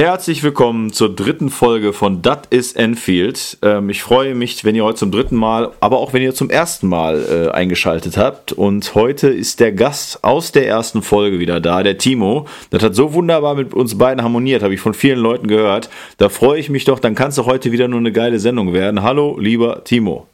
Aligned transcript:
Herzlich 0.00 0.42
willkommen 0.42 0.94
zur 0.94 1.14
dritten 1.14 1.50
Folge 1.50 1.92
von 1.92 2.22
Dat 2.22 2.46
is 2.48 2.72
Enfield. 2.72 3.58
Ähm, 3.60 3.90
ich 3.90 4.02
freue 4.02 4.34
mich, 4.34 4.64
wenn 4.64 4.74
ihr 4.74 4.82
heute 4.82 5.00
zum 5.00 5.10
dritten 5.10 5.36
Mal, 5.36 5.72
aber 5.80 5.98
auch 5.98 6.14
wenn 6.14 6.22
ihr 6.22 6.34
zum 6.34 6.48
ersten 6.48 6.86
Mal 6.88 7.22
äh, 7.50 7.54
eingeschaltet 7.54 8.16
habt. 8.16 8.52
Und 8.52 8.94
heute 8.94 9.28
ist 9.28 9.60
der 9.60 9.72
Gast 9.72 10.24
aus 10.24 10.52
der 10.52 10.66
ersten 10.66 11.02
Folge 11.02 11.38
wieder 11.38 11.60
da, 11.60 11.82
der 11.82 11.98
Timo. 11.98 12.46
Das 12.70 12.82
hat 12.82 12.94
so 12.94 13.12
wunderbar 13.12 13.56
mit 13.56 13.74
uns 13.74 13.98
beiden 13.98 14.24
harmoniert, 14.24 14.62
habe 14.62 14.72
ich 14.72 14.80
von 14.80 14.94
vielen 14.94 15.18
Leuten 15.18 15.48
gehört. 15.48 15.90
Da 16.16 16.30
freue 16.30 16.58
ich 16.58 16.70
mich 16.70 16.86
doch, 16.86 16.98
dann 16.98 17.14
kann 17.14 17.28
es 17.28 17.34
doch 17.34 17.44
heute 17.44 17.70
wieder 17.70 17.86
nur 17.86 18.00
eine 18.00 18.10
geile 18.10 18.38
Sendung 18.38 18.72
werden. 18.72 19.02
Hallo, 19.02 19.36
lieber 19.38 19.84
Timo. 19.84 20.26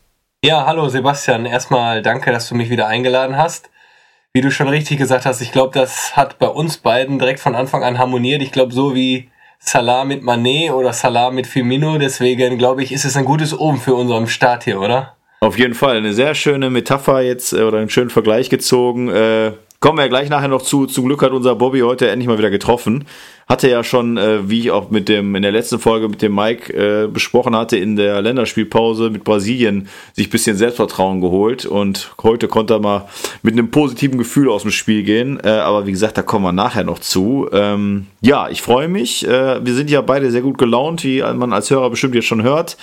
Ja, 0.45 0.65
hallo 0.65 0.89
Sebastian. 0.89 1.45
Erstmal 1.45 2.03
danke, 2.03 2.31
dass 2.31 2.49
du 2.49 2.55
mich 2.55 2.71
wieder 2.71 2.87
eingeladen 2.87 3.37
hast 3.37 3.69
wie 4.33 4.43
du 4.43 4.51
schon 4.51 4.69
richtig 4.69 4.99
gesagt 4.99 5.25
hast, 5.25 5.41
ich 5.41 5.51
glaube, 5.51 5.73
das 5.73 6.15
hat 6.15 6.39
bei 6.39 6.47
uns 6.47 6.77
beiden 6.77 7.19
direkt 7.19 7.41
von 7.41 7.55
Anfang 7.55 7.83
an 7.83 7.97
harmoniert. 7.97 8.43
Ich 8.43 8.53
glaube, 8.53 8.71
so 8.71 8.95
wie 8.95 9.31
Salah 9.59 10.05
mit 10.05 10.23
Manet 10.23 10.71
oder 10.73 10.93
Salah 10.93 11.31
mit 11.31 11.47
Firmino. 11.47 11.99
Deswegen 11.99 12.59
glaube 12.59 12.83
ich, 12.83 12.93
ist 12.93 13.05
es 13.05 13.17
ein 13.17 13.25
gutes 13.25 13.59
Oben 13.59 13.79
für 13.79 13.95
unseren 13.95 14.27
Start 14.27 14.65
hier, 14.65 14.81
oder? 14.81 15.17
Auf 15.41 15.59
jeden 15.59 15.75
Fall. 15.75 15.99
Eine 15.99 16.13
sehr 16.13 16.35
schöne 16.35 16.71
Metapher 16.71 17.21
jetzt 17.21 17.53
äh, 17.53 17.63
oder 17.63 17.79
einen 17.79 17.91
schönen 17.91 18.11
Vergleich 18.11 18.49
gezogen. 18.51 19.09
Äh, 19.09 19.53
kommen 19.81 19.99
wir 19.99 20.09
gleich 20.09 20.31
nachher 20.31 20.49
noch 20.49 20.63
zu. 20.63 20.87
Zum 20.87 21.07
Glück 21.07 21.23
hat 21.23 21.33
unser 21.33 21.55
Bobby 21.55 21.81
heute 21.81 22.09
endlich 22.09 22.29
mal 22.29 22.39
wieder 22.39 22.51
getroffen. 22.51 23.05
Hatte 23.49 23.71
ja 23.71 23.85
schon, 23.85 24.17
äh, 24.17 24.49
wie 24.49 24.61
ich 24.61 24.71
auch 24.71 24.91
mit 24.91 25.09
dem 25.09 25.35
in 25.37 25.43
der 25.43 25.53
letzten 25.53 25.79
Folge 25.79 26.09
mit 26.09 26.21
dem 26.23 26.35
Mike 26.35 26.73
äh, 26.73 27.07
besprochen 27.07 27.55
hatte, 27.55 27.77
in 27.77 27.95
der 27.95 28.21
Länderspielpause 28.21 29.11
mit 29.11 29.23
Brasilien 29.23 29.89
sich 30.15 30.31
bisschen 30.31 30.57
Selbstvertrauen 30.57 31.21
geholt 31.21 31.65
und 31.65 32.13
heute 32.23 32.49
konnte 32.49 32.75
er 32.75 32.81
mal 32.81 33.09
mit 33.43 33.53
einem 33.53 33.71
positiven 33.71 34.19
Gefühl 34.19 34.51
aus 34.51 34.63
dem 34.63 34.73
Spiel 34.73 35.05
gehen. 35.05 35.39
Äh, 35.45 35.51
aber 35.51 35.87
wie 35.87 35.93
gesagt, 35.93 36.19
da 36.19 36.23
kommen 36.23 36.45
wir 36.45 36.53
nachher 36.53 36.85
noch 36.85 36.99
zu. 36.99 37.49
Ähm, 37.53 38.07
ja, 38.21 38.49
ich 38.49 38.63
freue 38.63 38.89
mich. 38.89 39.27
Äh, 39.27 39.65
wir 39.65 39.75
sind 39.75 39.91
ja 39.91 40.01
beide 40.01 40.31
sehr 40.31 40.43
gut 40.43 40.59
gelaunt, 40.59 41.05
wie 41.05 41.23
man 41.23 41.53
als 41.53 41.71
Hörer 41.71 41.91
bestimmt 41.91 42.15
jetzt 42.15 42.27
schon 42.27 42.43
hört. 42.43 42.77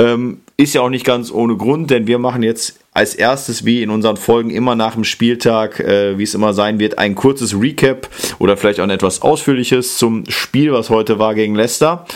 Ähm, 0.00 0.40
ist 0.56 0.74
ja 0.74 0.80
auch 0.80 0.88
nicht 0.88 1.04
ganz 1.04 1.30
ohne 1.30 1.56
Grund, 1.56 1.90
denn 1.90 2.06
wir 2.06 2.18
machen 2.18 2.42
jetzt 2.42 2.80
als 2.92 3.14
erstes, 3.14 3.66
wie 3.66 3.82
in 3.82 3.90
unseren 3.90 4.16
Folgen 4.16 4.48
immer 4.48 4.74
nach 4.74 4.94
dem 4.94 5.04
Spieltag, 5.04 5.78
äh, 5.78 6.16
wie 6.16 6.22
es 6.22 6.34
immer 6.34 6.54
sein 6.54 6.78
wird, 6.78 6.98
ein 6.98 7.14
kurzes 7.14 7.54
Recap 7.54 8.08
oder 8.38 8.56
vielleicht 8.56 8.80
auch 8.80 8.84
ein 8.84 8.90
etwas 8.90 9.20
ausführliches 9.20 9.98
zum 9.98 10.24
Spiel, 10.28 10.72
was 10.72 10.88
heute 10.88 11.18
war 11.18 11.34
gegen 11.34 11.54
Leicester. 11.54 12.06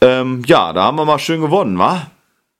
Ähm, 0.00 0.42
ja, 0.46 0.72
da 0.72 0.82
haben 0.82 0.96
wir 0.96 1.04
mal 1.04 1.20
schön 1.20 1.40
gewonnen, 1.40 1.78
wa? 1.78 2.10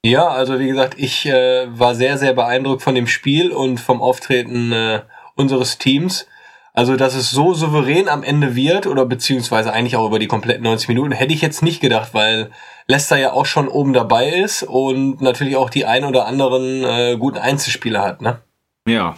Ja, 0.05 0.29
also 0.29 0.61
wie 0.61 0.69
gesagt, 0.69 0.95
ich 0.99 1.27
äh, 1.27 1.67
war 1.69 1.97
sehr, 1.97 2.17
sehr 2.17 2.33
beeindruckt 2.33 2.83
von 2.83 2.95
dem 2.95 3.09
Spiel 3.09 3.51
und 3.51 3.81
vom 3.81 4.01
Auftreten 4.01 4.73
äh, 4.73 5.01
unseres 5.35 5.79
Teams. 5.79 6.27
Also, 6.73 6.97
dass 6.97 7.17
es 7.17 7.31
so 7.31 7.53
souverän 7.55 8.09
am 8.09 8.23
Ende 8.23 8.55
wird 8.55 8.87
oder 8.87 9.05
beziehungsweise 9.05 9.73
eigentlich 9.73 9.97
auch 9.97 10.07
über 10.07 10.21
die 10.21 10.29
kompletten 10.29 10.63
90 10.63 10.89
Minuten, 10.89 11.13
hätte 11.13 11.35
ich 11.35 11.43
jetzt 11.43 11.63
nicht 11.63 11.81
gedacht, 11.81 12.11
weil 12.15 12.51
Leicester 12.91 13.17
ja 13.17 13.33
auch 13.33 13.47
schon 13.47 13.69
oben 13.69 13.93
dabei 13.93 14.29
ist 14.29 14.63
und 14.63 15.21
natürlich 15.21 15.57
auch 15.57 15.71
die 15.71 15.87
ein 15.87 16.05
oder 16.05 16.27
anderen 16.27 16.85
äh, 16.85 17.17
guten 17.19 17.39
Einzelspieler 17.39 18.03
hat, 18.03 18.21
ne? 18.21 18.41
Ja. 18.87 19.17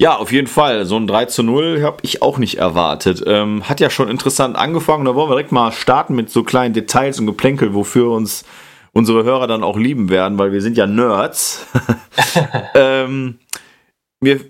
Ja, 0.00 0.16
auf 0.16 0.32
jeden 0.32 0.48
Fall. 0.48 0.84
So 0.84 0.96
ein 0.96 1.06
3 1.06 1.26
zu 1.26 1.44
0 1.44 1.82
habe 1.82 1.98
ich 2.02 2.22
auch 2.22 2.38
nicht 2.38 2.58
erwartet. 2.58 3.22
Ähm, 3.24 3.68
hat 3.68 3.78
ja 3.78 3.88
schon 3.88 4.08
interessant 4.08 4.56
angefangen. 4.56 5.04
Da 5.04 5.14
wollen 5.14 5.30
wir 5.30 5.36
direkt 5.36 5.52
mal 5.52 5.70
starten 5.70 6.16
mit 6.16 6.28
so 6.28 6.42
kleinen 6.42 6.74
Details 6.74 7.20
und 7.20 7.26
Geplänkel, 7.26 7.72
wofür 7.72 8.10
uns 8.10 8.44
unsere 8.92 9.22
Hörer 9.22 9.46
dann 9.46 9.62
auch 9.62 9.76
lieben 9.76 10.10
werden, 10.10 10.38
weil 10.38 10.52
wir 10.52 10.60
sind 10.60 10.76
ja 10.76 10.88
Nerds. 10.88 11.66
ähm, 12.74 13.38
mir 14.20 14.40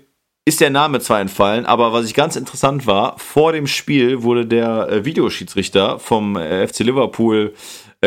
ist 0.45 0.59
der 0.59 0.71
Name 0.71 0.99
zwar 0.99 1.21
entfallen, 1.21 1.65
aber 1.65 1.93
was 1.93 2.05
ich 2.05 2.13
ganz 2.13 2.35
interessant 2.35 2.85
war, 2.85 3.17
vor 3.17 3.53
dem 3.53 3.67
Spiel 3.67 4.23
wurde 4.23 4.45
der 4.45 4.89
äh, 4.89 5.05
Videoschiedsrichter 5.05 5.99
vom 5.99 6.35
äh, 6.35 6.67
FC 6.67 6.79
Liverpool 6.79 7.53
äh, 7.53 7.57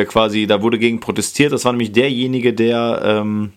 quasi, 0.04 0.46
da 0.46 0.62
wurde 0.62 0.78
gegen 0.78 1.00
protestiert. 1.00 1.52
Das 1.52 1.64
war 1.64 1.72
nämlich 1.72 1.92
derjenige, 1.92 2.52
der 2.52 3.00
ähm, 3.04 3.52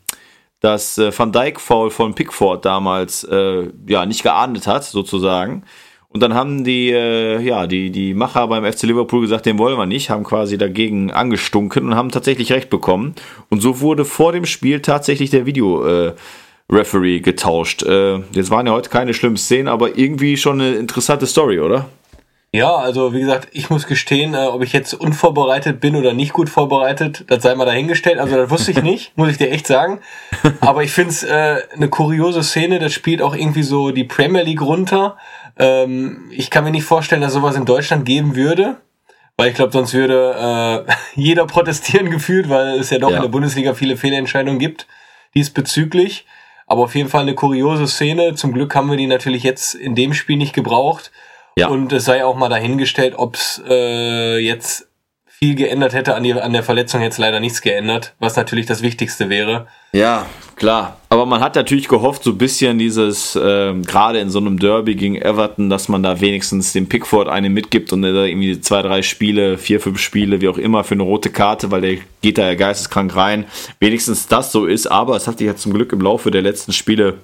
das 0.59 0.97
äh, 0.97 1.17
Van 1.17 1.31
Dyke 1.31 1.59
Foul 1.59 1.89
von 1.89 2.15
Pickford 2.15 2.65
damals 2.65 3.23
äh, 3.23 3.69
ja 3.87 4.05
nicht 4.05 4.23
geahndet 4.23 4.67
hat, 4.67 4.83
sozusagen. 4.83 5.63
Und 6.11 6.21
dann 6.21 6.33
haben 6.33 6.63
die, 6.63 6.89
äh, 6.89 7.39
ja, 7.39 7.67
die, 7.67 7.91
die 7.91 8.15
Macher 8.15 8.47
beim 8.47 8.65
FC 8.65 8.83
Liverpool 8.83 9.21
gesagt, 9.21 9.45
den 9.45 9.59
wollen 9.59 9.77
wir 9.77 9.85
nicht, 9.85 10.09
haben 10.09 10.23
quasi 10.23 10.57
dagegen 10.57 11.11
angestunken 11.11 11.85
und 11.85 11.95
haben 11.95 12.09
tatsächlich 12.09 12.51
recht 12.51 12.71
bekommen. 12.71 13.13
Und 13.49 13.61
so 13.61 13.79
wurde 13.79 14.05
vor 14.05 14.31
dem 14.31 14.45
Spiel 14.45 14.81
tatsächlich 14.81 15.29
der 15.29 15.45
Video 15.45 15.85
äh, 15.85 16.13
Referee 16.71 17.19
getauscht. 17.19 17.83
Äh, 17.83 18.19
jetzt 18.31 18.49
waren 18.49 18.65
ja 18.65 18.73
heute 18.73 18.89
keine 18.89 19.13
schlimmen 19.13 19.37
Szenen, 19.37 19.67
aber 19.67 19.97
irgendwie 19.97 20.35
schon 20.35 20.59
eine 20.59 20.75
interessante 20.75 21.27
Story, 21.27 21.59
oder? 21.59 21.89
Ja, 22.51 22.75
also 22.75 23.13
wie 23.13 23.19
gesagt, 23.19 23.49
ich 23.51 23.69
muss 23.69 23.85
gestehen, 23.85 24.33
äh, 24.33 24.47
ob 24.47 24.63
ich 24.63 24.73
jetzt 24.73 24.95
unvorbereitet 24.95 25.79
bin 25.79 25.95
oder 25.95 26.13
nicht 26.13 26.33
gut 26.33 26.49
vorbereitet, 26.49 27.25
das 27.27 27.43
sei 27.43 27.53
mal 27.53 27.65
dahingestellt. 27.65 28.17
Also 28.17 28.37
das 28.37 28.49
wusste 28.49 28.71
ich 28.71 28.81
nicht, 28.83 29.15
muss 29.17 29.29
ich 29.29 29.37
dir 29.37 29.51
echt 29.51 29.67
sagen. 29.67 29.99
Aber 30.59 30.83
ich 30.83 30.91
finde 30.91 31.11
es 31.11 31.23
äh, 31.23 31.57
eine 31.75 31.89
kuriose 31.89 32.43
Szene, 32.43 32.79
das 32.79 32.93
spielt 32.93 33.21
auch 33.21 33.35
irgendwie 33.35 33.61
so 33.61 33.91
die 33.91 34.03
Premier 34.03 34.41
League 34.41 34.61
runter. 34.61 35.17
Ähm, 35.59 36.31
ich 36.31 36.49
kann 36.49 36.63
mir 36.63 36.71
nicht 36.71 36.85
vorstellen, 36.85 37.21
dass 37.21 37.33
sowas 37.33 37.55
in 37.55 37.65
Deutschland 37.65 38.05
geben 38.05 38.35
würde. 38.35 38.77
Weil 39.37 39.49
ich 39.49 39.55
glaube, 39.55 39.71
sonst 39.71 39.93
würde 39.93 40.85
äh, 40.87 40.91
jeder 41.15 41.45
protestieren 41.45 42.09
gefühlt, 42.11 42.49
weil 42.49 42.79
es 42.79 42.89
ja 42.89 42.97
doch 42.97 43.11
ja. 43.11 43.17
in 43.17 43.21
der 43.21 43.29
Bundesliga 43.29 43.73
viele 43.73 43.95
Fehlentscheidungen 43.95 44.59
gibt 44.59 44.87
diesbezüglich. 45.35 46.25
Aber 46.65 46.83
auf 46.83 46.95
jeden 46.95 47.09
Fall 47.09 47.21
eine 47.21 47.35
kuriose 47.35 47.87
Szene. 47.87 48.35
Zum 48.35 48.53
Glück 48.53 48.75
haben 48.75 48.89
wir 48.89 48.97
die 48.97 49.07
natürlich 49.07 49.43
jetzt 49.43 49.75
in 49.75 49.95
dem 49.95 50.13
Spiel 50.13 50.37
nicht 50.37 50.53
gebraucht. 50.53 51.11
Ja. 51.59 51.67
Und 51.67 51.91
es 51.91 52.05
sei 52.05 52.23
auch 52.23 52.35
mal 52.35 52.49
dahingestellt, 52.49 53.13
ob 53.17 53.35
es 53.35 53.61
äh, 53.67 54.37
jetzt 54.39 54.89
viel 55.39 55.55
geändert 55.55 55.93
hätte 55.93 56.15
an, 56.15 56.23
die, 56.23 56.33
an 56.33 56.51
der 56.51 56.63
Verletzung 56.63 57.01
jetzt 57.01 57.17
leider 57.17 57.39
nichts 57.39 57.61
geändert, 57.61 58.13
was 58.19 58.35
natürlich 58.35 58.65
das 58.65 58.81
Wichtigste 58.81 59.29
wäre. 59.29 59.67
Ja, 59.93 60.25
klar. 60.57 60.97
Aber 61.07 61.25
man 61.25 61.39
hat 61.39 61.55
natürlich 61.55 61.87
gehofft, 61.87 62.25
so 62.25 62.31
ein 62.31 62.37
bisschen 62.37 62.77
dieses, 62.77 63.37
äh, 63.37 63.73
gerade 63.87 64.19
in 64.19 64.29
so 64.29 64.39
einem 64.39 64.59
Derby 64.59 64.95
gegen 64.95 65.15
Everton, 65.15 65.69
dass 65.69 65.87
man 65.87 66.03
da 66.03 66.19
wenigstens 66.19 66.73
dem 66.73 66.89
Pickford 66.89 67.29
eine 67.29 67.49
mitgibt 67.49 67.93
und 67.93 68.01
da 68.01 68.25
irgendwie 68.25 68.59
zwei, 68.59 68.81
drei 68.81 69.01
Spiele, 69.01 69.57
vier, 69.57 69.79
fünf 69.79 69.99
Spiele, 69.99 70.41
wie 70.41 70.49
auch 70.49 70.57
immer, 70.57 70.83
für 70.83 70.95
eine 70.95 71.03
rote 71.03 71.29
Karte, 71.29 71.71
weil 71.71 71.81
der 71.81 71.97
geht 72.21 72.37
da 72.37 72.45
ja 72.45 72.55
geisteskrank 72.55 73.15
rein. 73.15 73.45
Wenigstens 73.79 74.27
das 74.27 74.51
so 74.51 74.65
ist, 74.65 74.87
aber 74.87 75.15
es 75.15 75.25
hat 75.25 75.37
sich 75.37 75.47
ja 75.47 75.55
zum 75.55 75.73
Glück 75.73 75.93
im 75.93 76.01
Laufe 76.01 76.31
der 76.31 76.41
letzten 76.41 76.73
Spiele 76.73 77.15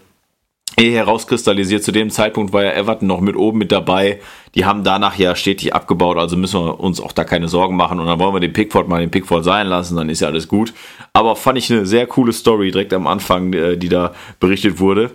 eh 0.78 0.91
herauskristallisiert. 0.91 1.84
Zu 1.84 1.91
dem 1.91 2.09
Zeitpunkt 2.09 2.53
war 2.53 2.63
ja 2.63 2.74
Everton 2.74 3.08
noch 3.08 3.22
mit 3.22 3.36
oben 3.36 3.59
mit 3.59 3.72
dabei. 3.72 4.19
Die 4.56 4.66
haben 4.66 4.84
danach 4.84 5.18
ja 5.18 5.36
stetig 5.36 5.74
abgebaut, 5.74 6.18
also 6.18 6.38
müssen 6.38 6.63
wir 6.63 6.80
uns 6.80 7.00
auch 7.02 7.12
da 7.12 7.24
keine 7.24 7.47
Sorgen 7.47 7.75
machen. 7.75 8.00
Und 8.00 8.08
dann 8.08 8.19
wollen 8.19 8.34
wir 8.34 8.40
den 8.40 8.53
Pickford 8.53 8.88
mal 8.88 9.02
den 9.02 9.12
Pickford 9.12 9.44
sein 9.44 9.68
lassen, 9.68 9.96
dann 9.96 10.09
ist 10.09 10.22
ja 10.22 10.28
alles 10.28 10.47
gut. 10.47 10.74
Aber 11.14 11.35
fand 11.35 11.58
ich 11.58 11.72
eine 11.72 11.85
sehr 11.85 12.08
coole 12.08 12.34
Story 12.34 12.72
direkt 12.72 12.94
am 12.94 13.08
Anfang, 13.08 13.53
äh, 13.53 13.78
die 13.78 13.90
da 13.90 14.14
berichtet 14.40 14.80
wurde. 14.80 15.12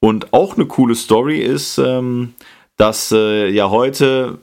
Und 0.00 0.32
auch 0.32 0.56
eine 0.56 0.66
coole 0.66 0.94
Story 0.94 1.40
ist, 1.40 1.78
ähm, 1.78 2.34
dass 2.76 3.12
äh, 3.12 3.48
ja 3.48 3.70
heute 3.70 4.38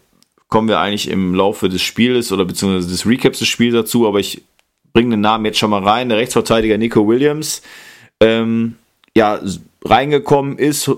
kommen 0.48 0.68
wir 0.68 0.80
eigentlich 0.80 1.10
im 1.10 1.34
Laufe 1.34 1.70
des 1.70 1.82
Spiels 1.82 2.32
oder 2.32 2.46
beziehungsweise 2.46 2.88
des 2.88 3.06
Recaps 3.06 3.40
des 3.40 3.48
Spiels 3.48 3.74
dazu, 3.74 4.08
aber 4.08 4.20
ich 4.20 4.44
bringe 4.94 5.12
den 5.12 5.22
Namen 5.22 5.46
jetzt 5.46 5.60
schon 5.60 5.70
mal 5.70 5.84
rein. 5.84 6.10
Der 6.10 6.18
Rechtsverteidiger 6.18 6.78
Nico 6.78 7.08
Williams. 7.08 7.62
Ähm, 8.22 8.76
ja, 9.16 9.40
reingekommen 9.86 10.58
ist. 10.58 10.92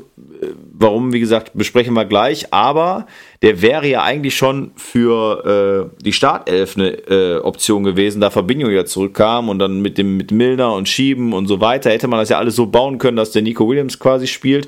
Warum, 0.74 1.14
wie 1.14 1.20
gesagt, 1.20 1.52
besprechen 1.56 1.94
wir 1.94 2.06
gleich. 2.06 2.54
Aber 2.54 3.08
der 3.42 3.62
wäre 3.62 3.88
ja 3.88 4.04
eigentlich 4.04 4.36
schon 4.36 4.72
für 4.76 5.92
äh, 6.00 6.04
die 6.04 6.14
Startelf 6.14 6.78
eine 6.78 6.90
äh, 7.08 7.40
Option 7.40 7.84
gewesen, 7.84 8.22
da 8.22 8.30
Fabinho 8.30 8.70
ja 8.70 8.86
zurückkam 8.86 9.50
und 9.50 9.60
dann 9.60 9.82
mit 9.82 9.98
dem 9.98 10.18
mit 10.18 10.32
Milner 10.32 10.74
und 10.74 10.88
Schieben 10.88 11.34
und 11.34 11.48
so 11.48 11.60
weiter 11.60 11.90
hätte 11.90 12.08
man 12.08 12.20
das 12.20 12.30
ja 12.30 12.38
alles 12.38 12.56
so 12.56 12.68
bauen 12.68 12.98
können, 12.98 13.18
dass 13.18 13.32
der 13.32 13.42
Nico 13.42 13.68
Williams 13.68 14.00
quasi 14.00 14.28
spielt. 14.28 14.68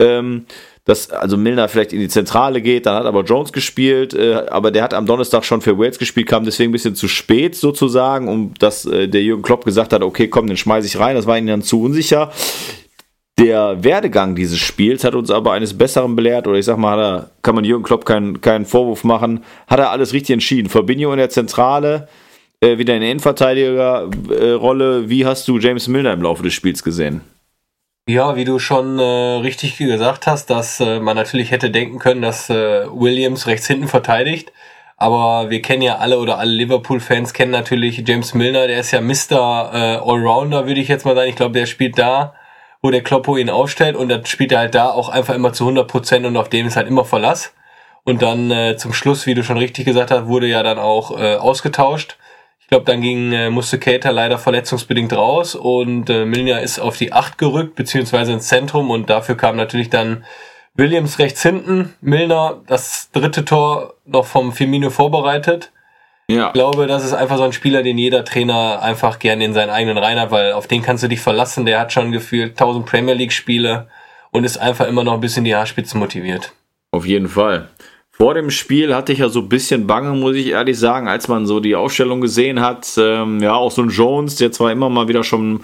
Ähm, 0.00 0.46
dass 0.88 1.10
also 1.10 1.36
Milner 1.36 1.68
vielleicht 1.68 1.92
in 1.92 2.00
die 2.00 2.08
Zentrale 2.08 2.62
geht, 2.62 2.86
dann 2.86 2.94
hat 2.94 3.04
aber 3.04 3.22
Jones 3.22 3.52
gespielt, 3.52 4.14
äh, 4.14 4.46
aber 4.48 4.70
der 4.70 4.82
hat 4.82 4.94
am 4.94 5.04
Donnerstag 5.04 5.44
schon 5.44 5.60
für 5.60 5.78
Wales 5.78 5.98
gespielt, 5.98 6.26
kam 6.26 6.46
deswegen 6.46 6.70
ein 6.70 6.72
bisschen 6.72 6.94
zu 6.94 7.08
spät 7.08 7.54
sozusagen, 7.54 8.26
um 8.26 8.54
dass 8.58 8.86
äh, 8.86 9.06
der 9.06 9.22
Jürgen 9.22 9.42
Klopp 9.42 9.66
gesagt 9.66 9.92
hat, 9.92 10.02
okay, 10.02 10.28
komm, 10.28 10.46
den 10.46 10.56
schmeiße 10.56 10.86
ich 10.86 10.98
rein, 10.98 11.14
das 11.14 11.26
war 11.26 11.36
ihnen 11.36 11.48
dann 11.48 11.62
zu 11.62 11.82
unsicher. 11.82 12.32
Der 13.38 13.84
Werdegang 13.84 14.34
dieses 14.34 14.58
Spiels 14.58 15.04
hat 15.04 15.14
uns 15.14 15.30
aber 15.30 15.52
eines 15.52 15.78
Besseren 15.78 16.16
belehrt, 16.16 16.48
oder 16.48 16.58
ich 16.58 16.64
sag 16.64 16.76
mal, 16.76 16.96
da 16.96 17.30
kann 17.42 17.54
man 17.54 17.64
Jürgen 17.64 17.84
Klopp 17.84 18.04
keinen, 18.04 18.40
keinen 18.40 18.66
Vorwurf 18.66 19.04
machen, 19.04 19.44
hat 19.68 19.78
er 19.78 19.92
alles 19.92 20.12
richtig 20.12 20.34
entschieden. 20.34 20.68
Fabinho 20.68 21.12
in 21.12 21.18
der 21.18 21.30
Zentrale, 21.30 22.08
äh, 22.60 22.78
wieder 22.78 22.94
in 22.94 23.00
der 23.00 23.12
Innenverteidigerrolle. 23.12 25.08
Wie 25.08 25.24
hast 25.24 25.46
du 25.46 25.58
James 25.58 25.86
Milner 25.86 26.14
im 26.14 26.22
Laufe 26.22 26.42
des 26.42 26.52
Spiels 26.52 26.82
gesehen? 26.82 27.20
Ja, 28.08 28.34
wie 28.34 28.44
du 28.44 28.58
schon 28.58 28.98
äh, 28.98 29.02
richtig 29.02 29.76
gesagt 29.76 30.26
hast, 30.26 30.50
dass 30.50 30.80
äh, 30.80 30.98
man 30.98 31.14
natürlich 31.14 31.52
hätte 31.52 31.70
denken 31.70 32.00
können, 32.00 32.22
dass 32.22 32.50
äh, 32.50 32.86
Williams 32.90 33.46
rechts 33.46 33.68
hinten 33.68 33.86
verteidigt. 33.86 34.50
Aber 34.96 35.48
wir 35.48 35.62
kennen 35.62 35.82
ja 35.82 35.98
alle 35.98 36.18
oder 36.18 36.38
alle 36.38 36.50
Liverpool-Fans 36.50 37.32
kennen 37.34 37.52
natürlich 37.52 38.02
James 38.04 38.34
Milner, 38.34 38.66
der 38.66 38.80
ist 38.80 38.90
ja 38.90 39.00
Mr. 39.00 39.70
Äh, 39.72 40.10
Allrounder, 40.10 40.66
würde 40.66 40.80
ich 40.80 40.88
jetzt 40.88 41.04
mal 41.04 41.14
sagen. 41.14 41.28
Ich 41.28 41.36
glaube, 41.36 41.56
der 41.56 41.66
spielt 41.66 41.96
da, 41.98 42.34
wo 42.82 42.90
der 42.90 43.02
Kloppo 43.02 43.36
ihn 43.36 43.50
aufstellt 43.50 43.96
und 43.96 44.08
dann 44.08 44.24
spielt 44.26 44.52
er 44.52 44.60
halt 44.60 44.74
da 44.74 44.88
auch 44.88 45.08
einfach 45.08 45.34
immer 45.34 45.52
zu 45.52 45.64
100 45.64 45.88
Prozent 45.88 46.26
und 46.26 46.36
auf 46.36 46.48
dem 46.48 46.66
ist 46.66 46.76
halt 46.76 46.88
immer 46.88 47.04
Verlass. 47.04 47.54
Und 48.04 48.22
dann 48.22 48.50
äh, 48.50 48.76
zum 48.76 48.92
Schluss, 48.92 49.26
wie 49.26 49.34
du 49.34 49.42
schon 49.42 49.58
richtig 49.58 49.84
gesagt 49.84 50.10
hast, 50.10 50.26
wurde 50.26 50.46
ja 50.46 50.62
dann 50.62 50.78
auch 50.78 51.18
äh, 51.18 51.34
ausgetauscht. 51.34 52.16
Ich 52.60 52.68
glaube, 52.68 52.84
dann 52.84 53.00
ging, 53.00 53.32
äh, 53.32 53.50
musste 53.50 53.78
Cater 53.78 54.12
leider 54.12 54.38
verletzungsbedingt 54.38 55.12
raus 55.12 55.54
und 55.54 56.08
äh, 56.08 56.24
Milner 56.24 56.60
ist 56.60 56.78
auf 56.78 56.96
die 56.96 57.12
8 57.12 57.36
gerückt, 57.36 57.74
beziehungsweise 57.74 58.32
ins 58.32 58.48
Zentrum 58.48 58.90
und 58.90 59.10
dafür 59.10 59.36
kam 59.36 59.56
natürlich 59.56 59.90
dann 59.90 60.24
Williams 60.74 61.18
rechts 61.18 61.42
hinten, 61.42 61.94
Milner 62.00 62.62
das 62.66 63.10
dritte 63.10 63.44
Tor 63.44 63.94
noch 64.06 64.26
vom 64.26 64.52
Firmino 64.52 64.90
vorbereitet. 64.90 65.72
Ja. 66.30 66.48
Ich 66.48 66.52
glaube, 66.52 66.86
das 66.86 67.04
ist 67.04 67.14
einfach 67.14 67.38
so 67.38 67.44
ein 67.44 67.52
Spieler, 67.52 67.82
den 67.82 67.96
jeder 67.96 68.24
Trainer 68.24 68.82
einfach 68.82 69.18
gerne 69.18 69.44
in 69.44 69.54
seinen 69.54 69.70
eigenen 69.70 69.96
Reihen 69.96 70.20
hat, 70.20 70.30
weil 70.30 70.52
auf 70.52 70.66
den 70.66 70.82
kannst 70.82 71.02
du 71.02 71.08
dich 71.08 71.20
verlassen. 71.20 71.64
Der 71.64 71.80
hat 71.80 71.92
schon 71.92 72.12
gefühlt 72.12 72.50
1000 72.50 72.84
Premier 72.84 73.14
League 73.14 73.32
Spiele 73.32 73.88
und 74.30 74.44
ist 74.44 74.58
einfach 74.58 74.86
immer 74.86 75.04
noch 75.04 75.14
ein 75.14 75.20
bisschen 75.20 75.44
die 75.44 75.54
Haarspitze 75.54 75.96
motiviert. 75.96 76.52
Auf 76.90 77.06
jeden 77.06 77.28
Fall. 77.28 77.68
Vor 78.10 78.34
dem 78.34 78.50
Spiel 78.50 78.94
hatte 78.94 79.12
ich 79.12 79.20
ja 79.20 79.28
so 79.28 79.40
ein 79.40 79.48
bisschen 79.48 79.86
Bange, 79.86 80.10
muss 80.10 80.34
ich 80.34 80.48
ehrlich 80.48 80.78
sagen, 80.78 81.08
als 81.08 81.28
man 81.28 81.46
so 81.46 81.60
die 81.60 81.76
Aufstellung 81.76 82.20
gesehen 82.20 82.60
hat. 82.60 82.88
Ähm, 82.98 83.40
ja, 83.40 83.54
auch 83.54 83.70
so 83.70 83.82
ein 83.82 83.90
Jones, 83.90 84.36
der 84.36 84.50
zwar 84.50 84.72
immer 84.72 84.90
mal 84.90 85.08
wieder 85.08 85.22
schon 85.22 85.60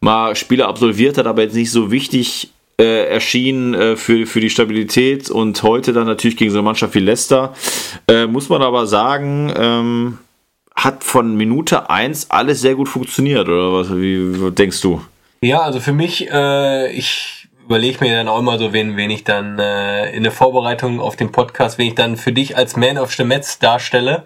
mal 0.00 0.34
Spiele 0.34 0.66
absolviert 0.66 1.18
hat, 1.18 1.26
aber 1.26 1.42
jetzt 1.42 1.54
nicht 1.54 1.70
so 1.70 1.90
wichtig 1.90 2.50
äh, 2.80 3.06
erschien 3.08 3.74
äh, 3.74 3.96
für, 3.96 4.26
für 4.26 4.40
die 4.40 4.50
Stabilität 4.50 5.30
und 5.30 5.62
heute 5.62 5.92
dann 5.92 6.06
natürlich 6.06 6.36
gegen 6.36 6.50
so 6.50 6.58
eine 6.58 6.64
Mannschaft 6.64 6.94
wie 6.94 7.00
Leicester. 7.00 7.52
Äh, 8.08 8.26
muss 8.26 8.48
man 8.48 8.62
aber 8.62 8.86
sagen, 8.86 9.52
ähm, 9.56 10.18
hat 10.76 11.02
von 11.02 11.36
Minute 11.36 11.90
1 11.90 12.30
alles 12.30 12.60
sehr 12.60 12.76
gut 12.76 12.88
funktioniert, 12.88 13.48
oder 13.48 13.72
was? 13.72 13.90
Wie, 13.96 14.40
wie 14.40 14.50
denkst 14.52 14.80
du? 14.80 15.02
Ja, 15.40 15.62
also 15.62 15.80
für 15.80 15.92
mich, 15.92 16.30
äh, 16.30 16.92
ich 16.92 17.48
überlege 17.64 18.04
mir 18.04 18.14
dann 18.14 18.28
auch 18.28 18.38
immer 18.38 18.58
so, 18.58 18.72
wen, 18.72 18.96
wen 18.96 19.10
ich 19.10 19.24
dann 19.24 19.58
äh, 19.58 20.10
in 20.12 20.22
der 20.22 20.32
Vorbereitung 20.32 21.00
auf 21.00 21.16
den 21.16 21.32
Podcast, 21.32 21.78
wen 21.78 21.88
ich 21.88 21.94
dann 21.96 22.16
für 22.16 22.32
dich 22.32 22.56
als 22.56 22.76
Man 22.76 22.96
of 22.96 23.12
the 23.12 23.24
Mets 23.24 23.58
darstelle. 23.58 24.24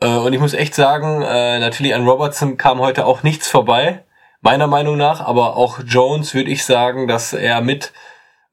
Äh, 0.00 0.16
und 0.16 0.32
ich 0.32 0.40
muss 0.40 0.54
echt 0.54 0.74
sagen, 0.74 1.20
natürlich 1.20 1.94
an 1.94 2.08
Robertson 2.08 2.56
kam 2.56 2.80
heute 2.80 3.04
auch 3.04 3.22
nichts 3.22 3.48
vorbei, 3.48 4.02
meiner 4.42 4.66
Meinung 4.66 4.98
nach, 4.98 5.20
aber 5.20 5.56
auch 5.56 5.80
Jones 5.86 6.34
würde 6.34 6.50
ich 6.50 6.64
sagen, 6.64 7.08
dass 7.08 7.32
er 7.32 7.62
mit, 7.62 7.92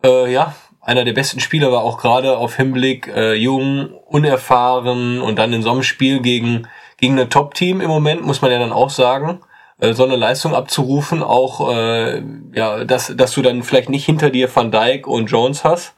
äh, 0.03 0.31
ja, 0.31 0.56
einer 0.81 1.03
der 1.03 1.13
besten 1.13 1.41
Spieler 1.41 1.71
war, 1.71 1.83
auch 1.83 1.97
gerade 1.97 2.38
auf 2.38 2.56
Hinblick 2.56 3.07
äh, 3.07 3.33
jung, 3.33 3.89
unerfahren 4.06 5.21
und 5.21 5.38
dann 5.38 5.51
in 5.51 5.62
so 5.62 5.71
einem 5.71 5.83
Spiel 5.83 6.21
gegen, 6.21 6.68
gegen 6.97 7.19
ein 7.19 7.30
Top-Team 7.30 7.81
im 7.81 7.89
Moment, 7.89 8.24
muss 8.24 8.41
man 8.41 8.51
ja 8.51 8.59
dann 8.59 8.71
auch 8.71 8.89
sagen 8.89 9.41
äh, 9.80 9.94
so 9.94 10.03
eine 10.03 10.15
Leistung 10.15 10.53
abzurufen, 10.56 11.24
auch 11.24 11.69
äh, 11.74 12.21
ja, 12.53 12.86
dass, 12.86 13.15
dass 13.15 13.33
du 13.33 13.41
dann 13.41 13.63
vielleicht 13.63 13.89
nicht 13.89 14.06
hinter 14.06 14.30
dir 14.30 14.53
Van 14.53 14.71
Dijk 14.71 15.07
und 15.07 15.27
Jones 15.27 15.63
hast, 15.63 15.95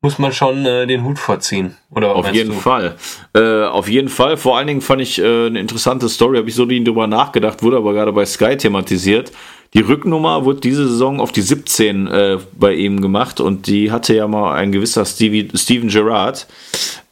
muss 0.00 0.18
man 0.18 0.32
schon 0.32 0.64
äh, 0.64 0.86
den 0.86 1.04
Hut 1.04 1.18
vorziehen. 1.18 1.76
Oder 1.90 2.14
auf 2.14 2.32
jeden 2.32 2.50
du? 2.52 2.56
Fall. 2.56 2.96
Äh, 3.34 3.64
auf 3.64 3.88
jeden 3.88 4.08
Fall. 4.08 4.36
Vor 4.36 4.56
allen 4.56 4.68
Dingen 4.68 4.80
fand 4.80 5.02
ich 5.02 5.18
äh, 5.18 5.46
eine 5.46 5.58
interessante 5.58 6.08
Story, 6.08 6.38
habe 6.38 6.48
ich 6.48 6.54
so 6.54 6.64
nie 6.64 6.82
drüber 6.84 7.06
nachgedacht, 7.06 7.62
wurde 7.62 7.78
aber 7.78 7.92
gerade 7.92 8.12
bei 8.12 8.24
Sky 8.24 8.56
thematisiert. 8.56 9.32
Die 9.74 9.80
Rücknummer 9.80 10.44
wurde 10.44 10.60
diese 10.60 10.88
Saison 10.88 11.20
auf 11.20 11.32
die 11.32 11.42
17 11.42 12.06
äh, 12.06 12.38
bei 12.52 12.74
ihm 12.74 13.02
gemacht 13.02 13.38
und 13.40 13.66
die 13.66 13.90
hatte 13.90 14.14
ja 14.14 14.26
mal 14.26 14.54
ein 14.54 14.72
gewisser 14.72 15.04
Stevie, 15.04 15.48
Steven 15.54 15.88
Gerrard, 15.88 16.46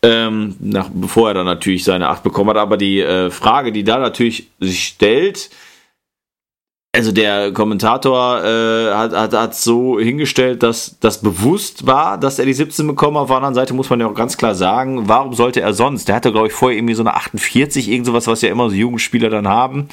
ähm, 0.02 0.54
nach, 0.60 0.88
bevor 0.92 1.28
er 1.28 1.34
dann 1.34 1.46
natürlich 1.46 1.84
seine 1.84 2.08
8 2.08 2.22
bekommen 2.22 2.50
hat. 2.50 2.56
Aber 2.56 2.76
die 2.76 3.00
äh, 3.00 3.30
Frage, 3.30 3.72
die 3.72 3.84
da 3.84 3.98
natürlich 3.98 4.46
sich 4.58 4.84
stellt, 4.84 5.50
also 6.96 7.12
der 7.12 7.52
Kommentator 7.52 8.42
äh, 8.42 8.94
hat, 8.94 9.12
hat, 9.12 9.32
hat 9.34 9.54
so 9.54 10.00
hingestellt, 10.00 10.62
dass 10.62 10.96
das 10.98 11.20
bewusst 11.20 11.86
war, 11.86 12.18
dass 12.18 12.38
er 12.38 12.46
die 12.46 12.54
17 12.54 12.86
bekommen 12.86 13.18
hat. 13.18 13.24
Auf 13.24 13.28
der 13.28 13.36
anderen 13.36 13.54
Seite 13.54 13.74
muss 13.74 13.90
man 13.90 14.00
ja 14.00 14.06
auch 14.06 14.14
ganz 14.14 14.38
klar 14.38 14.54
sagen, 14.54 15.06
warum 15.06 15.34
sollte 15.34 15.60
er 15.60 15.74
sonst? 15.74 16.08
Der 16.08 16.14
hatte, 16.14 16.32
glaube 16.32 16.46
ich, 16.46 16.54
vorher 16.54 16.78
irgendwie 16.78 16.94
so 16.94 17.02
eine 17.02 17.14
48, 17.14 17.88
irgend 17.90 18.06
sowas, 18.06 18.26
was 18.26 18.40
ja 18.40 18.48
immer 18.48 18.70
so 18.70 18.74
Jugendspieler 18.74 19.28
dann 19.28 19.46
haben. 19.46 19.88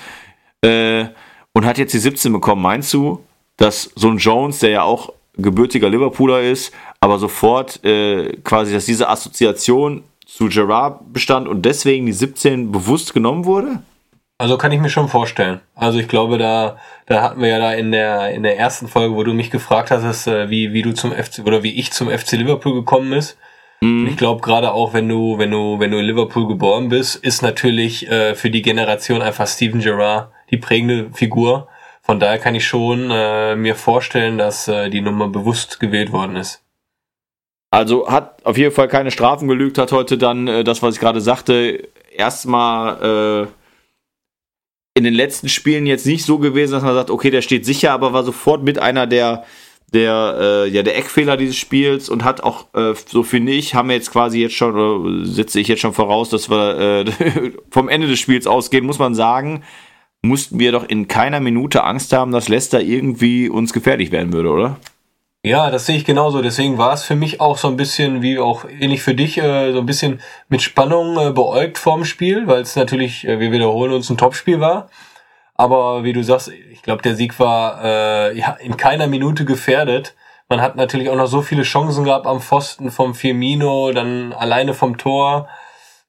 Äh, 0.62 1.08
und 1.52 1.66
hat 1.66 1.78
jetzt 1.78 1.94
die 1.94 2.00
17 2.00 2.32
bekommen. 2.32 2.62
Meinst 2.62 2.94
du, 2.94 3.20
dass 3.58 3.92
so 3.96 4.10
ein 4.10 4.18
Jones, 4.18 4.60
der 4.60 4.70
ja 4.70 4.84
auch 4.84 5.12
gebürtiger 5.36 5.90
Liverpooler 5.90 6.42
ist, 6.42 6.74
aber 7.02 7.20
sofort 7.20 7.84
äh, 7.84 8.38
quasi, 8.44 8.72
dass 8.72 8.86
diese 8.86 9.10
Assoziation 9.10 10.04
zu 10.26 10.48
Gerard 10.48 11.12
bestand 11.12 11.50
und 11.50 11.66
deswegen 11.66 12.06
die 12.06 12.14
17 12.14 12.72
bewusst 12.72 13.14
genommen 13.14 13.44
wurde? 13.44 13.84
Also 14.38 14.58
kann 14.58 14.72
ich 14.72 14.80
mir 14.80 14.90
schon 14.90 15.08
vorstellen. 15.08 15.62
Also 15.76 16.00
ich 16.00 16.08
glaube, 16.08 16.38
da, 16.38 16.78
da 17.06 17.22
hatten 17.22 17.42
wir 17.42 17.50
ja 17.50 17.60
da 17.60 17.74
in 17.74 17.92
der, 17.92 18.32
in 18.32 18.44
der 18.44 18.58
ersten 18.58 18.88
Folge, 18.88 19.16
wo 19.16 19.24
du 19.24 19.34
mich 19.34 19.52
gefragt 19.52 19.92
hast, 19.92 20.28
äh, 20.28 20.50
wie, 20.50 20.74
wie 20.74 20.82
du 20.82 20.94
zum 20.94 21.12
FC 21.12 21.40
oder 21.46 21.64
wie 21.64 21.80
ich 21.80 21.92
zum 21.92 22.10
FC 22.10 22.34
Liverpool 22.34 22.74
gekommen 22.74 23.12
bist. 23.12 23.38
Mhm. 23.82 24.08
Ich 24.08 24.18
glaube 24.18 24.42
gerade 24.42 24.74
auch, 24.74 24.94
wenn 24.94 25.08
du, 25.08 25.38
wenn 25.38 25.52
du, 25.52 25.80
wenn 25.80 25.92
du 25.92 26.00
in 26.00 26.06
Liverpool 26.06 26.48
geboren 26.48 26.90
bist, 26.90 27.16
ist 27.16 27.42
natürlich 27.42 28.10
äh, 28.10 28.34
für 28.36 28.50
die 28.50 28.62
Generation 28.62 29.22
einfach 29.22 29.48
Steven 29.48 29.82
Gerrard 29.82 30.32
die 30.52 30.58
prägende 30.58 31.10
Figur. 31.14 31.68
Von 32.02 32.20
daher 32.20 32.38
kann 32.38 32.56
ich 32.56 32.66
schon 32.66 33.10
äh, 33.12 33.56
mir 33.56 33.76
vorstellen, 33.76 34.38
dass 34.38 34.68
äh, 34.68 34.90
die 34.90 35.02
Nummer 35.02 35.30
bewusst 35.30 35.80
gewählt 35.80 36.12
worden 36.12 36.36
ist. 36.36 36.62
Also 37.72 38.10
hat 38.10 38.46
auf 38.46 38.58
jeden 38.58 38.74
Fall 38.74 38.88
keine 38.88 39.10
Strafen 39.10 39.48
gelügt, 39.48 39.78
hat 39.78 39.92
heute 39.92 40.18
dann 40.18 40.48
äh, 40.48 40.64
das, 40.64 40.84
was 40.84 40.96
ich 40.96 41.00
gerade 41.00 41.22
sagte, 41.22 41.88
erstmal 42.16 43.48
äh, 43.48 43.48
in 44.94 45.04
den 45.04 45.14
letzten 45.14 45.50
Spielen 45.50 45.86
jetzt 45.86 46.06
nicht 46.06 46.26
so 46.26 46.38
gewesen, 46.38 46.74
dass 46.74 46.84
man 46.84 46.94
sagt, 46.94 47.10
okay, 47.10 47.32
der 47.32 47.42
steht 47.42 47.66
sicher, 47.66 47.92
aber 47.92 48.14
war 48.14 48.24
sofort 48.24 48.64
mit 48.64 48.80
einer 48.80 49.08
der 49.08 49.44
der 49.94 50.38
äh, 50.40 50.70
ja 50.70 50.82
der 50.82 50.98
Eckfehler 50.98 51.38
dieses 51.38 51.56
Spiels 51.56 52.10
und 52.10 52.24
hat 52.24 52.42
auch 52.42 52.74
äh, 52.74 52.94
so 53.08 53.22
finde 53.22 53.52
ich 53.52 53.76
haben 53.76 53.90
wir 53.90 53.96
jetzt 53.96 54.12
quasi 54.12 54.40
jetzt 54.40 54.56
schon 54.56 54.76
oder 54.76 55.26
setze 55.26 55.60
ich 55.60 55.68
jetzt 55.68 55.82
schon 55.82 55.94
voraus, 55.94 56.30
dass 56.30 56.50
wir 56.50 57.06
äh, 57.06 57.52
vom 57.70 57.90
Ende 57.90 58.08
des 58.08 58.20
Spiels 58.20 58.48
ausgehen, 58.48 58.86
muss 58.86 59.00
man 59.00 59.14
sagen, 59.14 59.64
mussten 60.24 60.58
wir 60.58 60.72
doch 60.72 60.88
in 60.88 61.08
keiner 61.08 61.40
Minute 61.40 61.84
Angst 61.84 62.14
haben, 62.14 62.32
dass 62.32 62.50
Leicester 62.50 62.82
irgendwie 62.82 63.50
uns 63.50 63.74
gefährlich 63.74 64.12
werden 64.12 64.34
würde, 64.34 64.50
oder? 64.50 64.80
Ja, 65.46 65.70
das 65.70 65.86
sehe 65.86 65.98
ich 65.98 66.06
genauso. 66.06 66.42
Deswegen 66.42 66.78
war 66.78 66.94
es 66.94 67.04
für 67.04 67.16
mich 67.16 67.42
auch 67.42 67.58
so 67.58 67.68
ein 67.68 67.76
bisschen, 67.76 68.22
wie 68.22 68.40
auch 68.40 68.64
ähnlich 68.66 69.04
für 69.04 69.14
dich, 69.14 69.38
äh, 69.38 69.74
so 69.74 69.80
ein 69.80 69.86
bisschen 69.86 70.22
mit 70.48 70.62
Spannung 70.62 71.18
äh, 71.18 71.32
beäugt 71.32 71.78
vorm 71.78 72.06
Spiel, 72.06 72.48
weil 72.48 72.62
es 72.62 72.78
natürlich, 72.78 73.28
äh, 73.28 73.42
wir 73.42 73.52
wiederholen 73.52 73.92
uns, 73.92 74.10
ein 74.10 74.18
Topspiel 74.18 74.62
war. 74.62 74.90
Aber 75.56 76.06
wie 76.06 76.14
du 76.14 76.24
sagst, 76.24 76.50
ich 76.50 76.82
glaube, 76.82 77.02
der 77.02 77.16
Sieg 77.16 77.40
war 77.40 77.84
äh, 77.84 78.38
ja 78.38 78.54
in 78.54 78.78
keiner 78.78 79.08
Minute 79.08 79.44
gefährdet. 79.44 80.16
Man 80.48 80.62
hat 80.62 80.78
natürlich 80.78 81.10
auch 81.10 81.16
noch 81.18 81.28
so 81.28 81.42
viele 81.42 81.64
Chancen 81.64 82.06
gehabt 82.06 82.26
am 82.26 82.40
Pfosten 82.40 82.90
vom 82.90 83.14
Firmino, 83.14 83.92
dann 83.92 84.32
alleine 84.32 84.74
vom 84.74 84.98
Tor. 84.98 85.50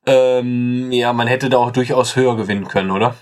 Ähm, 0.06 0.92
ja, 0.92 1.12
man 1.12 1.26
hätte 1.26 1.50
da 1.50 1.58
auch 1.58 1.72
durchaus 1.72 2.14
höher 2.14 2.36
gewinnen 2.36 2.68
können, 2.68 2.92
oder? 2.92 3.16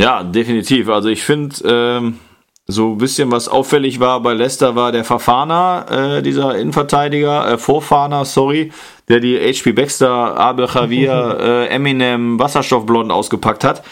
Ja, 0.00 0.24
definitiv. 0.24 0.88
Also 0.88 1.08
ich 1.08 1.22
finde, 1.22 1.56
ähm, 1.64 2.18
so 2.66 2.92
ein 2.92 2.98
bisschen 2.98 3.30
was 3.30 3.48
auffällig 3.48 4.00
war 4.00 4.20
bei 4.20 4.32
Leicester 4.32 4.74
war 4.74 4.90
der 4.90 5.04
Verfahner, 5.04 5.86
äh, 6.18 6.22
dieser 6.22 6.56
Innenverteidiger, 6.56 7.52
äh, 7.52 7.58
Vorfahner, 7.58 8.24
sorry, 8.24 8.72
der 9.08 9.20
die 9.20 9.38
HP 9.38 9.72
Baxter, 9.72 10.36
Abel 10.36 10.66
Javier, 10.72 11.38
äh, 11.40 11.66
Eminem, 11.68 12.38
Wasserstoffblond 12.38 13.12
ausgepackt 13.12 13.62
hat. 13.62 13.84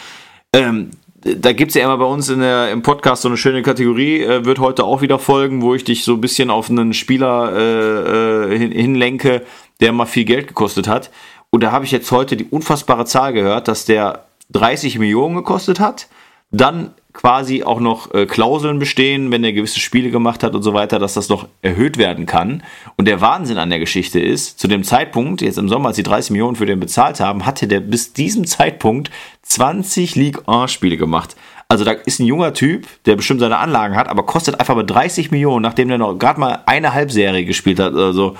Ähm, 0.51 0.91
da 1.25 1.53
gibt's 1.53 1.73
ja 1.73 1.83
immer 1.83 1.97
bei 1.97 2.05
uns 2.05 2.29
in 2.29 2.39
der, 2.39 2.69
im 2.71 2.83
Podcast 2.83 3.23
so 3.23 3.29
eine 3.29 3.37
schöne 3.37 3.63
Kategorie, 3.63 4.21
äh, 4.21 4.45
wird 4.45 4.59
heute 4.59 4.83
auch 4.83 5.01
wieder 5.01 5.19
folgen, 5.19 5.61
wo 5.61 5.73
ich 5.73 5.85
dich 5.85 6.03
so 6.03 6.13
ein 6.13 6.21
bisschen 6.21 6.49
auf 6.49 6.69
einen 6.69 6.93
Spieler 6.93 7.53
äh, 7.55 8.53
äh, 8.53 8.57
hin, 8.57 8.71
hinlenke, 8.71 9.41
der 9.79 9.93
mal 9.93 10.05
viel 10.05 10.25
Geld 10.25 10.47
gekostet 10.47 10.87
hat. 10.87 11.09
Und 11.49 11.63
da 11.63 11.71
habe 11.71 11.85
ich 11.85 11.91
jetzt 11.91 12.11
heute 12.11 12.35
die 12.35 12.45
unfassbare 12.45 13.05
Zahl 13.05 13.33
gehört, 13.33 13.67
dass 13.67 13.85
der 13.85 14.25
30 14.51 14.99
Millionen 14.99 15.35
gekostet 15.35 15.79
hat, 15.79 16.07
dann 16.51 16.93
quasi 17.15 17.63
auch 17.63 17.79
noch 17.79 18.13
äh, 18.13 18.25
Klauseln 18.27 18.77
bestehen, 18.77 19.31
wenn 19.31 19.43
er 19.43 19.53
gewisse 19.53 19.79
Spiele 19.79 20.11
gemacht 20.11 20.43
hat 20.43 20.53
und 20.53 20.61
so 20.61 20.73
weiter, 20.73 20.99
dass 20.99 21.15
das 21.15 21.29
noch 21.29 21.47
erhöht 21.61 21.97
werden 21.97 22.25
kann. 22.25 22.61
Und 22.97 23.07
der 23.07 23.21
Wahnsinn 23.21 23.57
an 23.57 23.69
der 23.69 23.79
Geschichte 23.79 24.19
ist, 24.19 24.59
zu 24.59 24.67
dem 24.67 24.83
Zeitpunkt, 24.83 25.41
jetzt 25.41 25.57
im 25.57 25.69
Sommer, 25.69 25.87
als 25.87 25.95
sie 25.95 26.03
30 26.03 26.31
Millionen 26.31 26.57
für 26.57 26.65
den 26.65 26.79
bezahlt 26.79 27.19
haben, 27.19 27.45
hatte 27.45 27.67
der 27.67 27.79
bis 27.79 28.13
diesem 28.13 28.45
Zeitpunkt 28.45 29.09
20 29.43 30.15
League 30.15 30.47
1 30.47 30.71
Spiele 30.71 30.97
gemacht. 30.97 31.35
Also 31.67 31.83
da 31.83 31.91
ist 31.91 32.19
ein 32.19 32.27
junger 32.27 32.53
Typ, 32.53 32.85
der 33.05 33.15
bestimmt 33.15 33.39
seine 33.39 33.57
Anlagen 33.57 33.95
hat, 33.95 34.07
aber 34.07 34.23
kostet 34.23 34.59
einfach 34.59 34.75
mal 34.75 34.83
30 34.83 35.31
Millionen, 35.31 35.63
nachdem 35.63 35.87
der 35.87 35.97
noch 35.97 36.19
gerade 36.19 36.39
mal 36.39 36.63
eine 36.67 36.93
Halbserie 36.93 37.45
gespielt 37.45 37.79
hat. 37.79 37.95
Also 37.95 38.35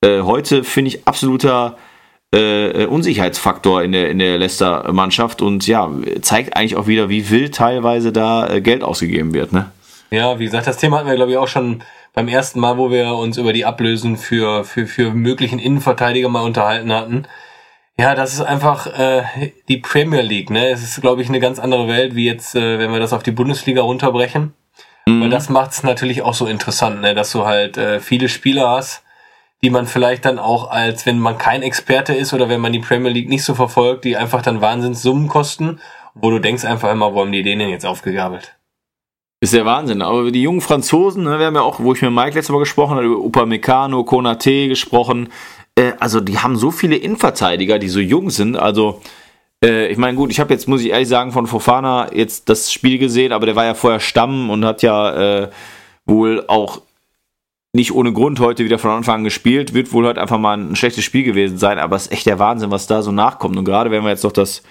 äh, 0.00 0.22
heute 0.22 0.64
finde 0.64 0.90
ich 0.90 1.06
absoluter 1.06 1.76
äh, 2.36 2.86
Unsicherheitsfaktor 2.86 3.82
in 3.82 3.92
der, 3.92 4.10
in 4.10 4.18
der 4.18 4.38
Leicester-Mannschaft 4.38 5.42
und 5.42 5.66
ja, 5.66 5.90
zeigt 6.22 6.56
eigentlich 6.56 6.76
auch 6.76 6.86
wieder, 6.86 7.08
wie 7.08 7.30
wild 7.30 7.54
teilweise 7.54 8.12
da 8.12 8.48
äh, 8.48 8.60
Geld 8.60 8.82
ausgegeben 8.82 9.34
wird. 9.34 9.52
Ne? 9.52 9.70
Ja, 10.10 10.38
wie 10.38 10.44
gesagt, 10.44 10.66
das 10.66 10.76
Thema 10.76 10.98
hatten 10.98 11.08
wir, 11.08 11.16
glaube 11.16 11.32
ich, 11.32 11.38
auch 11.38 11.48
schon 11.48 11.82
beim 12.14 12.28
ersten 12.28 12.60
Mal, 12.60 12.78
wo 12.78 12.90
wir 12.90 13.14
uns 13.14 13.36
über 13.36 13.52
die 13.52 13.64
Ablösen 13.64 14.16
für, 14.16 14.64
für, 14.64 14.86
für 14.86 15.10
möglichen 15.12 15.58
Innenverteidiger 15.58 16.28
mal 16.28 16.42
unterhalten 16.42 16.92
hatten. 16.92 17.26
Ja, 17.98 18.14
das 18.14 18.34
ist 18.34 18.42
einfach 18.42 18.86
äh, 18.86 19.22
die 19.68 19.78
Premier 19.78 20.22
League. 20.22 20.50
Ne? 20.50 20.68
Es 20.68 20.82
ist, 20.82 21.00
glaube 21.00 21.22
ich, 21.22 21.28
eine 21.28 21.40
ganz 21.40 21.58
andere 21.58 21.88
Welt, 21.88 22.14
wie 22.14 22.26
jetzt, 22.26 22.54
äh, 22.54 22.78
wenn 22.78 22.92
wir 22.92 23.00
das 23.00 23.12
auf 23.12 23.22
die 23.22 23.30
Bundesliga 23.30 23.82
runterbrechen. 23.82 24.52
Mhm. 25.06 25.22
Weil 25.22 25.30
das 25.30 25.48
macht 25.48 25.70
es 25.72 25.82
natürlich 25.82 26.22
auch 26.22 26.34
so 26.34 26.46
interessant, 26.46 27.00
ne? 27.00 27.14
dass 27.14 27.32
du 27.32 27.46
halt 27.46 27.78
äh, 27.78 28.00
viele 28.00 28.28
Spieler 28.28 28.68
hast, 28.70 29.02
die 29.66 29.70
man 29.70 29.88
vielleicht 29.88 30.24
dann 30.24 30.38
auch 30.38 30.70
als, 30.70 31.06
wenn 31.06 31.18
man 31.18 31.38
kein 31.38 31.64
Experte 31.64 32.14
ist 32.14 32.32
oder 32.32 32.48
wenn 32.48 32.60
man 32.60 32.72
die 32.72 32.78
Premier 32.78 33.10
League 33.10 33.28
nicht 33.28 33.42
so 33.42 33.56
verfolgt, 33.56 34.04
die 34.04 34.16
einfach 34.16 34.40
dann 34.40 34.60
Wahnsinnssummen 34.60 35.26
kosten, 35.26 35.80
wo 36.14 36.30
du 36.30 36.38
denkst 36.38 36.64
einfach 36.64 36.92
immer, 36.92 37.12
wo 37.14 37.20
haben 37.22 37.32
die 37.32 37.42
denen 37.42 37.68
jetzt 37.68 37.84
aufgegabelt? 37.84 38.56
Ist 39.40 39.54
der 39.54 39.64
Wahnsinn. 39.64 40.02
Aber 40.02 40.30
die 40.30 40.42
jungen 40.42 40.60
Franzosen, 40.60 41.24
ne, 41.24 41.40
wir 41.40 41.46
haben 41.46 41.56
ja 41.56 41.62
auch, 41.62 41.80
wo 41.80 41.92
ich 41.92 42.00
mit 42.00 42.12
Mike 42.12 42.36
letztes 42.36 42.50
Mal 42.50 42.60
gesprochen 42.60 42.94
habe, 42.94 43.06
über 43.06 43.18
Upamecano, 43.18 44.04
Konate 44.04 44.68
gesprochen, 44.68 45.30
äh, 45.74 45.94
also 45.98 46.20
die 46.20 46.38
haben 46.38 46.54
so 46.54 46.70
viele 46.70 46.94
Innenverteidiger, 46.94 47.80
die 47.80 47.88
so 47.88 47.98
jung 47.98 48.30
sind. 48.30 48.56
Also 48.56 49.00
äh, 49.64 49.88
ich 49.88 49.98
meine, 49.98 50.16
gut, 50.16 50.30
ich 50.30 50.38
habe 50.38 50.54
jetzt, 50.54 50.68
muss 50.68 50.80
ich 50.80 50.90
ehrlich 50.90 51.08
sagen, 51.08 51.32
von 51.32 51.48
Fofana 51.48 52.14
jetzt 52.14 52.48
das 52.48 52.72
Spiel 52.72 52.98
gesehen, 52.98 53.32
aber 53.32 53.46
der 53.46 53.56
war 53.56 53.64
ja 53.64 53.74
vorher 53.74 53.98
Stamm 53.98 54.48
und 54.48 54.64
hat 54.64 54.82
ja 54.82 55.42
äh, 55.42 55.50
wohl 56.04 56.44
auch 56.46 56.82
nicht 57.76 57.92
ohne 57.92 58.12
Grund 58.12 58.40
heute 58.40 58.64
wieder 58.64 58.78
von 58.78 58.90
Anfang 58.90 59.16
an 59.16 59.24
gespielt. 59.24 59.74
Wird 59.74 59.92
wohl 59.92 60.06
heute 60.06 60.20
einfach 60.20 60.38
mal 60.38 60.58
ein 60.58 60.74
schlechtes 60.74 61.04
Spiel 61.04 61.22
gewesen 61.22 61.58
sein, 61.58 61.78
aber 61.78 61.94
es 61.94 62.06
ist 62.06 62.12
echt 62.12 62.26
der 62.26 62.40
Wahnsinn, 62.40 62.72
was 62.72 62.88
da 62.88 63.02
so 63.02 63.12
nachkommt. 63.12 63.56
Und 63.56 63.64
gerade 63.64 63.90
wenn 63.92 64.02
wir 64.02 64.10
jetzt 64.10 64.24
noch 64.24 64.32
das 64.32 64.62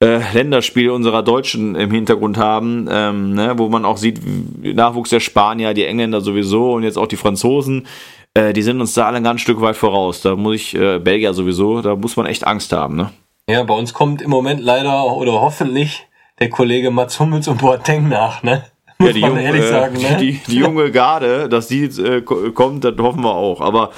äh, 0.00 0.20
Länderspiel 0.32 0.90
unserer 0.90 1.22
Deutschen 1.22 1.74
im 1.74 1.90
Hintergrund 1.90 2.36
haben, 2.38 2.88
ähm, 2.90 3.34
ne, 3.34 3.54
wo 3.56 3.68
man 3.68 3.84
auch 3.84 3.96
sieht, 3.96 4.20
Nachwuchs 4.62 5.10
der 5.10 5.20
Spanier, 5.20 5.74
die 5.74 5.84
Engländer 5.84 6.20
sowieso 6.20 6.72
und 6.72 6.82
jetzt 6.84 6.98
auch 6.98 7.06
die 7.06 7.16
Franzosen, 7.16 7.86
äh, 8.34 8.52
die 8.52 8.62
sind 8.62 8.80
uns 8.80 8.94
da 8.94 9.06
alle 9.06 9.18
ein 9.18 9.24
ganz 9.24 9.40
Stück 9.40 9.60
weit 9.60 9.76
voraus. 9.76 10.20
Da 10.22 10.36
muss 10.36 10.56
ich, 10.56 10.74
äh, 10.74 10.98
Belgier 10.98 11.34
sowieso, 11.34 11.82
da 11.82 11.96
muss 11.96 12.16
man 12.16 12.26
echt 12.26 12.46
Angst 12.46 12.72
haben. 12.72 12.96
Ne? 12.96 13.10
Ja, 13.48 13.62
bei 13.64 13.74
uns 13.74 13.94
kommt 13.94 14.22
im 14.22 14.30
Moment 14.30 14.60
leider 14.60 15.16
oder 15.16 15.40
hoffentlich 15.40 16.06
der 16.38 16.50
Kollege 16.50 16.90
Mats 16.90 17.18
Hummels 17.20 17.48
und 17.48 17.58
Boateng 17.58 18.08
nach, 18.08 18.42
ne? 18.42 18.64
Ja, 19.06 19.12
die, 19.12 19.20
ehrlich 19.20 19.64
äh, 19.64 19.68
sagen, 19.68 19.98
ne? 20.00 20.16
die, 20.20 20.40
die 20.46 20.56
junge 20.56 20.90
Garde, 20.90 21.48
dass 21.48 21.68
die 21.68 21.84
äh, 21.84 22.22
kommt, 22.22 22.84
das 22.84 22.96
hoffen 22.98 23.22
wir 23.22 23.34
auch. 23.34 23.60
Aber 23.60 23.90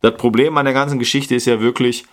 das 0.00 0.16
Problem 0.16 0.56
an 0.58 0.64
der 0.64 0.74
ganzen 0.74 0.98
Geschichte 0.98 1.34
ist 1.34 1.46
ja 1.46 1.60
wirklich, 1.60 2.04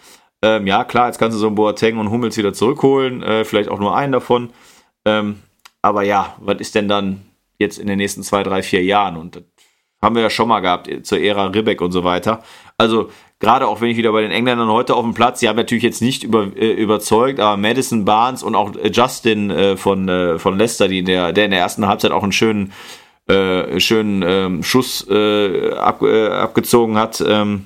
ähm, 0.41 0.68
ja 0.68 0.84
klar, 0.84 1.08
jetzt 1.08 1.18
kannst 1.18 1.36
du 1.36 1.39
so 1.39 1.48
einen 1.48 1.56
Boateng 1.56 1.98
und 1.98 2.10
Hummels 2.12 2.38
wieder 2.38 2.53
zurückholen, 2.53 3.24
äh, 3.24 3.44
vielleicht 3.46 3.70
auch 3.70 3.79
nur 3.79 3.96
einen 3.96 4.13
davon. 4.13 4.50
Ähm, 5.06 5.39
aber 5.82 6.03
ja, 6.03 6.36
was 6.39 6.60
ist 6.60 6.75
denn 6.75 6.88
dann 6.88 7.22
jetzt 7.58 7.77
in 7.77 7.88
den 7.88 7.98
nächsten 7.98 8.24
zwei, 8.24 8.44
drei, 8.44 8.62
vier 8.63 8.84
Jahren? 8.84 9.18
Und 9.18 9.38
das 9.38 9.44
haben 10.01 10.15
wir 10.15 10.22
ja 10.22 10.29
schon 10.29 10.48
mal 10.48 10.60
gehabt 10.60 10.89
zur 11.03 11.20
Ära 11.20 11.48
Ribbeck 11.48 11.82
und 11.82 11.91
so 11.91 12.03
weiter. 12.03 12.44
Also 12.77 13.10
gerade 13.39 13.67
auch 13.67 13.81
wenn 13.81 13.89
ich 13.89 13.98
wieder 13.98 14.12
bei 14.12 14.22
den 14.22 14.31
Engländern 14.31 14.69
heute 14.69 14.96
auf 14.96 15.03
dem 15.03 15.13
Platz, 15.13 15.39
die 15.39 15.48
haben 15.48 15.55
natürlich 15.55 15.84
jetzt 15.84 16.01
nicht 16.01 16.24
über, 16.24 16.48
äh, 16.55 16.72
überzeugt, 16.72 17.39
aber 17.39 17.58
Madison 17.58 18.05
Barnes 18.05 18.43
und 18.43 18.55
auch 18.55 18.72
Justin 18.91 19.50
äh, 19.50 19.77
von, 19.77 20.08
äh, 20.10 20.39
von 20.39 20.58
Leicester, 20.58 20.88
die 20.88 21.00
in 21.00 21.05
der, 21.05 21.31
der 21.31 21.46
in 21.46 21.51
der 21.51 21.60
ersten 21.60 21.88
Halbzeit 21.88 22.12
auch 22.12 22.24
einen 22.24 22.34
schönen, 22.34 22.74
äh, 23.27 23.79
schönen 23.79 24.24
ähm, 24.27 24.63
Schuss 24.63 25.08
äh, 25.10 25.74
ab, 25.74 26.01
äh, 26.01 26.27
abgezogen 26.27 26.98
hat. 26.98 27.24
Ähm, 27.25 27.65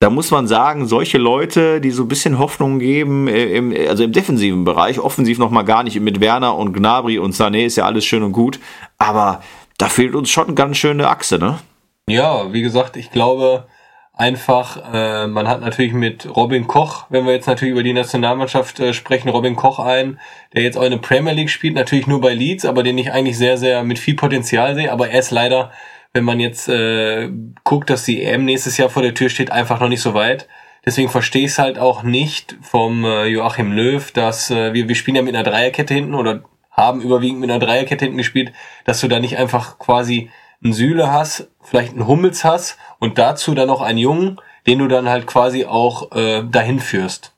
da 0.00 0.10
muss 0.10 0.30
man 0.30 0.46
sagen, 0.46 0.86
solche 0.86 1.16
Leute, 1.16 1.80
die 1.80 1.90
so 1.90 2.02
ein 2.02 2.08
bisschen 2.08 2.38
Hoffnung 2.38 2.78
geben, 2.78 3.26
im, 3.26 3.74
also 3.88 4.04
im 4.04 4.12
defensiven 4.12 4.64
Bereich, 4.64 4.98
offensiv 4.98 5.38
noch 5.38 5.50
mal 5.50 5.62
gar 5.62 5.82
nicht, 5.82 5.98
mit 5.98 6.20
Werner 6.20 6.56
und 6.56 6.74
Gnabry 6.74 7.18
und 7.18 7.34
Sané 7.34 7.64
ist 7.64 7.76
ja 7.76 7.86
alles 7.86 8.04
schön 8.04 8.22
und 8.22 8.32
gut, 8.32 8.60
aber 8.98 9.42
da 9.78 9.88
fehlt 9.88 10.14
uns 10.14 10.28
schon 10.28 10.46
eine 10.46 10.54
ganz 10.54 10.76
schöne 10.76 11.08
Achse, 11.08 11.38
ne? 11.38 11.58
Ja, 12.06 12.52
wie 12.52 12.60
gesagt, 12.60 12.98
ich 12.98 13.12
glaube 13.12 13.66
einfach, 14.16 14.92
äh, 14.92 15.26
man 15.26 15.48
hat 15.48 15.60
natürlich 15.60 15.92
mit 15.92 16.36
Robin 16.36 16.66
Koch, 16.66 17.06
wenn 17.10 17.26
wir 17.26 17.32
jetzt 17.32 17.46
natürlich 17.46 17.72
über 17.72 17.82
die 17.82 17.92
Nationalmannschaft 17.92 18.78
äh, 18.78 18.94
sprechen, 18.94 19.28
Robin 19.28 19.56
Koch 19.56 19.80
ein, 19.80 20.20
der 20.54 20.62
jetzt 20.62 20.78
auch 20.78 20.84
in 20.84 20.92
der 20.92 20.98
Premier 20.98 21.32
League 21.32 21.50
spielt, 21.50 21.74
natürlich 21.74 22.06
nur 22.06 22.20
bei 22.20 22.32
Leeds, 22.32 22.64
aber 22.64 22.82
den 22.82 22.96
ich 22.96 23.12
eigentlich 23.12 23.36
sehr, 23.36 23.58
sehr 23.58 23.82
mit 23.82 23.98
viel 23.98 24.14
Potenzial 24.14 24.74
sehe, 24.76 24.92
aber 24.92 25.10
er 25.10 25.18
ist 25.18 25.32
leider, 25.32 25.72
wenn 26.12 26.24
man 26.24 26.38
jetzt 26.38 26.68
äh, 26.68 27.28
guckt, 27.64 27.90
dass 27.90 28.04
die 28.04 28.22
EM 28.22 28.44
nächstes 28.44 28.76
Jahr 28.76 28.88
vor 28.88 29.02
der 29.02 29.14
Tür 29.14 29.28
steht, 29.28 29.50
einfach 29.50 29.80
noch 29.80 29.88
nicht 29.88 30.02
so 30.02 30.14
weit. 30.14 30.48
Deswegen 30.86 31.08
verstehe 31.08 31.46
ich 31.46 31.52
es 31.52 31.58
halt 31.58 31.78
auch 31.78 32.02
nicht 32.02 32.56
vom 32.60 33.04
äh, 33.04 33.24
Joachim 33.26 33.72
Löw, 33.72 34.12
dass 34.12 34.50
äh, 34.50 34.74
wir, 34.74 34.86
wir 34.86 34.94
spielen 34.94 35.16
ja 35.16 35.22
mit 35.22 35.34
einer 35.34 35.48
Dreierkette 35.48 35.94
hinten 35.94 36.14
oder 36.14 36.44
haben 36.70 37.00
überwiegend 37.00 37.40
mit 37.40 37.50
einer 37.50 37.64
Dreierkette 37.64 38.04
hinten 38.04 38.18
gespielt, 38.18 38.52
dass 38.84 39.00
du 39.00 39.08
da 39.08 39.18
nicht 39.18 39.38
einfach 39.38 39.78
quasi 39.78 40.30
einen 40.62 40.72
Sühle 40.72 41.10
hast, 41.10 41.50
vielleicht 41.64 41.92
einen 41.92 42.06
Hummels 42.06 42.44
hast 42.44 42.78
und 42.98 43.18
dazu 43.18 43.54
dann 43.54 43.68
noch 43.68 43.82
einen 43.82 43.98
Jungen, 43.98 44.40
den 44.66 44.78
du 44.78 44.88
dann 44.88 45.08
halt 45.08 45.26
quasi 45.26 45.64
auch 45.64 46.12
äh, 46.12 46.42
dahin 46.44 46.80
führst. 46.80 47.34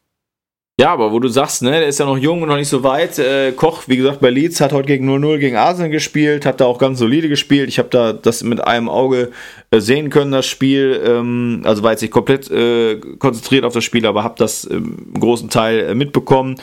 Ja, 0.79 0.93
aber 0.93 1.11
wo 1.11 1.21
du 1.21 1.29
sagst, 1.29 1.63
ne, 1.63 1.71
der 1.71 1.87
ist 1.87 1.99
ja 1.99 2.05
noch 2.05 2.19
jung 2.19 2.43
und 2.43 2.51
noch 2.51 2.57
nicht 2.57 2.69
so 2.69 2.83
weit. 2.83 3.19
Äh, 3.19 3.53
Koch, 3.53 3.85
wie 3.87 3.97
gesagt, 3.97 4.21
bei 4.21 4.29
Leeds 4.29 4.61
hat 4.61 4.75
heute 4.75 4.89
gegen 4.89 5.09
0-0 5.09 5.39
gegen 5.39 5.57
Arsenal 5.57 5.89
gespielt, 5.89 6.45
hat 6.45 6.61
da 6.61 6.67
auch 6.67 6.77
ganz 6.77 6.99
solide 6.99 7.31
gespielt. 7.31 7.71
Ich 7.71 7.79
habe 7.79 7.89
da 7.89 8.13
das 8.13 8.43
mit 8.43 8.63
einem 8.63 8.91
Auge 8.91 9.31
äh, 9.71 9.81
sehen 9.81 10.11
können, 10.11 10.33
das 10.33 10.45
Spiel. 10.45 11.01
Ähm, 11.03 11.63
also 11.65 11.83
war 11.83 11.93
jetzt 11.93 12.03
nicht 12.03 12.11
komplett 12.11 12.51
äh, 12.51 12.97
konzentriert 13.19 13.65
auf 13.65 13.73
das 13.73 13.85
Spiel, 13.85 14.05
aber 14.05 14.23
habe 14.23 14.35
das 14.37 14.65
im 14.65 15.15
großen 15.19 15.49
Teil 15.49 15.79
äh, 15.81 15.95
mitbekommen 15.95 16.57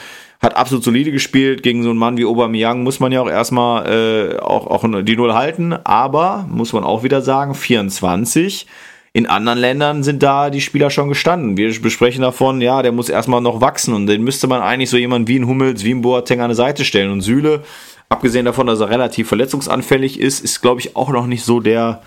hat 0.44 0.58
absolut 0.58 0.84
solide 0.84 1.12
gespielt. 1.12 1.64
Gegen 1.64 1.84
so 1.84 1.90
einen 1.90 1.98
Mann 1.98 2.18
wie 2.18 2.26
Aubameyang 2.26 2.84
muss 2.84 3.00
man 3.00 3.12
ja 3.12 3.22
auch 3.22 3.30
erstmal 3.30 3.88
äh, 3.88 4.40
auch, 4.40 4.68
auch 4.68 4.86
die 5.04 5.16
Null 5.16 5.34
halten. 5.34 5.74
Aber, 5.84 6.46
muss 6.50 6.74
man 6.74 6.84
auch 6.84 7.04
wieder 7.04 7.22
sagen, 7.22 7.56
24. 7.56 8.68
In 9.14 9.28
anderen 9.28 9.60
Ländern 9.60 10.04
sind 10.04 10.22
da 10.22 10.50
die 10.50 10.60
Spieler 10.60 10.90
schon 10.90 11.08
gestanden. 11.08 11.56
Wir 11.56 11.80
besprechen 11.80 12.24
davon, 12.24 12.62
ja, 12.62 12.82
der 12.82 12.92
muss 12.92 13.10
erstmal 13.10 13.42
noch 13.42 13.62
wachsen 13.62 13.94
und 13.94 14.08
den 14.08 14.24
müsste 14.24 14.48
man 14.48 14.62
eigentlich 14.62 14.90
so 14.90 14.98
jemand 14.98 15.28
wie 15.28 15.38
ein 15.38 15.48
Hummels, 15.48 15.84
wie 15.84 15.94
ein 15.94 16.02
Boateng 16.02 16.40
an 16.40 16.46
eine 16.46 16.56
Seite 16.56 16.84
stellen. 16.84 17.12
Und 17.12 17.22
Süle, 17.22 17.62
abgesehen 18.10 18.46
davon, 18.46 18.66
dass 18.66 18.80
er 18.80 18.90
relativ 18.90 19.28
verletzungsanfällig 19.28 20.20
ist, 20.20 20.44
ist, 20.44 20.62
glaube 20.62 20.82
ich, 20.82 20.96
auch 20.96 21.12
noch 21.12 21.28
nicht 21.28 21.44
so 21.44 21.60
der, 21.60 22.02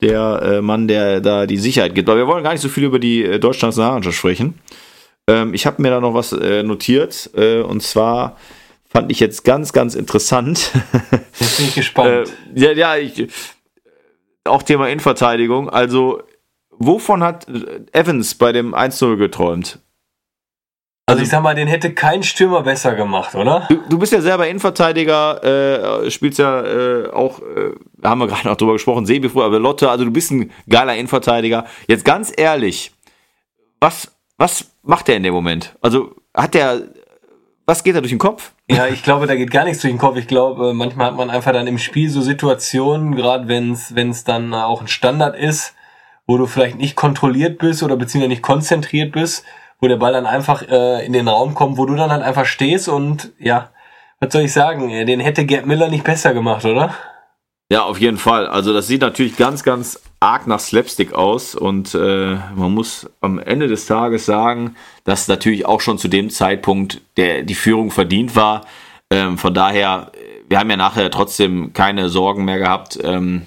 der 0.00 0.40
äh, 0.42 0.62
Mann, 0.62 0.88
der 0.88 1.20
da 1.20 1.46
die 1.46 1.58
Sicherheit 1.58 1.94
gibt. 1.94 2.08
Aber 2.08 2.18
wir 2.18 2.26
wollen 2.26 2.42
gar 2.42 2.52
nicht 2.52 2.62
so 2.62 2.70
viel 2.70 2.84
über 2.84 2.98
die 2.98 3.22
äh, 3.22 3.38
Deutschlands 3.38 3.76
Nationalmannschaft 3.76 4.16
sprechen. 4.16 4.54
Ähm, 5.28 5.54
ich 5.54 5.66
habe 5.66 5.82
mir 5.82 5.90
da 5.90 6.00
noch 6.00 6.14
was 6.14 6.32
äh, 6.32 6.62
notiert 6.62 7.30
äh, 7.34 7.60
und 7.60 7.82
zwar 7.82 8.36
fand 8.88 9.10
ich 9.10 9.20
jetzt 9.20 9.44
ganz, 9.44 9.72
ganz 9.72 9.94
interessant. 9.94 10.70
Jetzt 11.38 11.58
bin 11.58 11.66
ich 11.66 11.74
gespannt. 11.74 12.32
äh, 12.54 12.60
ja, 12.60 12.72
ja, 12.72 12.96
ich, 12.96 13.28
auch 14.44 14.62
Thema 14.62 14.88
Innenverteidigung. 14.88 15.68
Also, 15.68 16.22
wovon 16.70 17.22
hat 17.22 17.46
Evans 17.92 18.36
bei 18.36 18.52
dem 18.52 18.74
1-0 18.74 19.16
geträumt? 19.16 19.80
Also 21.08 21.22
ich 21.22 21.28
sag 21.28 21.42
mal, 21.42 21.54
den 21.54 21.68
hätte 21.68 21.94
kein 21.94 22.24
Stürmer 22.24 22.62
besser 22.62 22.96
gemacht, 22.96 23.36
oder? 23.36 23.66
Du, 23.68 23.76
du 23.88 23.98
bist 23.98 24.12
ja 24.12 24.20
selber 24.20 24.48
Innenverteidiger, 24.48 26.04
äh, 26.04 26.10
spielst 26.10 26.40
ja 26.40 26.64
äh, 26.64 27.10
auch, 27.10 27.40
äh, 27.40 27.74
haben 28.02 28.18
wir 28.18 28.26
gerade 28.26 28.48
noch 28.48 28.56
drüber 28.56 28.72
gesprochen, 28.72 29.06
Sebi 29.06 29.28
früher, 29.28 29.44
aber 29.44 29.60
Lotte, 29.60 29.88
also 29.88 30.04
du 30.04 30.10
bist 30.10 30.32
ein 30.32 30.50
geiler 30.68 30.96
Innenverteidiger. 30.96 31.66
Jetzt 31.86 32.04
ganz 32.04 32.32
ehrlich, 32.36 32.90
was 33.78 34.15
was 34.38 34.70
macht 34.82 35.08
er 35.08 35.16
in 35.16 35.22
dem 35.22 35.34
Moment? 35.34 35.76
Also 35.80 36.14
hat 36.34 36.54
der, 36.54 36.82
was 37.64 37.82
geht 37.82 37.96
da 37.96 38.00
durch 38.00 38.12
den 38.12 38.18
Kopf? 38.18 38.52
Ja, 38.68 38.86
ich 38.86 39.02
glaube, 39.02 39.26
da 39.26 39.34
geht 39.34 39.50
gar 39.50 39.64
nichts 39.64 39.80
durch 39.80 39.92
den 39.92 39.98
Kopf. 39.98 40.16
Ich 40.16 40.26
glaube, 40.26 40.74
manchmal 40.74 41.06
hat 41.06 41.16
man 41.16 41.30
einfach 41.30 41.52
dann 41.52 41.66
im 41.66 41.78
Spiel 41.78 42.10
so 42.10 42.20
Situationen, 42.20 43.16
gerade 43.16 43.48
wenn 43.48 43.72
es 43.72 43.94
wenn 43.94 44.10
es 44.10 44.24
dann 44.24 44.52
auch 44.54 44.80
ein 44.80 44.88
Standard 44.88 45.36
ist, 45.36 45.74
wo 46.26 46.36
du 46.36 46.46
vielleicht 46.46 46.76
nicht 46.76 46.96
kontrolliert 46.96 47.58
bist 47.58 47.82
oder 47.82 47.96
beziehungsweise 47.96 48.30
nicht 48.30 48.42
konzentriert 48.42 49.12
bist, 49.12 49.44
wo 49.80 49.88
der 49.88 49.96
Ball 49.96 50.12
dann 50.12 50.26
einfach 50.26 50.62
äh, 50.68 51.04
in 51.06 51.12
den 51.12 51.28
Raum 51.28 51.54
kommt, 51.54 51.78
wo 51.78 51.86
du 51.86 51.94
dann 51.94 52.10
halt 52.10 52.22
einfach 52.22 52.46
stehst 52.46 52.88
und 52.88 53.32
ja, 53.38 53.70
was 54.20 54.32
soll 54.32 54.42
ich 54.42 54.52
sagen, 54.52 54.88
den 54.88 55.20
hätte 55.20 55.44
Gerd 55.44 55.66
Miller 55.66 55.88
nicht 55.88 56.04
besser 56.04 56.32
gemacht, 56.34 56.64
oder? 56.64 56.94
Ja, 57.70 57.82
auf 57.82 58.00
jeden 58.00 58.16
Fall. 58.16 58.46
Also 58.46 58.72
das 58.72 58.86
sieht 58.86 59.00
natürlich 59.00 59.36
ganz, 59.36 59.64
ganz 59.64 60.00
arg 60.20 60.46
nach 60.46 60.60
Slapstick 60.60 61.12
aus 61.12 61.56
und 61.56 61.94
äh, 61.94 62.36
man 62.54 62.72
muss 62.72 63.10
am 63.20 63.40
Ende 63.40 63.66
des 63.66 63.86
Tages 63.86 64.24
sagen, 64.24 64.76
dass 65.02 65.26
natürlich 65.26 65.66
auch 65.66 65.80
schon 65.80 65.98
zu 65.98 66.06
dem 66.06 66.30
Zeitpunkt 66.30 67.00
der, 67.16 67.42
die 67.42 67.56
Führung 67.56 67.90
verdient 67.90 68.36
war. 68.36 68.64
Ähm, 69.10 69.36
von 69.36 69.52
daher, 69.52 70.12
wir 70.48 70.60
haben 70.60 70.70
ja 70.70 70.76
nachher 70.76 71.10
trotzdem 71.10 71.72
keine 71.72 72.08
Sorgen 72.08 72.44
mehr 72.44 72.58
gehabt, 72.58 73.00
ähm, 73.02 73.42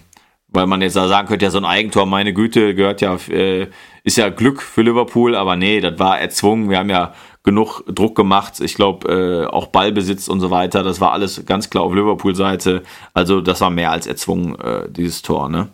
weil 0.49 0.67
man 0.67 0.81
jetzt 0.81 0.93
sagen 0.93 1.27
könnte, 1.27 1.45
ja 1.45 1.51
so 1.51 1.57
ein 1.57 1.65
Eigentor, 1.65 2.05
meine 2.05 2.33
Güte, 2.33 2.75
gehört 2.75 2.99
ja, 2.99 3.15
äh, 3.29 3.67
ist 4.03 4.17
ja 4.17 4.29
Glück 4.29 4.61
für 4.61 4.81
Liverpool, 4.81 5.35
aber 5.35 5.55
nee, 5.55 5.81
das 5.81 5.99
war 5.99 6.19
erzwungen. 6.19 6.69
Wir 6.69 6.79
haben 6.79 6.89
ja 6.89 7.13
genug 7.43 7.83
Druck 7.87 8.15
gemacht. 8.15 8.59
Ich 8.59 8.75
glaube, 8.75 9.07
äh, 9.09 9.45
auch 9.47 9.67
Ballbesitz 9.67 10.27
und 10.27 10.39
so 10.39 10.51
weiter, 10.51 10.83
das 10.83 11.01
war 11.01 11.13
alles 11.13 11.45
ganz 11.45 11.69
klar 11.69 11.83
auf 11.83 11.93
Liverpool-Seite. 11.93 12.83
Also 13.13 13.41
das 13.41 13.61
war 13.61 13.69
mehr 13.69 13.91
als 13.91 14.07
erzwungen, 14.07 14.59
äh, 14.59 14.89
dieses 14.89 15.21
Tor. 15.21 15.49
Ne? 15.49 15.69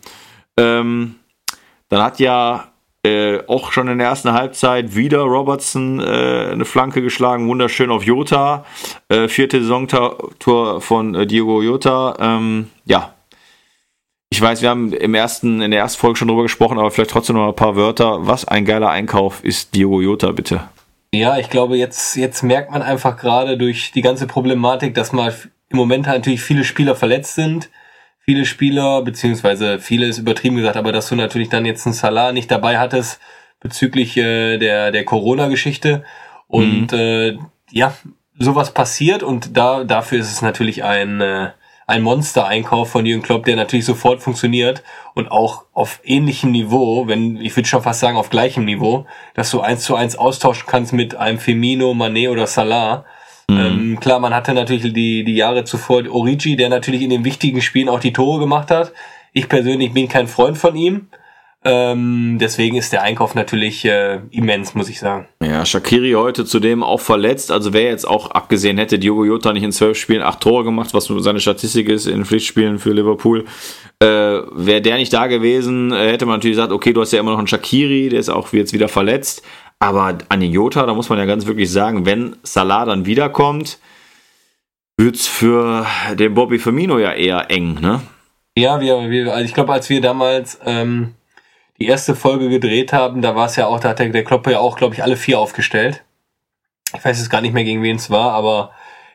Ähm, 0.56 1.16
dann 1.88 2.02
hat 2.02 2.18
ja 2.18 2.68
äh, 3.04 3.40
auch 3.46 3.72
schon 3.72 3.88
in 3.88 3.98
der 3.98 4.08
ersten 4.08 4.32
Halbzeit 4.32 4.96
wieder 4.96 5.20
Robertson 5.20 6.00
äh, 6.00 6.50
eine 6.52 6.64
Flanke 6.64 7.02
geschlagen, 7.02 7.48
wunderschön 7.48 7.90
auf 7.90 8.02
Jota. 8.02 8.64
Äh, 9.08 9.28
vierte 9.28 9.60
Saisontor 9.60 10.80
von 10.80 11.14
äh, 11.14 11.26
Diego 11.26 11.62
Jota. 11.62 12.16
Ähm, 12.18 12.70
ja, 12.84 13.15
ich 14.36 14.42
weiß, 14.42 14.60
wir 14.60 14.68
haben 14.68 14.92
im 14.92 15.14
ersten, 15.14 15.62
in 15.62 15.70
der 15.70 15.80
ersten 15.80 15.98
Folge 15.98 16.18
schon 16.18 16.28
drüber 16.28 16.42
gesprochen, 16.42 16.78
aber 16.78 16.90
vielleicht 16.90 17.08
trotzdem 17.08 17.36
noch 17.36 17.48
ein 17.48 17.56
paar 17.56 17.74
Wörter. 17.74 18.26
Was 18.26 18.46
ein 18.46 18.66
geiler 18.66 18.90
Einkauf 18.90 19.42
ist 19.42 19.74
Diego 19.74 20.02
Jota, 20.02 20.30
bitte. 20.32 20.60
Ja, 21.14 21.38
ich 21.38 21.48
glaube, 21.48 21.78
jetzt, 21.78 22.16
jetzt 22.16 22.42
merkt 22.42 22.70
man 22.70 22.82
einfach 22.82 23.16
gerade 23.16 23.56
durch 23.56 23.92
die 23.92 24.02
ganze 24.02 24.26
Problematik, 24.26 24.94
dass 24.94 25.14
mal 25.14 25.34
im 25.70 25.78
Moment 25.78 26.06
halt 26.06 26.18
natürlich 26.18 26.42
viele 26.42 26.64
Spieler 26.64 26.94
verletzt 26.94 27.34
sind. 27.34 27.70
Viele 28.26 28.44
Spieler, 28.44 29.00
beziehungsweise 29.00 29.78
viele 29.78 30.04
ist 30.04 30.18
übertrieben 30.18 30.56
gesagt, 30.56 30.76
aber 30.76 30.92
dass 30.92 31.08
du 31.08 31.14
natürlich 31.14 31.48
dann 31.48 31.64
jetzt 31.64 31.86
einen 31.86 31.94
Salah 31.94 32.32
nicht 32.32 32.50
dabei 32.50 32.78
hattest 32.78 33.20
bezüglich 33.60 34.18
äh, 34.18 34.58
der, 34.58 34.92
der 34.92 35.06
Corona-Geschichte. 35.06 36.04
Und 36.46 36.92
mhm. 36.92 36.98
äh, 36.98 37.38
ja, 37.70 37.94
sowas 38.38 38.74
passiert 38.74 39.22
und 39.22 39.56
da, 39.56 39.84
dafür 39.84 40.18
ist 40.18 40.30
es 40.30 40.42
natürlich 40.42 40.84
ein, 40.84 41.22
äh, 41.22 41.52
ein 41.86 42.02
Monster-Einkauf 42.02 42.90
von 42.90 43.06
Jürgen 43.06 43.22
Klopp, 43.22 43.44
der 43.44 43.56
natürlich 43.56 43.84
sofort 43.84 44.20
funktioniert 44.20 44.82
und 45.14 45.30
auch 45.30 45.66
auf 45.72 46.00
ähnlichem 46.02 46.50
Niveau, 46.50 47.06
wenn, 47.06 47.40
ich 47.40 47.56
würde 47.56 47.68
schon 47.68 47.82
fast 47.82 48.00
sagen 48.00 48.16
auf 48.16 48.28
gleichem 48.28 48.64
Niveau, 48.64 49.06
dass 49.34 49.50
du 49.50 49.60
eins 49.60 49.84
zu 49.84 49.94
eins 49.94 50.16
austauschen 50.16 50.66
kannst 50.66 50.92
mit 50.92 51.14
einem 51.14 51.38
Firmino, 51.38 51.92
Mané 51.92 52.28
oder 52.28 52.48
Salah. 52.48 53.04
Mhm. 53.48 53.58
Ähm, 53.58 54.00
klar, 54.00 54.18
man 54.18 54.34
hatte 54.34 54.52
natürlich 54.52 54.92
die, 54.92 55.22
die 55.22 55.36
Jahre 55.36 55.64
zuvor 55.64 56.02
Origi, 56.10 56.56
der 56.56 56.68
natürlich 56.68 57.02
in 57.02 57.10
den 57.10 57.24
wichtigen 57.24 57.62
Spielen 57.62 57.88
auch 57.88 58.00
die 58.00 58.12
Tore 58.12 58.40
gemacht 58.40 58.72
hat. 58.72 58.92
Ich 59.32 59.48
persönlich 59.48 59.92
bin 59.92 60.08
kein 60.08 60.26
Freund 60.26 60.58
von 60.58 60.74
ihm. 60.74 61.08
Ähm, 61.66 62.38
deswegen 62.40 62.76
ist 62.76 62.92
der 62.92 63.02
Einkauf 63.02 63.34
natürlich 63.34 63.84
äh, 63.84 64.20
immens, 64.30 64.74
muss 64.74 64.88
ich 64.88 64.98
sagen. 64.98 65.26
Ja, 65.42 65.66
Shakiri 65.66 66.12
heute 66.12 66.44
zudem 66.44 66.82
auch 66.82 67.00
verletzt. 67.00 67.50
Also 67.50 67.72
wer 67.72 67.84
jetzt 67.84 68.06
auch 68.06 68.30
abgesehen 68.30 68.78
hätte, 68.78 68.98
Diogo 68.98 69.24
Jota 69.24 69.52
nicht 69.52 69.64
in 69.64 69.72
zwölf 69.72 69.98
Spielen 69.98 70.22
acht 70.22 70.40
Tore 70.40 70.64
gemacht, 70.64 70.94
was 70.94 71.06
seine 71.06 71.40
Statistik 71.40 71.88
ist 71.88 72.06
in 72.06 72.24
Pflichtspielen 72.24 72.78
für 72.78 72.92
Liverpool. 72.92 73.44
Äh, 74.00 74.06
wäre 74.06 74.80
der 74.80 74.96
nicht 74.96 75.12
da 75.12 75.26
gewesen, 75.26 75.92
äh, 75.92 76.12
hätte 76.12 76.26
man 76.26 76.36
natürlich 76.36 76.56
gesagt, 76.56 76.72
okay, 76.72 76.92
du 76.92 77.00
hast 77.00 77.12
ja 77.12 77.20
immer 77.20 77.32
noch 77.32 77.38
einen 77.38 77.48
Shakiri, 77.48 78.10
der 78.10 78.20
ist 78.20 78.28
auch 78.28 78.52
jetzt 78.52 78.72
wieder 78.72 78.88
verletzt. 78.88 79.42
Aber 79.78 80.18
an 80.28 80.40
den 80.40 80.52
Jota, 80.52 80.86
da 80.86 80.94
muss 80.94 81.08
man 81.08 81.18
ja 81.18 81.24
ganz 81.24 81.46
wirklich 81.46 81.70
sagen, 81.70 82.06
wenn 82.06 82.36
Salah 82.42 82.84
dann 82.84 83.06
wiederkommt, 83.06 83.78
wird's 84.96 85.26
für 85.26 85.86
den 86.14 86.34
Bobby 86.34 86.58
Firmino 86.58 86.98
ja 86.98 87.12
eher 87.12 87.50
eng, 87.50 87.78
ne? 87.80 88.00
Ja, 88.58 88.80
wir, 88.80 89.10
wir 89.10 89.34
also 89.34 89.44
ich 89.44 89.52
glaube, 89.52 89.74
als 89.74 89.90
wir 89.90 90.00
damals 90.00 90.58
ähm, 90.64 91.12
die 91.78 91.86
erste 91.86 92.14
Folge 92.14 92.48
gedreht 92.48 92.92
haben, 92.92 93.22
da 93.22 93.34
war 93.34 93.46
es 93.46 93.56
ja 93.56 93.66
auch, 93.66 93.80
da 93.80 93.90
hat 93.90 93.98
der, 93.98 94.08
der 94.08 94.24
Klopp 94.24 94.46
ja 94.46 94.58
auch, 94.60 94.76
glaube 94.76 94.94
ich, 94.94 95.02
alle 95.02 95.16
vier 95.16 95.38
aufgestellt. 95.38 96.04
Ich 96.96 97.04
weiß 97.04 97.18
jetzt 97.18 97.30
gar 97.30 97.40
nicht 97.40 97.52
mehr, 97.52 97.64
gegen 97.64 97.82
wen 97.82 97.96
es 97.96 98.10
war, 98.10 98.32
aber 98.32 98.70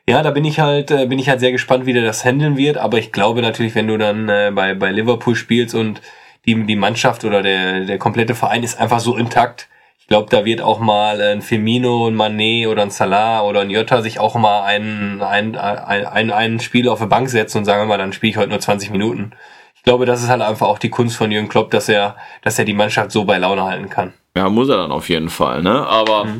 ja, 0.07 0.23
da 0.23 0.31
bin 0.31 0.45
ich 0.45 0.59
halt, 0.59 0.91
äh, 0.91 1.05
bin 1.05 1.19
ich 1.19 1.29
halt 1.29 1.39
sehr 1.39 1.51
gespannt, 1.51 1.85
wie 1.85 1.93
der 1.93 2.03
das 2.03 2.25
handeln 2.25 2.57
wird. 2.57 2.77
Aber 2.77 2.97
ich 2.97 3.11
glaube 3.11 3.41
natürlich, 3.41 3.75
wenn 3.75 3.87
du 3.87 3.97
dann 3.97 4.29
äh, 4.29 4.51
bei, 4.53 4.73
bei 4.73 4.91
Liverpool 4.91 5.35
spielst 5.35 5.75
und 5.75 6.01
die, 6.45 6.65
die 6.65 6.75
Mannschaft 6.75 7.23
oder 7.23 7.43
der, 7.43 7.81
der 7.85 7.97
komplette 7.97 8.35
Verein 8.35 8.63
ist 8.63 8.79
einfach 8.79 8.99
so 8.99 9.15
intakt. 9.15 9.69
Ich 9.99 10.07
glaube, 10.07 10.29
da 10.29 10.43
wird 10.43 10.61
auch 10.61 10.79
mal 10.79 11.21
ein 11.21 11.41
Firmino, 11.41 12.07
ein 12.07 12.15
Mané 12.15 12.67
oder 12.67 12.81
ein 12.81 12.89
Salah 12.89 13.43
oder 13.43 13.61
ein 13.61 13.69
Jota 13.69 14.01
sich 14.01 14.19
auch 14.19 14.35
mal 14.35 14.63
ein, 14.63 15.21
ein, 15.21 15.55
ein, 15.55 16.05
ein, 16.05 16.31
ein 16.31 16.59
Spiel 16.59 16.89
auf 16.89 16.99
der 16.99 17.05
Bank 17.05 17.29
setzen 17.29 17.59
und 17.59 17.65
sagen 17.65 17.83
wir 17.83 17.85
mal, 17.85 17.97
dann 17.97 18.11
spiele 18.11 18.31
ich 18.31 18.37
heute 18.37 18.49
nur 18.49 18.59
20 18.59 18.89
Minuten 18.89 19.31
ich 19.81 19.85
glaube, 19.85 20.05
das 20.05 20.21
ist 20.21 20.29
halt 20.29 20.43
einfach 20.43 20.67
auch 20.67 20.77
die 20.77 20.91
Kunst 20.91 21.17
von 21.17 21.31
Jürgen 21.31 21.49
Klopp, 21.49 21.71
dass 21.71 21.89
er, 21.89 22.15
dass 22.43 22.59
er 22.59 22.65
die 22.65 22.75
Mannschaft 22.75 23.11
so 23.11 23.25
bei 23.25 23.39
Laune 23.39 23.63
halten 23.63 23.89
kann. 23.89 24.13
Ja, 24.37 24.47
muss 24.47 24.69
er 24.69 24.77
dann 24.77 24.91
auf 24.91 25.09
jeden 25.09 25.29
Fall, 25.29 25.63
ne? 25.63 25.87
Aber 25.87 26.25
mhm. 26.25 26.37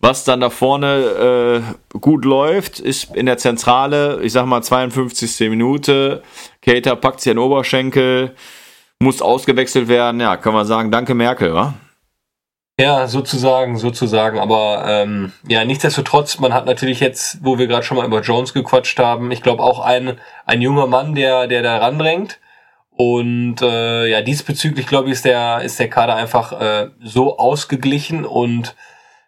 was 0.00 0.24
dann 0.24 0.40
da 0.40 0.48
vorne 0.48 1.62
äh, 1.92 1.98
gut 1.98 2.24
läuft, 2.24 2.80
ist 2.80 3.14
in 3.14 3.26
der 3.26 3.36
Zentrale, 3.36 4.20
ich 4.22 4.32
sag 4.32 4.46
mal 4.46 4.62
52. 4.62 5.50
Minute, 5.50 6.22
Kater 6.62 6.96
packt 6.96 7.20
sich 7.20 7.30
an 7.30 7.36
den 7.36 7.44
Oberschenkel, 7.44 8.34
muss 9.00 9.20
ausgewechselt 9.20 9.88
werden, 9.88 10.22
ja, 10.22 10.38
kann 10.38 10.54
man 10.54 10.64
sagen, 10.64 10.90
danke 10.90 11.12
Merkel, 11.12 11.52
wa? 11.52 11.74
Ja, 12.80 13.06
sozusagen, 13.06 13.76
sozusagen. 13.76 14.38
Aber 14.38 14.86
ähm, 14.88 15.32
ja, 15.46 15.62
nichtsdestotrotz, 15.66 16.38
man 16.38 16.54
hat 16.54 16.64
natürlich 16.64 17.00
jetzt, 17.00 17.44
wo 17.44 17.58
wir 17.58 17.66
gerade 17.66 17.82
schon 17.82 17.98
mal 17.98 18.06
über 18.06 18.22
Jones 18.22 18.54
gequatscht 18.54 18.98
haben, 18.98 19.30
ich 19.30 19.42
glaube 19.42 19.62
auch 19.62 19.80
ein, 19.80 20.18
ein 20.46 20.62
junger 20.62 20.86
Mann, 20.86 21.14
der, 21.14 21.48
der 21.48 21.60
da 21.60 21.76
randrängt. 21.76 22.38
Und 23.00 23.62
äh, 23.62 24.08
ja, 24.08 24.22
diesbezüglich 24.22 24.88
glaube 24.88 25.06
ich, 25.06 25.12
ist 25.12 25.24
der, 25.24 25.60
ist 25.60 25.78
der 25.78 25.88
Kader 25.88 26.16
einfach 26.16 26.60
äh, 26.60 26.90
so 27.00 27.38
ausgeglichen 27.38 28.24
und 28.24 28.74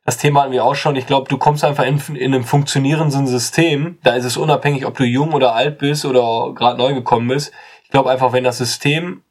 das 0.05 0.19
Thema 0.19 0.43
hatten 0.43 0.51
wir 0.51 0.65
auch 0.65 0.75
schon. 0.75 0.97
Ich 0.97 1.07
glaube, 1.07 1.29
du 1.29 1.39
kommst 1.39 1.63
einfach 1.63 1.85
in, 1.85 2.01
in 2.17 2.35
einem 2.35 2.43
funktionierenden 2.43 3.29
System. 3.29 3.99
Da 4.03 4.15
ist 4.15 4.25
es 4.25 4.37
unabhängig, 4.37 4.87
ob 4.87 4.97
du 4.97 5.05
jung 5.05 5.35
oder 5.35 5.55
alt 5.55 5.79
bist 5.79 6.05
oder 6.05 6.53
gerade 6.53 6.79
neu 6.79 6.95
gekommen 6.95 7.29
bist. 7.29 7.53
Ich 7.85 7.91
glaube 7.91 8.11
einfach, 8.11 8.33
wenn 8.33 8.43
das 8.43 8.59
System 8.59 9.23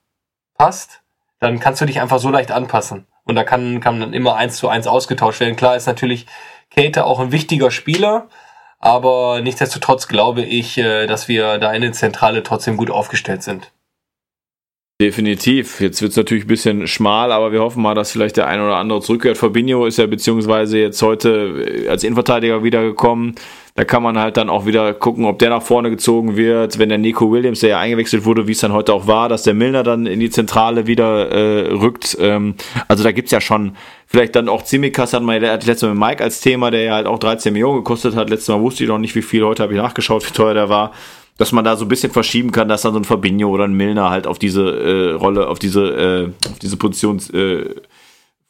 passt, 0.58 1.02
dann 1.42 1.60
kannst 1.60 1.82
du 1.82 1.86
dich 1.86 2.00
einfach 2.00 2.20
so 2.20 2.30
leicht 2.30 2.52
anpassen. 2.52 3.08
Und 3.26 3.36
da 3.36 3.44
kann, 3.44 3.82
kann 3.82 4.00
dann 4.00 4.14
immer 4.14 4.38
eins 4.38 4.56
zu 4.56 4.70
eins 4.70 4.88
ausgetauscht 4.88 5.42
werden. 5.42 5.58
Klar 5.58 5.76
ist 5.76 5.86
natürlich 5.86 6.28
Kate 6.74 7.04
auch 7.04 7.20
ein 7.20 7.34
wichtiger 7.34 7.72
Spieler, 7.72 8.30
aber 8.80 9.42
nichtsdestotrotz 9.42 10.08
glaube 10.08 10.44
ich, 10.44 10.78
äh, 10.78 11.08
dass 11.08 11.28
wir 11.28 11.58
da 11.58 11.74
in 11.74 11.82
der 11.82 11.92
Zentrale 11.92 12.42
trotzdem 12.42 12.78
gut 12.78 12.90
aufgestellt 12.90 13.44
sind. 13.44 13.74
Definitiv. 15.02 15.80
Jetzt 15.80 16.02
wird 16.02 16.12
es 16.12 16.18
natürlich 16.18 16.44
ein 16.44 16.48
bisschen 16.48 16.86
schmal, 16.86 17.32
aber 17.32 17.54
wir 17.54 17.62
hoffen 17.62 17.82
mal, 17.82 17.96
dass 17.96 18.12
vielleicht 18.12 18.36
der 18.36 18.48
ein 18.48 18.60
oder 18.60 18.76
andere 18.76 19.00
zurückkehrt. 19.00 19.38
Fabinho 19.38 19.86
ist 19.86 19.98
ja 19.98 20.06
beziehungsweise 20.08 20.78
jetzt 20.78 21.02
heute 21.02 21.86
äh, 21.86 21.88
als 21.88 22.04
Innenverteidiger 22.04 22.66
wiedergekommen. 22.66 23.36
Da 23.76 23.86
kann 23.86 24.04
man 24.04 24.20
halt 24.20 24.36
dann 24.36 24.50
auch 24.50 24.66
wieder 24.66 24.94
gucken, 24.94 25.24
ob 25.24 25.40
der 25.40 25.52
nach 25.52 25.62
vorne 25.62 25.90
gezogen 25.90 26.36
wird. 26.36 26.80
Wenn 26.80 26.90
der 26.90 26.98
Nico 26.98 27.32
Williams, 27.32 27.62
der 27.62 27.70
ja 27.70 27.80
eingewechselt 27.80 28.26
wurde, 28.26 28.46
wie 28.50 28.52
es 28.52 28.60
dann 28.60 28.74
heute 28.74 28.92
auch 28.92 29.08
war, 29.08 29.30
dass 29.30 29.44
der 29.44 29.54
Milner 29.54 29.84
dann 29.84 30.06
in 30.06 30.20
die 30.20 30.32
Zentrale 30.32 30.86
wieder 30.86 31.30
äh, 31.30 31.72
rückt. 31.72 32.18
Ähm, 32.20 32.56
also 32.90 33.06
da 33.06 33.14
gibt's 33.14 33.32
ja 33.32 33.40
schon 33.40 33.78
vielleicht 34.06 34.36
dann 34.36 34.50
auch 34.50 34.64
Zimikas 34.64 35.14
hat 35.14 35.24
man 35.24 35.42
hat 35.42 35.66
letztes 35.66 35.84
Mal 35.84 35.96
mit 35.96 36.10
Mike 36.10 36.24
als 36.26 36.42
Thema, 36.42 36.72
der 36.72 36.84
ja 36.84 36.96
halt 36.96 37.08
auch 37.08 37.20
13 37.20 37.54
Millionen 37.54 37.78
gekostet 37.78 38.18
hat. 38.18 38.30
Letztes 38.30 38.50
Mal 38.50 38.60
wusste 38.60 38.84
ich 38.84 38.90
noch 38.90 38.98
nicht, 38.98 39.16
wie 39.16 39.22
viel. 39.22 39.46
Heute 39.46 39.64
habe 39.64 39.72
ich 39.72 39.80
nachgeschaut, 39.80 40.28
wie 40.28 40.34
teuer 40.34 40.56
der 40.56 40.68
war 40.68 40.92
dass 41.40 41.54
man 41.54 41.64
da 41.64 41.78
so 41.78 41.86
ein 41.86 41.88
bisschen 41.88 42.12
verschieben 42.12 42.52
kann, 42.52 42.68
dass 42.68 42.84
dann 42.84 42.94
so 42.94 43.00
ein 43.00 43.06
Fabinho 43.06 43.50
oder 43.50 43.64
ein 43.64 43.74
Milner 43.74 44.10
halt 44.10 44.28
auf 44.28 44.38
diese 44.38 44.62
äh, 44.62 45.12
Rolle, 45.14 45.48
auf 45.48 45.58
diese, 45.58 46.34
äh, 46.46 46.50
auf 46.52 46.60
diese 46.60 46.78
Position 46.78 47.18
äh, 47.34 47.76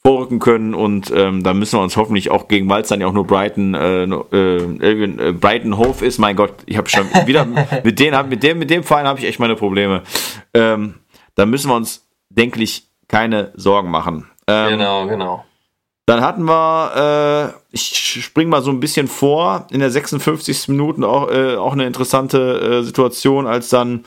vorrücken 0.02 0.39
können 0.39 0.73
und 0.73 1.12
ähm, 1.15 1.43
da 1.43 1.54
müssen 1.54 1.78
wir 1.78 1.84
uns 1.84 1.97
hoffentlich 1.97 2.32
auch 2.32 2.47
gegen 2.47 2.67
weil 2.67 2.82
es 2.82 2.88
dann 2.88 2.99
ja 2.99 3.08
auch 3.08 3.13
nur 3.13 3.28
Brighton 3.28 3.75
äh, 3.75 4.04
äh, 4.04 5.34
Brighton 5.34 5.78
Hove 5.78 6.06
ist. 6.06 6.19
Mein 6.19 6.36
Gott 6.36 6.54
ich 6.65 6.78
habe 6.78 6.89
schon 6.89 7.06
wieder 7.25 7.45
mit 7.84 7.99
denen 7.99 8.30
mit 8.30 8.41
dem 8.41 8.60
mit 8.60 8.69
dem 8.69 8.84
Verein 8.84 9.06
habe 9.06 9.19
ich 9.19 9.25
echt 9.25 9.39
meine 9.39 9.56
Probleme. 9.56 10.04
Ähm, 10.54 10.95
da 11.36 11.45
müssen 11.45 11.69
wir 11.69 11.75
uns 11.75 12.08
denke 12.30 12.63
ich 12.63 12.88
keine 13.10 13.52
Sorgen 13.56 13.91
machen. 13.91 14.25
Ähm, 14.47 14.69
genau 14.69 15.06
genau 15.06 15.45
dann 16.09 16.21
hatten 16.21 16.45
wir, 16.45 17.53
äh, 17.53 17.59
ich 17.71 18.23
spring 18.23 18.49
mal 18.49 18.63
so 18.63 18.71
ein 18.71 18.79
bisschen 18.79 19.07
vor, 19.07 19.67
in 19.69 19.79
der 19.79 19.91
56. 19.91 20.67
Minute 20.69 21.07
auch, 21.07 21.29
äh, 21.29 21.55
auch 21.55 21.73
eine 21.73 21.85
interessante 21.85 22.79
äh, 22.79 22.83
Situation, 22.83 23.45
als 23.45 23.69
dann 23.69 24.05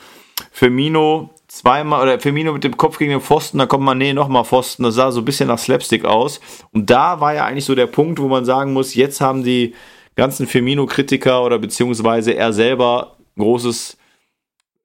Firmino 0.51 1.31
zweimal, 1.47 2.03
oder 2.03 2.19
Firmino 2.19 2.53
mit 2.53 2.65
dem 2.65 2.77
Kopf 2.77 2.99
gegen 2.99 3.13
den 3.13 3.21
Pfosten, 3.21 3.59
da 3.59 3.67
kommt 3.67 3.85
man, 3.85 3.99
nee, 3.99 4.15
nochmal 4.15 4.45
Pfosten, 4.45 4.83
das 4.83 4.97
sah 4.97 5.13
so 5.13 5.21
ein 5.21 5.25
bisschen 5.25 5.47
nach 5.47 5.61
Slapstick 5.61 6.05
aus. 6.05 6.41
Und 6.73 6.91
da 6.91 7.21
war 7.21 7.35
ja 7.35 7.45
eigentlich 7.45 7.67
so 7.67 7.77
der 7.77 7.87
Punkt, 7.87 8.19
wo 8.19 8.27
man 8.27 8.45
sagen 8.45 8.73
muss, 8.73 8.97
jetzt 8.97 9.21
haben 9.21 9.45
die 9.45 9.73
ganzen 10.17 10.49
Firmino-Kritiker 10.49 11.45
oder 11.45 11.61
beziehungsweise 11.61 12.35
er 12.35 12.53
selber 12.53 13.17
großes, 13.39 13.97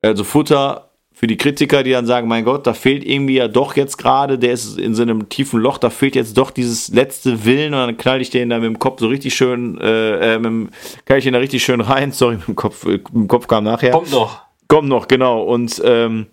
also 0.04 0.24
Futter 0.24 0.87
für 1.18 1.26
die 1.26 1.38
Kritiker, 1.38 1.82
die 1.82 1.90
dann 1.90 2.06
sagen, 2.06 2.28
mein 2.28 2.46
Gott, 2.46 2.68
da 2.68 2.76
fehlt 2.76 3.04
irgendwie 3.04 3.38
ja 3.38 3.48
doch 3.48 3.76
jetzt 3.76 3.98
gerade, 3.98 4.38
der 4.38 4.52
ist 4.54 4.78
in 4.78 4.94
so 4.94 5.02
einem 5.02 5.30
tiefen 5.30 5.60
Loch, 5.60 5.80
da 5.80 5.90
fehlt 5.90 6.16
jetzt 6.16 6.38
doch 6.38 6.52
dieses 6.52 6.90
letzte 6.90 7.44
Willen 7.44 7.74
und 7.74 7.80
dann 7.80 7.98
knall 7.98 8.22
ich 8.22 8.30
den 8.30 8.52
da 8.52 8.60
mit 8.60 8.68
dem 8.68 8.78
Kopf 8.78 9.00
so 9.00 9.08
richtig 9.08 9.34
schön, 9.34 9.82
äh, 9.82 10.36
äh 10.36 10.38
mit 10.38 10.46
dem, 10.46 10.70
knall 11.06 11.18
ich 11.18 11.24
den 11.24 11.34
da 11.34 11.40
richtig 11.40 11.66
schön 11.66 11.82
rein, 11.82 12.12
sorry, 12.14 12.36
mit 12.36 12.48
dem 12.48 12.56
Kopf, 12.56 12.86
äh, 12.86 13.00
mit 13.00 13.14
dem 13.14 13.28
Kopf 13.28 13.48
kam 13.48 13.64
nachher. 13.64 13.94
Kommt 13.94 14.12
noch. 14.12 14.44
Kommt 14.68 14.90
noch, 14.90 15.08
genau. 15.08 15.42
Und 15.42 15.82
ähm, 15.84 16.28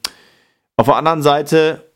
auf 0.76 0.84
der 0.84 0.96
anderen 0.96 1.22
Seite 1.22 1.90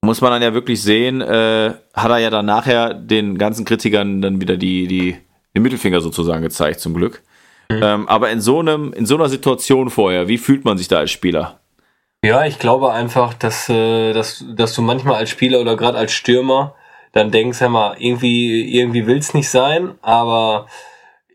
muss 0.00 0.22
man 0.22 0.30
dann 0.30 0.40
ja 0.40 0.54
wirklich 0.54 0.80
sehen, 0.80 1.20
äh, 1.20 1.74
hat 1.92 2.10
er 2.10 2.18
ja 2.18 2.30
dann 2.30 2.46
nachher 2.46 2.94
den 2.94 3.36
ganzen 3.36 3.66
Kritikern 3.66 4.22
dann 4.22 4.40
wieder 4.40 4.56
die, 4.56 4.86
die, 4.86 5.14
den 5.54 5.62
Mittelfinger 5.62 6.00
sozusagen 6.00 6.40
gezeigt, 6.40 6.80
zum 6.80 6.94
Glück. 6.94 7.22
Mhm. 7.70 7.80
Ähm, 7.82 8.08
aber 8.08 8.30
in 8.30 8.40
so 8.40 8.60
einem, 8.60 8.94
in 8.94 9.04
so 9.04 9.16
einer 9.16 9.28
Situation 9.28 9.90
vorher, 9.90 10.26
wie 10.26 10.38
fühlt 10.38 10.64
man 10.64 10.78
sich 10.78 10.88
da 10.88 11.00
als 11.00 11.10
Spieler? 11.10 11.60
Ja, 12.24 12.44
ich 12.44 12.58
glaube 12.58 12.92
einfach, 12.92 13.32
dass, 13.34 13.68
äh, 13.68 14.12
dass, 14.12 14.44
dass 14.48 14.74
du 14.74 14.82
manchmal 14.82 15.16
als 15.16 15.30
Spieler 15.30 15.60
oder 15.60 15.76
gerade 15.76 15.98
als 15.98 16.12
Stürmer 16.12 16.74
dann 17.12 17.30
denkst, 17.30 17.60
hör 17.60 17.68
mal, 17.68 17.96
irgendwie, 17.98 18.76
irgendwie 18.76 19.06
will's 19.06 19.34
nicht 19.34 19.48
sein, 19.48 19.94
aber 20.02 20.66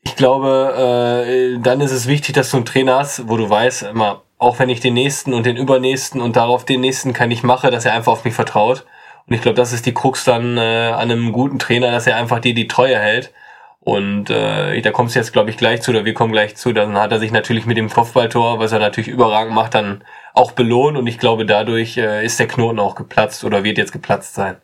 ich 0.04 0.15
glaube, 0.17 1.56
äh, 1.58 1.60
dann 1.62 1.80
ist 1.82 1.91
es 1.91 2.08
wichtig, 2.08 2.36
dass 2.36 2.52
du 2.52 2.58
einen 2.58 2.65
Trainer 2.65 3.00
hast, 3.00 3.30
wo 3.30 3.38
du 3.38 3.50
weißt, 3.50 3.84
immer, 3.84 4.24
auch 4.38 4.60
wenn 4.60 4.69
ich 4.69 4.82
den 4.82 4.93
nächsten 4.96 5.34
und 5.34 5.46
den 5.46 5.56
übernächsten 5.58 6.22
und 6.22 6.36
darauf 6.36 6.65
den 6.65 6.82
nächsten 6.82 7.13
kann 7.13 7.32
ich 7.32 7.43
mache, 7.43 7.72
dass 7.72 7.86
er 7.86 7.93
einfach 7.93 8.12
auf 8.12 8.26
mich 8.26 8.34
vertraut 8.34 8.86
Und 9.28 9.36
ich 9.36 9.41
glaube, 9.41 9.56
das 9.56 9.72
ist 9.74 9.86
die 9.86 9.93
Krux 9.93 10.26
dann 10.26 10.58
äh, 10.58 10.91
an 10.93 11.12
einem 11.12 11.32
guten 11.32 11.60
Trainer, 11.60 11.91
dass 11.91 12.08
er 12.08 12.17
einfach 12.17 12.39
dir 12.39 12.54
die 12.54 12.67
Treue 12.67 12.98
hält. 13.00 13.32
Und 13.80 14.30
äh, 14.30 14.82
da 14.82 14.91
kommst 14.91 15.15
du 15.15 15.19
jetzt, 15.19 15.34
glaube 15.34 15.50
ich, 15.50 15.58
gleich 15.58 15.82
zu, 15.82 15.91
oder 15.91 16.06
wir 16.06 16.13
kommen 16.13 16.32
gleich 16.32 16.56
zu. 16.56 16.72
Dann 16.74 16.98
hat 16.98 17.12
er 17.12 17.19
sich 17.19 17.32
natürlich 17.32 17.65
mit 17.65 17.78
dem 17.78 17.89
Kopfballtor, 17.89 18.60
was 18.60 18.72
er 18.72 18.80
natürlich 18.80 19.10
überragend 19.10 19.54
macht, 19.54 19.76
dann 19.76 20.04
auch 20.34 20.52
belohnt. 20.52 20.98
Und 20.98 21.08
ich 21.08 21.17
glaube, 21.17 21.46
dadurch 21.46 21.98
äh, 21.98 22.26
ist 22.26 22.39
der 22.39 22.48
Knoten 22.48 22.80
auch 22.80 22.96
geplatzt 22.96 23.43
oder 23.43 23.63
wird 23.63 23.78
jetzt 23.78 23.91
geplatzt 23.91 24.34
sein. 24.34 24.58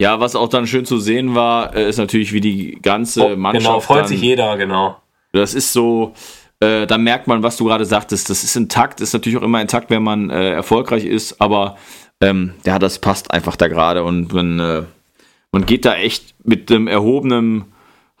Ja, 0.00 0.20
was 0.20 0.34
auch 0.34 0.48
dann 0.48 0.66
schön 0.66 0.84
zu 0.84 0.98
sehen 0.98 1.34
war, 1.34 1.74
äh, 1.74 1.88
ist 1.88 1.98
natürlich, 1.98 2.32
wie 2.32 2.40
die 2.40 2.78
ganze 2.82 3.32
oh, 3.32 3.36
Mannschaft. 3.36 3.66
Genau, 3.66 3.80
freut 3.80 4.00
dann, 4.02 4.08
sich 4.08 4.20
jeder, 4.20 4.56
genau. 4.56 4.96
Das 5.32 5.54
ist 5.54 5.72
so, 5.72 6.14
äh, 6.60 6.86
da 6.86 6.98
merkt 6.98 7.26
man, 7.26 7.42
was 7.42 7.56
du 7.56 7.64
gerade 7.64 7.84
sagtest. 7.84 8.28
Das 8.30 8.42
ist 8.42 8.56
intakt, 8.56 9.00
ist 9.00 9.12
natürlich 9.12 9.38
auch 9.38 9.42
immer 9.42 9.60
intakt, 9.60 9.90
wenn 9.90 10.02
man 10.02 10.30
äh, 10.30 10.50
erfolgreich 10.50 11.04
ist, 11.04 11.40
aber 11.40 11.76
ähm, 12.20 12.54
ja, 12.64 12.78
das 12.78 12.98
passt 12.98 13.30
einfach 13.30 13.56
da 13.56 13.68
gerade 13.68 14.04
und 14.04 14.32
man, 14.32 14.60
äh, 14.60 14.82
man 15.52 15.66
geht 15.66 15.84
da 15.84 15.94
echt 15.94 16.34
mit 16.44 16.70
einem 16.70 16.88
erhobenen 16.88 17.73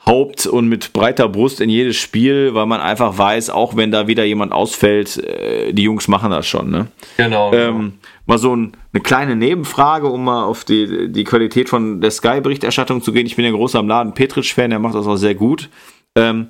Haupt 0.06 0.46
und 0.46 0.68
mit 0.68 0.92
breiter 0.92 1.28
Brust 1.28 1.60
in 1.60 1.70
jedes 1.70 1.96
Spiel, 1.96 2.54
weil 2.54 2.66
man 2.66 2.80
einfach 2.80 3.16
weiß, 3.16 3.48
auch 3.48 3.74
wenn 3.74 3.90
da 3.90 4.06
wieder 4.06 4.24
jemand 4.24 4.52
ausfällt, 4.52 5.16
äh, 5.16 5.72
die 5.72 5.84
Jungs 5.84 6.08
machen 6.08 6.30
das 6.30 6.46
schon. 6.46 6.70
Ne? 6.70 6.88
Genau. 7.16 7.50
genau. 7.50 7.68
Ähm, 7.68 7.94
mal 8.26 8.38
so 8.38 8.54
ein, 8.54 8.76
eine 8.92 9.02
kleine 9.02 9.34
Nebenfrage, 9.34 10.06
um 10.06 10.24
mal 10.24 10.44
auf 10.44 10.64
die, 10.64 11.10
die 11.10 11.24
Qualität 11.24 11.70
von 11.70 12.02
der 12.02 12.10
Sky-Berichterstattung 12.10 13.02
zu 13.02 13.12
gehen. 13.12 13.26
Ich 13.26 13.36
bin 13.36 13.46
ja 13.46 13.50
großer 13.50 13.78
am 13.78 13.88
Laden 13.88 14.12
Petric-Fan, 14.12 14.70
der 14.70 14.78
macht 14.78 14.94
das 14.94 15.06
auch 15.06 15.16
sehr 15.16 15.34
gut. 15.34 15.70
Ähm, 16.16 16.48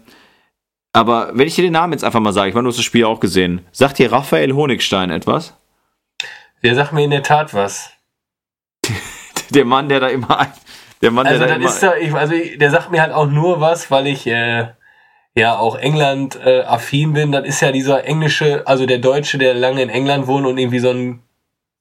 aber 0.93 1.31
wenn 1.35 1.47
ich 1.47 1.55
dir 1.55 1.63
den 1.63 1.73
Namen 1.73 1.93
jetzt 1.93 2.05
einfach 2.05 2.21
mal 2.21 2.33
sage, 2.33 2.49
ich 2.49 2.55
meine, 2.55 2.65
du 2.65 2.71
hast 2.71 2.79
das 2.79 2.85
Spiel 2.85 3.05
auch 3.05 3.21
gesehen, 3.21 3.61
sagt 3.71 3.99
dir 3.99 4.11
Raphael 4.11 4.53
Honigstein 4.53 5.11
etwas? 5.11 5.57
Der 6.63 6.75
sagt 6.75 6.93
mir 6.93 7.05
in 7.05 7.11
der 7.11 7.23
Tat 7.23 7.55
was. 7.55 7.91
der 9.51 9.65
Mann, 9.65 9.89
der 9.89 10.01
da 10.01 10.09
immer 10.09 10.41
der 11.03 11.11
Mann, 11.11 11.27
also, 11.27 11.41
der 11.41 11.49
da 11.49 11.55
immer 11.57 11.69
ist 11.69 11.83
da, 11.83 11.97
ich, 11.97 12.15
also 12.15 12.35
der 12.57 12.71
sagt 12.71 12.91
mir 12.91 13.03
halt 13.03 13.13
auch 13.13 13.27
nur 13.27 13.61
was, 13.61 13.91
weil 13.91 14.07
ich 14.07 14.27
äh, 14.27 14.69
ja 15.35 15.59
auch 15.59 15.77
England 15.77 16.39
äh, 16.45 16.63
affin 16.63 17.13
bin. 17.13 17.33
Das 17.33 17.45
ist 17.47 17.61
ja 17.61 17.73
dieser 17.73 18.05
englische, 18.05 18.67
also 18.67 18.87
der 18.87 18.99
Deutsche, 18.99 19.39
der 19.39 19.55
lange 19.55 19.83
in 19.83 19.91
England 19.91 20.27
wohnt 20.27 20.47
und 20.47 20.59
irgendwie 20.59 20.79
so 20.79 20.91
ein 20.91 21.21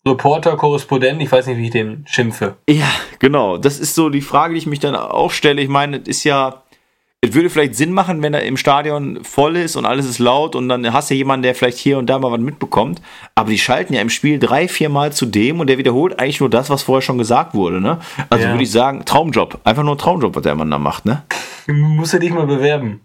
Reporter, 0.06 0.58
Korrespondent, 0.58 1.22
ich 1.22 1.32
weiß 1.32 1.48
nicht, 1.48 1.58
wie 1.58 1.66
ich 1.66 1.72
den 1.72 2.06
schimpfe. 2.08 2.56
Ja, 2.70 2.90
genau. 3.20 3.58
Das 3.58 3.80
ist 3.80 3.96
so 3.96 4.10
die 4.10 4.22
Frage, 4.22 4.54
die 4.54 4.58
ich 4.58 4.66
mich 4.66 4.80
dann 4.80 4.96
auch 4.96 5.32
stelle. 5.32 5.62
Ich 5.62 5.70
meine, 5.70 5.98
es 5.98 6.08
ist 6.10 6.24
ja 6.26 6.63
es 7.24 7.34
würde 7.34 7.50
vielleicht 7.50 7.76
Sinn 7.76 7.94
machen, 7.94 8.22
wenn 8.22 8.34
er 8.34 8.44
im 8.44 8.58
Stadion 8.58 9.24
voll 9.24 9.56
ist 9.56 9.78
und 9.78 9.86
alles 9.86 10.06
ist 10.06 10.20
laut 10.20 10.58
und 10.58 10.68
dann 10.68 10.92
hast 10.92 11.10
du 11.10 11.16
jemanden, 11.16 11.44
der 11.44 11.56
vielleicht 11.56 11.78
hier 11.78 11.98
und 11.98 12.08
da 12.08 12.20
mal 12.20 12.34
was 12.34 12.42
mitbekommt. 12.42 13.02
Aber 13.34 13.50
die 13.50 13.58
schalten 13.58 13.94
ja 13.94 14.02
im 14.02 14.10
Spiel 14.10 14.40
drei, 14.40 14.68
vier 14.68 14.90
Mal 14.90 15.14
zu 15.14 15.26
dem 15.26 15.62
und 15.62 15.68
der 15.68 15.78
wiederholt 15.78 16.20
eigentlich 16.20 16.42
nur 16.42 16.50
das, 16.50 16.70
was 16.70 16.84
vorher 16.84 17.02
schon 17.02 17.18
gesagt 17.18 17.54
wurde. 17.54 17.80
Ne? 17.80 18.00
Also 18.30 18.44
ja. 18.44 18.52
würde 18.52 18.64
ich 18.64 18.72
sagen, 18.72 19.06
Traumjob. 19.06 19.62
Einfach 19.64 19.84
nur 19.84 19.96
ein 19.96 19.98
Traumjob, 19.98 20.36
was 20.36 20.44
der 20.44 20.54
Mann 20.56 20.70
da 20.70 20.78
macht. 20.78 21.06
Ne? 21.06 21.24
Muss 21.68 22.14
er 22.14 22.20
dich 22.20 22.32
mal 22.32 22.46
bewerben. 22.46 23.00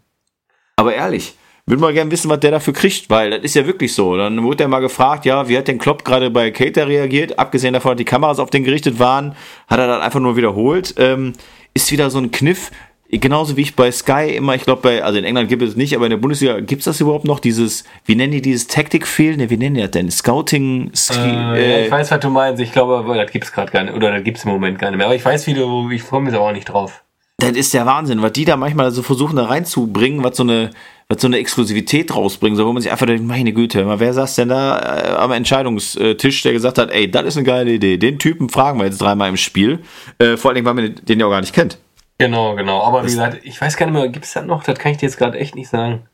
Aber 0.75 0.93
ehrlich, 0.95 1.35
würde 1.67 1.81
mal 1.81 1.93
gerne 1.93 2.11
wissen, 2.11 2.29
was 2.29 2.41
der 2.41 2.51
dafür 2.51 2.73
kriegt, 2.73 3.09
weil 3.11 3.31
das 3.31 3.43
ist 3.43 3.55
ja 3.55 3.67
wirklich 3.67 3.95
so. 3.95 4.17
Dann 4.17 4.43
wurde 4.43 4.65
er 4.65 4.69
mal 4.69 4.81
gefragt, 4.81 5.27
ja, 5.27 5.49
wie 5.49 5.57
hat 5.57 5.69
denn 5.69 5.79
Klopp 5.79 6.05
gerade 6.05 6.29
bei 6.33 6.51
Cater 6.51 6.89
reagiert? 6.89 7.39
Abgesehen 7.39 7.75
davon, 7.75 7.93
dass 7.93 7.99
die 7.99 8.05
Kameras 8.05 8.41
auf 8.41 8.51
den 8.51 8.65
gerichtet 8.65 8.99
waren, 8.99 9.37
hat 9.69 9.79
er 9.79 9.87
das 9.87 10.03
einfach 10.03 10.19
nur 10.19 10.37
wiederholt. 10.37 10.97
Ähm, 10.99 11.35
ist 11.75 11.93
wieder 11.93 12.11
so 12.11 12.19
ein 12.19 12.33
Kniff, 12.33 12.73
genauso 13.11 13.57
wie 13.57 13.63
ich 13.63 13.75
bei 13.75 13.91
Sky 13.91 14.35
immer, 14.37 14.55
ich 14.55 14.65
glaube, 14.65 14.83
bei, 14.83 15.03
also 15.03 15.19
in 15.19 15.25
England 15.25 15.49
gibt 15.49 15.63
es 15.63 15.77
nicht, 15.77 15.97
aber 15.97 16.05
in 16.07 16.11
der 16.11 16.19
Bundesliga 16.19 16.61
gibt 16.61 16.81
es 16.81 16.85
das 16.85 17.01
überhaupt 17.01 17.25
noch, 17.25 17.41
dieses, 17.41 17.85
wie 18.05 18.15
nennen 18.15 18.33
die 18.33 18.43
dieses 18.43 18.67
Tactic 18.67 19.07
Field? 19.07 19.39
Ne, 19.39 19.49
wie 19.49 19.57
nennen 19.57 19.77
die 19.77 19.81
das 19.81 19.93
denn? 19.93 20.11
Scouting? 20.11 20.91
Ski, 20.95 21.15
äh, 21.17 21.57
äh, 21.57 21.85
ich 21.87 21.91
weiß, 21.91 22.11
was 22.11 22.21
du 22.21 22.29
meinst. 22.29 22.63
Ich 22.63 22.73
glaube, 22.73 23.05
das 23.17 23.31
gibt 23.31 23.47
es 23.47 23.53
gerade 23.53 23.73
gar 23.73 23.85
nicht, 23.85 23.95
oder 23.95 24.13
das 24.13 24.23
gibt 24.25 24.39
es 24.39 24.45
im 24.45 24.51
Moment 24.51 24.79
gar 24.79 24.91
nicht 24.91 24.99
mehr. 24.99 25.07
Aber 25.07 25.17
ich 25.17 25.25
weiß, 25.25 25.47
wie 25.47 25.55
du, 25.55 25.91
ich 25.91 26.07
komme 26.07 26.27
jetzt 26.27 26.37
aber 26.37 26.49
auch 26.49 26.53
nicht 26.53 26.67
drauf. 26.67 27.03
Das 27.41 27.53
ist 27.53 27.73
der 27.73 27.87
Wahnsinn, 27.87 28.21
was 28.21 28.33
die 28.33 28.45
da 28.45 28.57
manchmal 28.57 28.91
so 28.91 29.03
versuchen 29.03 29.37
da 29.37 29.45
reinzubringen, 29.45 30.25
was 30.25 30.37
so 30.37 30.43
eine, 30.43 30.71
was 31.09 31.23
so 31.23 31.29
eine 31.29 31.39
Exklusivität 31.39 32.15
rausbringen 32.15 32.57
soll, 32.57 32.67
wo 32.67 32.73
man 32.73 32.83
sich 32.83 32.91
einfach 32.91 33.07
denkt, 33.07 33.25
meine 33.25 33.53
Güte, 33.53 33.87
wer 34.01 34.13
saß 34.13 34.35
denn 34.35 34.49
da 34.49 34.79
äh, 34.79 35.11
am 35.13 35.31
Entscheidungstisch, 35.31 36.43
der 36.43 36.53
gesagt 36.53 36.79
hat, 36.79 36.91
ey, 36.91 37.09
das 37.09 37.27
ist 37.27 37.37
eine 37.37 37.47
geile 37.47 37.71
Idee, 37.71 37.97
den 37.97 38.19
Typen 38.19 38.49
fragen 38.49 38.81
wir 38.81 38.87
jetzt 38.87 39.01
dreimal 39.01 39.29
im 39.29 39.37
Spiel, 39.37 39.79
äh, 40.19 40.37
vor 40.37 40.51
allen 40.51 40.57
Dingen, 40.57 40.67
weil 40.67 40.75
man 40.75 40.95
den 40.97 41.21
ja 41.21 41.27
auch 41.27 41.31
gar 41.31 41.41
nicht 41.41 41.55
kennt. 41.55 41.79
Genau, 42.19 42.57
genau. 42.57 42.83
Aber 42.83 43.03
wie 43.03 43.07
gesagt, 43.07 43.39
ich 43.45 43.61
weiß 43.61 43.77
gar 43.77 43.87
nicht 43.87 43.95
mehr, 43.95 44.09
gibt 44.09 44.25
es 44.25 44.33
das 44.33 44.45
noch? 44.45 44.65
Das 44.65 44.79
kann 44.79 44.93
ich 44.93 44.99
dir 44.99 45.07
jetzt 45.07 45.19
gerade 45.19 45.39
echt 45.39 45.55
nicht 45.55 45.69
sagen. 45.69 46.09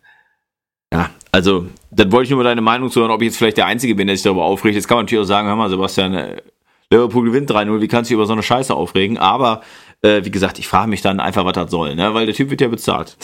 Ja, 0.93 1.11
also, 1.33 1.67
dann 1.91 2.13
wollte 2.13 2.25
ich 2.25 2.31
nur 2.31 2.39
mal 2.39 2.45
deine 2.45 2.61
Meinung 2.61 2.91
zu 2.91 3.01
hören, 3.01 3.11
ob 3.11 3.23
ich 3.23 3.27
jetzt 3.27 3.39
vielleicht 3.39 3.57
der 3.57 3.67
Einzige 3.67 3.95
bin, 3.95 4.07
der 4.07 4.17
sich 4.17 4.23
darüber 4.23 4.45
aufregt. 4.45 4.77
Jetzt 4.77 4.87
kann 4.87 4.99
man 4.99 5.07
natürlich 5.07 5.25
auch 5.25 5.29
sagen, 5.29 5.49
hör 5.49 5.57
mal, 5.57 5.71
Sebastian, 5.71 6.15
äh, 6.15 6.43
Liverpool 6.91 7.25
gewinnt 7.25 7.51
3-0, 7.51 7.81
wie 7.81 7.89
kannst 7.89 8.11
du 8.11 8.13
dich 8.13 8.17
über 8.17 8.27
so 8.27 8.35
eine 8.35 8.43
Scheiße 8.43 8.75
aufregen? 8.75 9.19
Aber, 9.19 9.63
äh, 10.03 10.25
wie 10.25 10.31
gesagt, 10.31 10.59
ich 10.59 10.69
frage 10.69 10.89
mich 10.89 11.03
dann 11.03 11.21
einfach, 11.21 11.45
was 11.45 11.55
das 11.55 11.71
soll, 11.71 11.95
ne? 11.95 12.13
weil 12.15 12.27
der 12.27 12.35
Typ 12.35 12.51
wird 12.51 12.61
ja 12.61 12.69
bezahlt. 12.69 13.17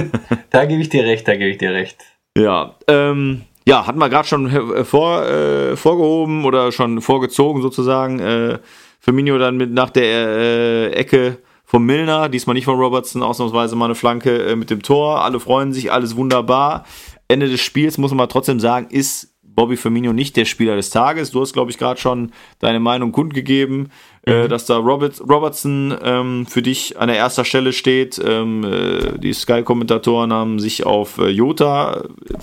da 0.50 0.64
gebe 0.64 0.80
ich 0.80 0.88
dir 0.88 1.04
recht, 1.04 1.26
da 1.26 1.32
gebe 1.32 1.50
ich 1.50 1.58
dir 1.58 1.72
recht. 1.72 1.98
Ja, 2.38 2.76
ähm, 2.86 3.42
ja, 3.66 3.86
hatten 3.86 3.98
wir 3.98 4.08
gerade 4.08 4.26
schon 4.26 4.84
vor, 4.84 5.26
äh, 5.26 5.76
vorgehoben 5.76 6.44
oder 6.44 6.72
schon 6.72 7.00
vorgezogen 7.02 7.60
sozusagen. 7.60 8.20
Äh, 8.20 8.58
Firmino 9.00 9.36
dann 9.38 9.56
mit 9.56 9.72
nach 9.72 9.90
der 9.90 10.04
äh, 10.04 10.90
Ecke 10.92 11.38
vom 11.70 11.86
Milner, 11.86 12.28
diesmal 12.28 12.54
nicht 12.54 12.64
von 12.64 12.80
Robertson, 12.80 13.22
ausnahmsweise 13.22 13.76
mal 13.76 13.84
eine 13.84 13.94
Flanke 13.94 14.42
äh, 14.42 14.56
mit 14.56 14.70
dem 14.70 14.82
Tor. 14.82 15.22
Alle 15.22 15.38
freuen 15.38 15.72
sich, 15.72 15.92
alles 15.92 16.16
wunderbar. 16.16 16.84
Ende 17.28 17.48
des 17.48 17.60
Spiels 17.60 17.96
muss 17.96 18.10
man 18.10 18.18
mal 18.18 18.26
trotzdem 18.26 18.58
sagen, 18.58 18.88
ist 18.90 19.36
Bobby 19.44 19.76
Firmino 19.76 20.12
nicht 20.12 20.36
der 20.36 20.46
Spieler 20.46 20.74
des 20.74 20.90
Tages. 20.90 21.30
Du 21.30 21.40
hast, 21.40 21.52
glaube 21.52 21.70
ich, 21.70 21.78
gerade 21.78 22.00
schon 22.00 22.32
deine 22.58 22.80
Meinung 22.80 23.12
kundgegeben, 23.12 23.92
äh, 24.26 24.32
mhm. 24.32 24.44
äh, 24.46 24.48
dass 24.48 24.66
da 24.66 24.78
Robert, 24.78 25.20
Robertson 25.20 25.96
ähm, 26.02 26.44
für 26.48 26.60
dich 26.60 26.98
an 26.98 27.06
der 27.06 27.18
ersten 27.18 27.44
Stelle 27.44 27.72
steht. 27.72 28.20
Ähm, 28.24 28.64
äh, 28.64 29.16
die 29.20 29.32
Sky-Kommentatoren 29.32 30.32
haben 30.32 30.58
sich 30.58 30.84
auf 30.86 31.18
äh, 31.18 31.28
Jota, 31.28 32.02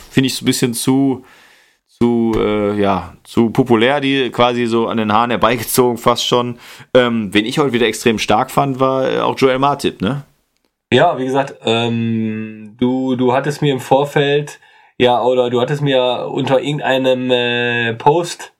finde 0.10 0.28
ich, 0.28 0.36
so 0.36 0.44
ein 0.44 0.46
bisschen 0.46 0.74
zu 0.74 1.26
zu, 2.00 2.34
äh, 2.38 2.80
ja, 2.80 3.14
zu 3.24 3.50
populär, 3.50 4.00
die 4.00 4.30
quasi 4.30 4.68
so 4.68 4.88
an 4.88 4.98
den 4.98 5.12
Haaren 5.12 5.32
herbeigezogen, 5.32 5.98
fast 5.98 6.26
schon. 6.26 6.60
Ähm, 6.94 7.34
wen 7.34 7.46
ich 7.46 7.58
heute 7.58 7.74
wieder 7.74 7.88
extrem 7.88 8.20
stark 8.20 8.52
fand, 8.52 8.80
war 8.80 9.12
äh, 9.12 9.20
auch 9.20 9.38
Joel 9.38 9.60
Martip, 9.60 10.02
ne? 10.02 10.24
Ja, 10.94 11.18
wie 11.18 11.26
gesagt, 11.26 11.56
ähm, 11.66 12.76
du, 12.80 13.16
du 13.16 13.34
hattest 13.34 13.62
mir 13.62 13.74
im 13.74 13.80
Vorfeld, 13.80 14.60
ja, 14.98 15.22
oder 15.22 15.50
du 15.50 15.60
hattest 15.60 15.82
mir 15.82 16.30
unter 16.32 16.62
irgendeinem 16.62 17.30
äh, 17.30 17.94
Post 17.96 18.54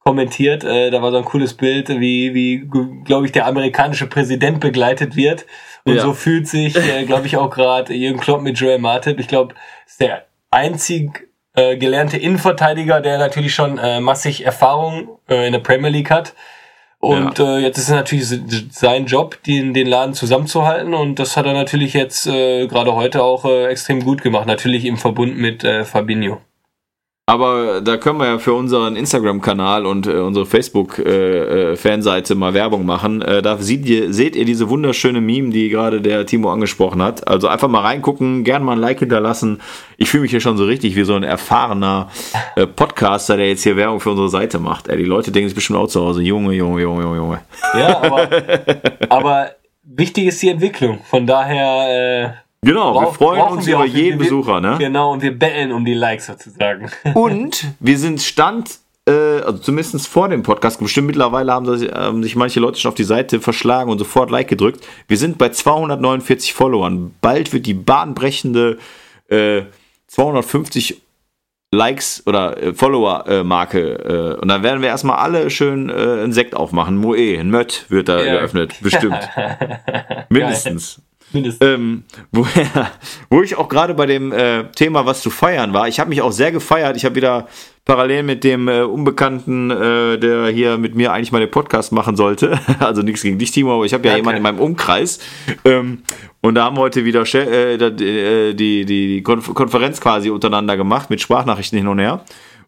kommentiert, 0.00 0.64
äh, 0.64 0.90
da 0.90 1.00
war 1.00 1.10
so 1.10 1.18
ein 1.18 1.24
cooles 1.24 1.54
Bild, 1.54 1.88
wie, 1.88 2.34
wie 2.34 2.68
glaube 3.04 3.26
ich, 3.26 3.32
der 3.32 3.46
amerikanische 3.46 4.06
Präsident 4.06 4.60
begleitet 4.60 5.14
wird. 5.14 5.46
Und 5.84 5.94
ja. 5.94 6.02
so 6.02 6.12
fühlt 6.12 6.48
sich, 6.48 6.76
äh, 6.76 7.04
glaube 7.04 7.26
ich, 7.26 7.36
auch 7.36 7.50
gerade 7.50 7.94
Jürgen 7.94 8.20
Klopp 8.20 8.42
mit 8.42 8.58
Joel 8.58 8.78
Martip. 8.78 9.18
Ich 9.18 9.28
glaube, 9.28 9.54
ist 9.86 10.00
der 10.00 10.26
einzig 10.50 11.29
äh, 11.54 11.76
gelernte 11.76 12.16
Innenverteidiger, 12.16 13.00
der 13.00 13.18
natürlich 13.18 13.54
schon 13.54 13.78
äh, 13.78 14.00
massig 14.00 14.44
Erfahrung 14.44 15.18
äh, 15.28 15.46
in 15.46 15.52
der 15.52 15.60
Premier 15.60 15.90
League 15.90 16.10
hat. 16.10 16.34
Und 17.00 17.38
ja. 17.38 17.56
äh, 17.56 17.60
jetzt 17.60 17.78
ist 17.78 17.84
es 17.84 17.90
natürlich 17.90 18.26
sein 18.72 19.06
Job, 19.06 19.42
den, 19.44 19.72
den 19.72 19.86
Laden 19.86 20.14
zusammenzuhalten. 20.14 20.92
Und 20.92 21.18
das 21.18 21.36
hat 21.36 21.46
er 21.46 21.54
natürlich 21.54 21.94
jetzt 21.94 22.26
äh, 22.26 22.66
gerade 22.66 22.94
heute 22.94 23.22
auch 23.22 23.46
äh, 23.46 23.66
extrem 23.68 24.04
gut 24.04 24.22
gemacht. 24.22 24.46
Natürlich 24.46 24.84
im 24.84 24.98
Verbund 24.98 25.38
mit 25.38 25.64
äh, 25.64 25.84
Fabinho. 25.84 26.40
Aber 27.30 27.80
da 27.80 27.96
können 27.96 28.18
wir 28.18 28.26
ja 28.26 28.38
für 28.40 28.54
unseren 28.54 28.96
Instagram-Kanal 28.96 29.86
und 29.86 30.08
äh, 30.08 30.14
unsere 30.14 30.46
Facebook-Fanseite 30.46 32.32
äh, 32.32 32.36
äh 32.36 32.38
mal 32.38 32.54
Werbung 32.54 32.84
machen. 32.84 33.22
Äh, 33.22 33.40
da 33.40 33.56
seht 33.58 33.86
ihr, 33.86 34.12
seht 34.12 34.34
ihr 34.34 34.44
diese 34.44 34.68
wunderschöne 34.68 35.20
Meme, 35.20 35.50
die 35.50 35.68
gerade 35.68 36.00
der 36.00 36.26
Timo 36.26 36.50
angesprochen 36.50 37.00
hat. 37.00 37.28
Also 37.28 37.46
einfach 37.46 37.68
mal 37.68 37.82
reingucken, 37.82 38.42
gern 38.42 38.64
mal 38.64 38.72
ein 38.72 38.80
Like 38.80 38.98
hinterlassen. 38.98 39.60
Ich 39.96 40.10
fühle 40.10 40.22
mich 40.22 40.32
hier 40.32 40.40
schon 40.40 40.56
so 40.56 40.64
richtig 40.64 40.96
wie 40.96 41.04
so 41.04 41.14
ein 41.14 41.22
erfahrener 41.22 42.08
äh, 42.56 42.66
Podcaster, 42.66 43.36
der 43.36 43.46
jetzt 43.46 43.62
hier 43.62 43.76
Werbung 43.76 44.00
für 44.00 44.10
unsere 44.10 44.28
Seite 44.28 44.58
macht. 44.58 44.88
Die 44.88 45.04
Leute 45.04 45.30
denken 45.30 45.50
sich 45.50 45.54
bestimmt 45.54 45.78
auch 45.78 45.86
zu 45.86 46.00
Hause, 46.00 46.22
Junge, 46.22 46.52
Junge, 46.54 46.82
Junge, 46.82 47.02
Junge, 47.02 47.16
Junge. 47.16 47.40
Ja, 47.78 48.02
aber, 48.02 48.28
aber 49.08 49.50
wichtig 49.84 50.26
ist 50.26 50.42
die 50.42 50.48
Entwicklung. 50.48 50.98
Von 51.08 51.28
daher 51.28 52.34
äh, 52.34 52.49
Genau, 52.62 52.92
Brauch, 52.92 53.02
wir 53.02 53.12
freuen 53.12 53.52
uns 53.52 53.66
über 53.66 53.86
jeden 53.86 54.18
wir, 54.18 54.24
Besucher, 54.24 54.60
ne? 54.60 54.76
Genau, 54.78 55.12
und 55.12 55.22
wir 55.22 55.36
betteln 55.36 55.72
um 55.72 55.84
die 55.84 55.94
Likes 55.94 56.26
sozusagen. 56.26 56.90
Und 57.14 57.64
wir 57.80 57.98
sind 57.98 58.20
Stand, 58.20 58.80
äh, 59.08 59.12
also 59.12 59.58
zumindest 59.58 60.06
vor 60.06 60.28
dem 60.28 60.42
Podcast, 60.42 60.78
bestimmt 60.78 61.06
mittlerweile 61.06 61.52
haben 61.52 61.78
sich, 61.78 61.90
ähm, 61.94 62.22
sich 62.22 62.36
manche 62.36 62.60
Leute 62.60 62.78
schon 62.78 62.90
auf 62.90 62.94
die 62.94 63.04
Seite 63.04 63.40
verschlagen 63.40 63.90
und 63.90 63.98
sofort 63.98 64.30
Like 64.30 64.48
gedrückt. 64.48 64.86
Wir 65.08 65.16
sind 65.16 65.38
bei 65.38 65.48
249 65.48 66.52
Followern. 66.52 67.14
Bald 67.22 67.54
wird 67.54 67.64
die 67.64 67.74
bahnbrechende 67.74 68.76
äh, 69.28 69.62
250 70.08 71.00
Likes 71.72 72.22
oder 72.26 72.62
äh, 72.62 72.74
Follower-Marke. 72.74 74.34
Äh, 74.36 74.40
und 74.40 74.48
dann 74.48 74.62
werden 74.62 74.82
wir 74.82 74.88
erstmal 74.90 75.16
alle 75.16 75.48
schön 75.48 75.88
äh, 75.88 75.92
einen 75.92 76.34
Sekt 76.34 76.54
aufmachen. 76.54 76.98
Moe, 76.98 77.38
ein 77.38 77.50
Mött 77.50 77.86
wird 77.88 78.08
da 78.08 78.22
ja. 78.22 78.34
geöffnet. 78.34 78.74
Bestimmt. 78.82 79.30
Mindestens. 80.28 81.00
Mindestens. 81.32 81.66
Ähm, 81.66 82.04
wo, 82.32 82.46
wo 83.30 83.42
ich 83.42 83.56
auch 83.56 83.68
gerade 83.68 83.94
bei 83.94 84.06
dem 84.06 84.32
äh, 84.32 84.64
Thema, 84.72 85.06
was 85.06 85.22
zu 85.22 85.30
feiern 85.30 85.72
war, 85.72 85.88
ich 85.88 86.00
habe 86.00 86.10
mich 86.10 86.22
auch 86.22 86.32
sehr 86.32 86.52
gefeiert. 86.52 86.96
Ich 86.96 87.04
habe 87.04 87.14
wieder 87.14 87.46
parallel 87.84 88.22
mit 88.22 88.44
dem 88.44 88.68
äh, 88.68 88.82
Unbekannten, 88.82 89.70
äh, 89.70 90.18
der 90.18 90.48
hier 90.48 90.78
mit 90.78 90.94
mir 90.94 91.12
eigentlich 91.12 91.32
mal 91.32 91.40
den 91.40 91.50
Podcast 91.50 91.92
machen 91.92 92.16
sollte, 92.16 92.58
also 92.78 93.02
nichts 93.02 93.22
gegen 93.22 93.38
dich, 93.38 93.50
Timo, 93.50 93.74
aber 93.74 93.84
ich 93.84 93.94
habe 93.94 94.06
ja 94.06 94.12
okay. 94.12 94.20
jemanden 94.20 94.38
in 94.38 94.42
meinem 94.42 94.60
Umkreis. 94.60 95.18
Ähm, 95.64 96.02
und 96.40 96.54
da 96.54 96.64
haben 96.64 96.76
wir 96.76 96.82
heute 96.82 97.04
wieder 97.04 97.22
äh, 97.34 97.78
die, 97.78 98.54
die, 98.54 98.84
die 98.84 99.22
Konferenz 99.22 100.00
quasi 100.00 100.30
untereinander 100.30 100.76
gemacht 100.76 101.10
mit 101.10 101.20
Sprachnachrichten 101.20 101.78
hin 101.78 101.88
und 101.88 101.98
her. 101.98 102.24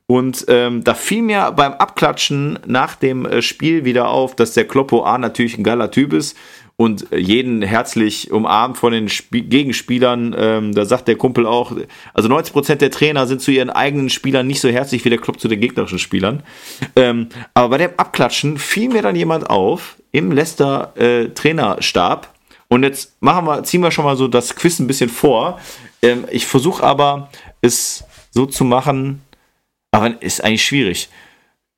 Und 0.07 0.44
ähm, 0.48 0.85
da 0.85 0.94
fiel 0.94 1.22
mir 1.22 1.53
beim 1.53 1.72
Abklatschen 1.72 2.59
nach 2.66 2.96
dem 2.96 3.25
äh, 3.25 3.40
Spiel 3.40 3.85
wieder 3.85 4.09
auf, 4.09 4.35
dass 4.35 4.53
der 4.53 4.66
Kloppo 4.66 5.05
A 5.05 5.16
natürlich 5.16 5.57
ein 5.57 5.64
geiler 5.64 5.90
Typ 5.90 6.12
ist 6.12 6.37
und 6.83 7.07
jeden 7.16 7.62
herzlich 7.62 8.33
umarmt 8.33 8.77
von 8.77 8.92
den 8.92 9.07
Sp 9.07 9.47
Gegenspielern. 9.47 10.35
Ähm, 10.37 10.75
da 10.75 10.85
sagt 10.85 11.07
der 11.07 11.14
Kumpel 11.14 11.47
auch, 11.47 11.71
also 12.12 12.29
90% 12.29 12.75
der 12.75 12.90
Trainer 12.90 13.29
sind 13.29 13.40
zu 13.40 13.53
ihren 13.53 13.71
eigenen 13.71 14.11
Spielern 14.11 14.49
nicht 14.49 14.61
so 14.61 14.68
herzlich 14.68 15.05
wie 15.05 15.09
der 15.09 15.21
Club 15.21 15.38
zu 15.38 15.47
den 15.47 15.61
gegnerischen 15.61 16.01
Spielern. 16.01 16.42
Ähm, 16.97 17.29
aber 17.55 17.68
bei 17.68 17.79
dem 17.79 17.92
Abklatschen 17.97 18.59
fiel 18.59 18.88
mir 18.88 19.01
dann 19.01 19.14
jemand 19.14 19.49
auf 19.49 19.97
im 20.11 20.33
Leicester 20.33 20.92
äh, 20.97 21.29
Trainerstab. 21.29 22.35
Und 22.66 22.83
jetzt 22.83 23.14
machen 23.21 23.47
wir, 23.47 23.62
ziehen 23.62 23.81
wir 23.81 23.92
schon 23.92 24.05
mal 24.05 24.16
so 24.16 24.27
das 24.27 24.57
Quiz 24.57 24.81
ein 24.81 24.88
bisschen 24.88 25.09
vor. 25.09 25.61
Ähm, 26.03 26.25
ich 26.33 26.47
versuche 26.47 26.83
aber 26.83 27.31
es 27.61 28.03
so 28.33 28.45
zu 28.45 28.64
machen, 28.64 29.23
aber 29.92 30.21
ist 30.21 30.42
eigentlich 30.42 30.64
schwierig. 30.64 31.11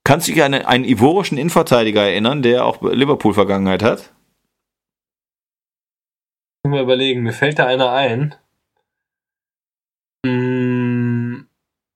Kannst 0.03 0.29
du 0.29 0.33
dich 0.33 0.43
an 0.43 0.55
einen 0.55 0.85
ivorischen 0.87 1.37
Innenverteidiger 1.37 2.01
erinnern, 2.01 2.41
der 2.41 2.65
auch 2.65 2.81
Liverpool-Vergangenheit 2.81 3.83
hat? 3.83 4.14
Mal 6.71 6.83
überlegen, 6.83 7.23
mir 7.23 7.33
fällt 7.33 7.59
da 7.59 7.67
einer 7.67 7.93
ein. 7.93 8.35
Hm, 10.27 11.47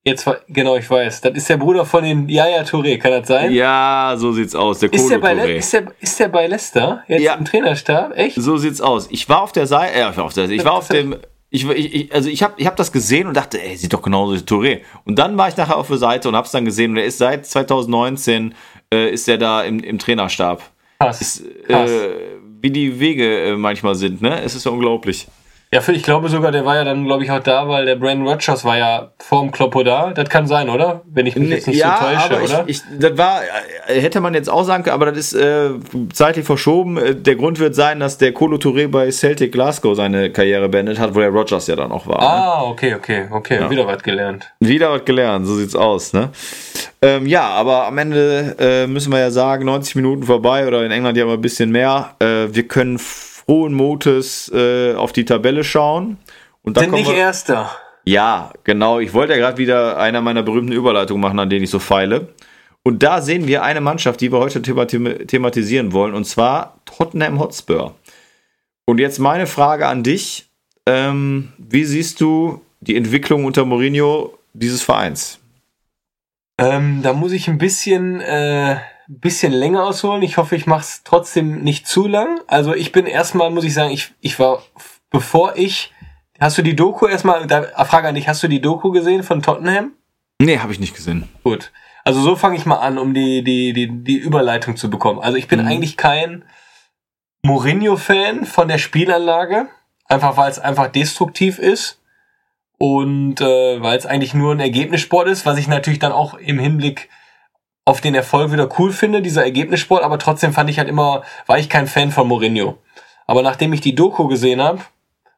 jetzt 0.05 0.29
genau, 0.49 0.77
ich 0.77 0.89
weiß. 0.89 1.23
Das 1.23 1.35
ist 1.35 1.49
der 1.49 1.57
Bruder 1.57 1.85
von 1.85 2.05
den 2.05 2.29
Yaya 2.29 2.63
Touré, 2.63 2.99
kann 2.99 3.13
das 3.13 3.29
sein? 3.29 3.53
Ja, 3.53 4.15
so 4.17 4.33
sieht's 4.33 4.55
aus. 4.55 4.81
Der 4.81 4.93
ist, 4.93 5.09
der 5.09 5.19
bei 5.19 5.35
Le 5.35 5.55
ist, 5.57 5.73
der, 5.73 5.93
ist 6.01 6.21
der 6.21 6.29
bei 6.29 6.47
Leicester 6.47 7.03
jetzt 7.09 7.23
ja. 7.23 7.35
im 7.35 7.45
Trainerstab? 7.45 8.17
Echt? 8.17 8.37
So 8.37 8.57
sieht's 8.59 8.81
aus. 8.81 9.09
Ich 9.11 9.29
war 9.29 9.43
auf 9.43 9.53
der 9.53 9.67
Seite, 9.67 9.99
äh, 9.99 10.05
auf 10.05 10.35
der, 10.35 10.51
ich 10.51 10.65
war 10.65 10.75
auf 10.75 10.89
dem 10.89 11.17
ich, 11.51 11.67
ich, 11.67 12.15
also 12.15 12.29
ich 12.29 12.43
habe 12.43 12.55
ich 12.59 12.67
hab 12.67 12.77
das 12.77 12.93
gesehen 12.93 13.27
und 13.27 13.35
dachte, 13.35 13.63
ey, 13.63 13.75
sieht 13.77 13.95
doch 13.95 14.03
genauso 14.03 14.35
wie 14.35 14.41
Touré. 14.41 14.81
Und 15.05 15.19
dann 15.19 15.39
war 15.39 15.49
ich 15.49 15.57
nachher 15.57 15.79
auf 15.79 15.89
der 15.89 15.97
Seite 15.97 16.29
und 16.29 16.37
habe 16.37 16.45
es 16.45 16.53
dann 16.53 16.67
gesehen 16.67 16.91
und 16.91 16.99
er 16.99 17.07
ist 17.07 17.19
seit 17.19 17.47
2019 17.47 18.55
äh, 18.93 19.11
ist 19.11 19.29
er 19.29 19.39
da 19.39 19.63
im, 19.63 19.81
im 19.81 19.99
Trainerstab. 19.99 20.63
Krass. 21.01 21.21
Ist, 21.21 21.45
Krass. 21.67 21.91
Wie 22.61 22.71
die 22.71 22.99
Wege 22.99 23.45
äh, 23.45 23.57
manchmal 23.57 23.95
sind, 23.95 24.21
ne? 24.21 24.43
Es 24.43 24.55
ist 24.55 24.65
ja 24.65 24.73
unglaublich. 24.73 25.27
Ja, 25.71 25.83
ich 25.87 26.03
glaube 26.03 26.31
sogar, 26.31 26.51
der 26.51 26.65
war 26.65 26.77
ja 26.77 26.85
dann, 26.85 27.05
glaube 27.05 27.25
ich, 27.25 27.31
auch 27.31 27.43
da, 27.43 27.69
weil 27.69 27.85
der 27.85 27.97
Brandon 27.97 28.27
Rogers 28.27 28.65
war 28.65 28.79
ja 28.79 29.11
vorm 29.19 29.51
Kloppo 29.51 29.83
da. 29.83 30.13
Das 30.15 30.31
kann 30.31 30.47
sein, 30.47 30.71
oder? 30.71 31.03
Wenn 31.05 31.27
ich 31.27 31.37
mich 31.37 31.51
jetzt 31.51 31.67
nicht 31.67 31.79
ja, 31.79 31.99
so 32.01 32.07
täusche, 32.07 32.37
aber 32.37 32.43
oder? 32.43 32.65
Ich, 32.69 32.79
ich, 32.79 32.99
das 32.99 33.19
war, 33.19 33.43
äh, 33.87 34.01
hätte 34.01 34.23
man 34.23 34.33
jetzt 34.33 34.49
auch 34.49 34.65
sagen 34.65 34.83
können, 34.83 34.95
aber 34.95 35.13
das 35.13 35.19
ist 35.19 35.35
äh, 35.35 35.73
zeitlich 36.11 36.47
verschoben. 36.47 36.97
Äh, 36.97 37.15
der 37.15 37.37
Grund 37.37 37.59
wird 37.59 37.75
sein, 37.75 38.01
dass 38.01 38.17
der 38.17 38.33
Colo 38.33 38.57
Touré 38.57 38.89
bei 38.89 39.11
Celtic 39.11 39.53
Glasgow 39.53 39.95
seine 39.95 40.31
Karriere 40.31 40.71
beendet 40.71 40.99
hat, 40.99 41.15
wo 41.15 41.21
der 41.21 41.29
Rogers 41.29 41.67
ja 41.67 41.77
dann 41.77 41.93
auch 41.93 42.07
war. 42.07 42.19
Ne? 42.19 42.27
Ah, 42.27 42.61
ne? 42.63 42.67
okay, 42.69 42.95
okay, 42.95 43.29
okay. 43.31 43.61
Ja. 43.61 43.69
Wieder 43.69 43.87
was 43.87 44.03
gelernt. 44.03 44.51
Wieder 44.61 44.91
was 44.91 45.05
gelernt, 45.05 45.47
so 45.47 45.55
sieht's 45.55 45.77
aus, 45.77 46.15
ne? 46.15 46.31
Ähm, 47.03 47.27
ja, 47.27 47.43
aber 47.43 47.87
am 47.87 47.99
Ende 47.99 48.57
äh, 48.59 48.87
müssen 48.87 49.13
wir 49.13 49.21
ja 49.21 49.31
sagen, 49.31 49.67
90 49.67 49.97
Minuten 49.97 50.23
vorbei 50.23 50.67
oder 50.67 50.83
in 50.85 50.91
England 50.91 51.19
ja 51.19 51.25
immer 51.25 51.35
ein 51.35 51.41
bisschen 51.43 51.71
mehr. 51.71 52.17
Äh, 52.21 52.47
wir 52.53 52.67
können 52.67 52.99
frohen 53.49 53.73
Mutes 53.73 54.53
äh, 54.55 54.95
auf 54.95 55.13
die 55.13 55.25
Tabelle 55.25 55.65
schauen. 55.65 56.19
Und 56.63 56.77
dann 56.77 56.85
Sind 56.85 56.93
nicht 56.93 57.11
wir, 57.11 57.17
Erster. 57.17 57.71
Ja, 58.05 58.53
genau. 58.63 58.99
Ich 59.01 59.15
wollte 59.15 59.33
ja 59.33 59.39
gerade 59.39 59.57
wieder 59.57 59.97
einer 59.97 60.21
meiner 60.21 60.43
berühmten 60.43 60.73
Überleitungen 60.73 61.23
machen, 61.23 61.39
an 61.39 61.49
denen 61.49 61.65
ich 61.65 61.71
so 61.71 61.79
feile. 61.79 62.29
Und 62.83 63.03
da 63.03 63.23
sehen 63.23 63.47
wir 63.47 63.63
eine 63.63 63.81
Mannschaft, 63.81 64.21
die 64.21 64.31
wir 64.33 64.39
heute 64.39 64.61
thematisieren 64.61 65.93
wollen, 65.93 66.15
und 66.15 66.25
zwar 66.25 66.79
Tottenham 66.85 67.39
Hotspur. 67.39 67.95
Und 68.85 68.99
jetzt 68.99 69.19
meine 69.19 69.47
Frage 69.47 69.87
an 69.87 70.03
dich. 70.03 70.47
Ähm, 70.87 71.53
wie 71.59 71.85
siehst 71.85 72.21
du 72.21 72.63
die 72.81 72.97
Entwicklung 72.97 73.45
unter 73.45 73.65
Mourinho 73.65 74.39
dieses 74.53 74.83
Vereins? 74.83 75.39
Ähm, 76.59 77.01
da 77.03 77.13
muss 77.13 77.33
ich 77.33 77.49
ein 77.49 77.59
bisschen 77.59 78.21
äh, 78.21 78.77
bisschen 79.09 79.53
länger 79.53 79.85
ausholen. 79.85 80.23
Ich 80.23 80.37
hoffe, 80.37 80.55
ich 80.55 80.67
mache 80.67 80.83
es 80.83 81.03
trotzdem 81.03 81.63
nicht 81.63 81.87
zu 81.87 82.07
lang. 82.07 82.41
Also 82.47 82.75
ich 82.75 82.93
bin 82.93 83.07
erstmal, 83.07 83.51
muss 83.51 83.65
ich 83.65 83.75
sagen, 83.75 83.91
ich, 83.91 84.15
ich 84.21 84.39
war, 84.39 84.63
bevor 85.11 85.57
ich, 85.57 85.93
hast 86.39 86.59
du 86.59 86.63
die 86.63 86.77
Doku 86.77 87.07
erstmal, 87.07 87.47
da, 87.47 87.63
Frage 87.85 88.09
an 88.09 88.15
dich, 88.15 88.29
hast 88.29 88.43
du 88.43 88.49
die 88.49 88.61
Doku 88.61 88.91
gesehen 88.91 89.23
von 89.23 89.43
Tottenham? 89.43 89.93
Nee, 90.41 90.59
habe 90.59 90.73
ich 90.73 90.79
nicht 90.79 90.95
gesehen. 90.95 91.29
Gut. 91.43 91.73
Also 92.05 92.21
so 92.21 92.37
fange 92.37 92.57
ich 92.57 92.67
mal 92.67 92.77
an, 92.77 92.99
um 92.99 93.15
die, 93.15 93.43
die, 93.43 93.73
die, 93.73 93.89
die 94.05 94.17
Überleitung 94.17 94.77
zu 94.77 94.91
bekommen. 94.91 95.21
Also 95.21 95.37
ich 95.37 95.49
bin 95.49 95.61
mhm. 95.61 95.67
eigentlich 95.67 95.97
kein 95.97 96.45
Mourinho-Fan 97.43 98.45
von 98.45 98.69
der 98.69 98.79
Spielanlage, 98.79 99.69
einfach 100.07 100.37
weil 100.37 100.51
es 100.51 100.59
einfach 100.59 100.89
destruktiv 100.89 101.59
ist 101.59 102.01
und 102.79 103.41
äh, 103.41 103.83
weil 103.83 103.99
es 103.99 104.07
eigentlich 104.07 104.35
nur 104.35 104.55
ein 104.55 104.61
Ergebnissport 104.61 105.29
ist, 105.29 105.47
was 105.47 105.59
ich 105.59 105.67
natürlich 105.67 105.99
dann 105.99 106.13
auch 106.13 106.35
im 106.35 106.59
Hinblick 106.59 107.09
auf 107.89 108.03
den 108.03 108.15
Erfolg 108.15 108.53
wieder 108.53 108.69
cool 108.79 108.93
finde, 108.93 109.23
dieser 109.23 109.45
Ergebnissport, 109.45 110.05
aber 110.05 110.19
trotzdem 110.19 110.53
fand 110.53 110.69
ich 110.69 110.79
halt 110.79 110.91
immer, 110.91 111.23
war 111.47 111.59
ich 111.59 111.71
kein 111.71 111.87
Fan 111.87 112.11
von 112.11 112.29
Mourinho. 112.29 112.77
Aber 113.27 113.41
nachdem 113.41 113.73
ich 113.73 113.81
die 113.81 113.95
Doku 113.95 114.29
gesehen 114.29 114.63
habe, 114.63 114.81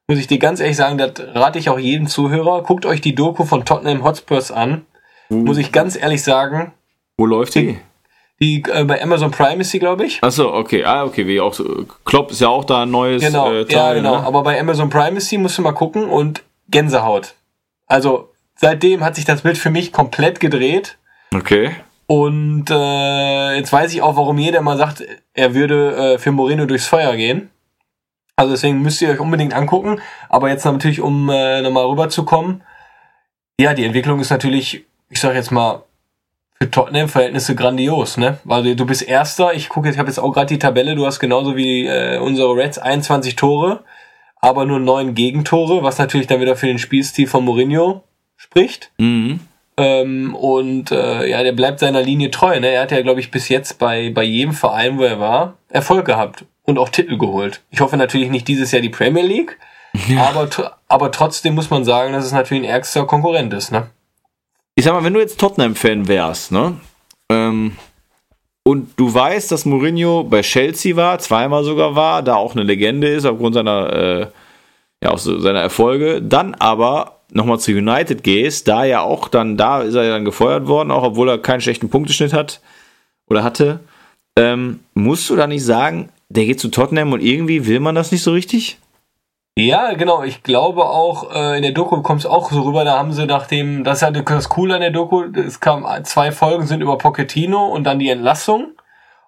muss 0.08 0.18
ich 0.18 0.26
dir 0.26 0.40
ganz 0.40 0.58
ehrlich 0.58 0.76
sagen, 0.76 0.98
das 0.98 1.12
rate 1.32 1.60
ich 1.60 1.70
auch 1.70 1.78
jedem 1.78 2.08
Zuhörer, 2.08 2.64
guckt 2.64 2.86
euch 2.86 3.00
die 3.00 3.14
Doku 3.14 3.44
von 3.44 3.64
Tottenham 3.64 4.02
Hotspurs 4.02 4.50
an. 4.50 4.84
Uh. 5.30 5.36
Muss 5.36 5.58
ich 5.58 5.70
ganz 5.70 5.94
ehrlich 5.94 6.24
sagen. 6.24 6.72
Wo 7.16 7.24
läuft 7.24 7.54
die? 7.54 7.78
Die 8.42 8.64
äh, 8.68 8.82
bei 8.82 9.00
Amazon 9.00 9.30
Prime 9.30 9.60
ist 9.60 9.70
sie, 9.70 9.78
glaube 9.78 10.06
ich. 10.06 10.20
Achso, 10.20 10.52
okay. 10.52 10.82
Ah, 10.82 11.04
okay, 11.04 11.28
wie 11.28 11.40
auch 11.40 11.54
so. 11.54 11.86
Klopp 12.04 12.32
ist 12.32 12.40
ja 12.40 12.48
auch 12.48 12.64
da 12.64 12.82
ein 12.82 12.90
neues 12.90 13.22
genau, 13.22 13.52
äh, 13.52 13.64
Teil. 13.64 13.76
Ja, 13.76 13.94
genau. 13.94 14.16
Ne? 14.16 14.26
Aber 14.26 14.42
bei 14.42 14.58
Amazon 14.58 14.90
Prime 14.90 15.18
ist 15.18 15.28
sie, 15.28 15.38
musst 15.38 15.56
du 15.56 15.62
mal 15.62 15.70
gucken 15.70 16.08
und 16.08 16.42
Gänsehaut. 16.68 17.34
Also 17.86 18.32
seitdem 18.56 19.04
hat 19.04 19.14
sich 19.14 19.24
das 19.24 19.42
Bild 19.42 19.56
für 19.56 19.70
mich 19.70 19.92
komplett 19.92 20.40
gedreht. 20.40 20.98
Okay. 21.32 21.76
Und 22.10 22.64
äh, 22.70 23.56
jetzt 23.56 23.72
weiß 23.72 23.94
ich 23.94 24.02
auch, 24.02 24.16
warum 24.16 24.36
jeder 24.36 24.62
mal 24.62 24.76
sagt, 24.76 25.04
er 25.32 25.54
würde 25.54 25.94
äh, 25.94 26.18
für 26.18 26.32
Moreno 26.32 26.66
durchs 26.66 26.88
Feuer 26.88 27.14
gehen. 27.14 27.50
Also 28.34 28.50
deswegen 28.50 28.82
müsst 28.82 29.00
ihr 29.00 29.10
euch 29.10 29.20
unbedingt 29.20 29.54
angucken. 29.54 30.00
Aber 30.28 30.48
jetzt 30.48 30.64
natürlich, 30.64 31.00
um 31.00 31.30
äh, 31.30 31.62
nochmal 31.62 31.86
rüberzukommen, 31.86 32.64
ja, 33.60 33.74
die 33.74 33.84
Entwicklung 33.84 34.18
ist 34.18 34.30
natürlich, 34.30 34.86
ich 35.08 35.20
sag 35.20 35.36
jetzt 35.36 35.52
mal, 35.52 35.84
für 36.58 36.68
Tottenham-Verhältnisse 36.68 37.54
grandios, 37.54 38.16
ne? 38.16 38.38
Weil 38.42 38.74
du 38.74 38.86
bist 38.86 39.02
Erster, 39.02 39.54
ich 39.54 39.68
gucke, 39.68 39.88
ich 39.88 39.96
habe 39.96 40.08
jetzt 40.08 40.18
auch 40.18 40.32
gerade 40.32 40.48
die 40.48 40.58
Tabelle, 40.58 40.96
du 40.96 41.06
hast 41.06 41.20
genauso 41.20 41.56
wie 41.56 41.86
äh, 41.86 42.18
unsere 42.18 42.56
Reds 42.56 42.78
21 42.78 43.36
Tore, 43.36 43.84
aber 44.40 44.66
nur 44.66 44.80
neun 44.80 45.14
Gegentore, 45.14 45.84
was 45.84 45.98
natürlich 45.98 46.26
dann 46.26 46.40
wieder 46.40 46.56
für 46.56 46.66
den 46.66 46.80
Spielstil 46.80 47.28
von 47.28 47.44
Mourinho 47.44 48.02
spricht. 48.36 48.90
Mhm. 48.98 49.38
Ähm, 49.76 50.34
und 50.34 50.90
äh, 50.90 51.28
ja, 51.28 51.42
der 51.42 51.52
bleibt 51.52 51.80
seiner 51.80 52.02
Linie 52.02 52.30
treu. 52.30 52.58
Ne? 52.60 52.68
Er 52.68 52.82
hat 52.82 52.92
ja, 52.92 53.02
glaube 53.02 53.20
ich, 53.20 53.30
bis 53.30 53.48
jetzt 53.48 53.78
bei, 53.78 54.10
bei 54.10 54.24
jedem 54.24 54.52
Verein, 54.52 54.98
wo 54.98 55.04
er 55.04 55.20
war, 55.20 55.54
Erfolg 55.68 56.06
gehabt 56.06 56.44
und 56.64 56.78
auch 56.78 56.88
Titel 56.88 57.18
geholt. 57.18 57.62
Ich 57.70 57.80
hoffe 57.80 57.96
natürlich 57.96 58.30
nicht 58.30 58.48
dieses 58.48 58.72
Jahr 58.72 58.82
die 58.82 58.88
Premier 58.88 59.22
League, 59.22 59.58
ja. 60.08 60.28
aber, 60.28 60.76
aber 60.88 61.10
trotzdem 61.10 61.54
muss 61.54 61.70
man 61.70 61.84
sagen, 61.84 62.12
dass 62.12 62.24
es 62.24 62.32
natürlich 62.32 62.64
ein 62.64 62.70
ärgster 62.70 63.06
Konkurrent 63.06 63.52
ist. 63.54 63.72
Ne? 63.72 63.88
Ich 64.74 64.84
sag 64.84 64.92
mal, 64.92 65.04
wenn 65.04 65.14
du 65.14 65.20
jetzt 65.20 65.40
Tottenham-Fan 65.40 66.08
wärst, 66.08 66.52
ne? 66.52 66.76
Ähm, 67.30 67.76
und 68.62 68.98
du 68.98 69.12
weißt, 69.12 69.50
dass 69.50 69.64
Mourinho 69.64 70.24
bei 70.24 70.42
Chelsea 70.42 70.94
war, 70.94 71.18
zweimal 71.18 71.64
sogar 71.64 71.96
war, 71.96 72.22
da 72.22 72.36
auch 72.36 72.54
eine 72.54 72.62
Legende 72.62 73.08
ist 73.08 73.24
aufgrund 73.24 73.54
seiner, 73.54 73.92
äh, 73.92 74.26
ja, 75.02 75.10
auch 75.10 75.18
so 75.18 75.38
seiner 75.40 75.60
Erfolge, 75.60 76.20
dann 76.22 76.54
aber 76.54 77.19
nochmal 77.32 77.60
zu 77.60 77.72
United 77.72 78.22
gehst, 78.22 78.68
da 78.68 78.84
ja 78.84 79.00
auch 79.00 79.28
dann, 79.28 79.56
da 79.56 79.82
ist 79.82 79.94
er 79.94 80.04
ja 80.04 80.10
dann 80.10 80.24
gefeuert 80.24 80.66
worden, 80.66 80.90
auch 80.90 81.02
obwohl 81.02 81.28
er 81.28 81.38
keinen 81.38 81.60
schlechten 81.60 81.90
Punkteschnitt 81.90 82.32
hat 82.32 82.60
oder 83.28 83.44
hatte, 83.44 83.80
ähm, 84.36 84.80
musst 84.94 85.28
du 85.30 85.36
da 85.36 85.46
nicht 85.46 85.64
sagen, 85.64 86.10
der 86.28 86.46
geht 86.46 86.60
zu 86.60 86.68
Tottenham 86.68 87.12
und 87.12 87.20
irgendwie 87.20 87.66
will 87.66 87.80
man 87.80 87.94
das 87.94 88.12
nicht 88.12 88.22
so 88.22 88.32
richtig? 88.32 88.78
Ja, 89.56 89.92
genau. 89.94 90.22
Ich 90.22 90.42
glaube 90.42 90.84
auch, 90.84 91.34
äh, 91.34 91.56
in 91.56 91.62
der 91.62 91.72
Doku 91.72 92.02
kommt 92.02 92.20
es 92.20 92.26
auch 92.26 92.50
so 92.50 92.62
rüber, 92.62 92.84
da 92.84 92.96
haben 92.98 93.12
sie 93.12 93.26
nachdem, 93.26 93.84
das 93.84 93.98
ist 93.98 94.02
halt 94.02 94.28
das 94.28 94.48
Coole 94.48 94.74
an 94.74 94.80
der 94.80 94.90
Doku, 94.90 95.24
es 95.34 95.60
kam 95.60 95.86
zwei 96.04 96.32
Folgen 96.32 96.66
sind 96.66 96.80
über 96.80 96.98
Pochettino 96.98 97.66
und 97.66 97.84
dann 97.84 97.98
die 97.98 98.08
Entlassung. 98.08 98.72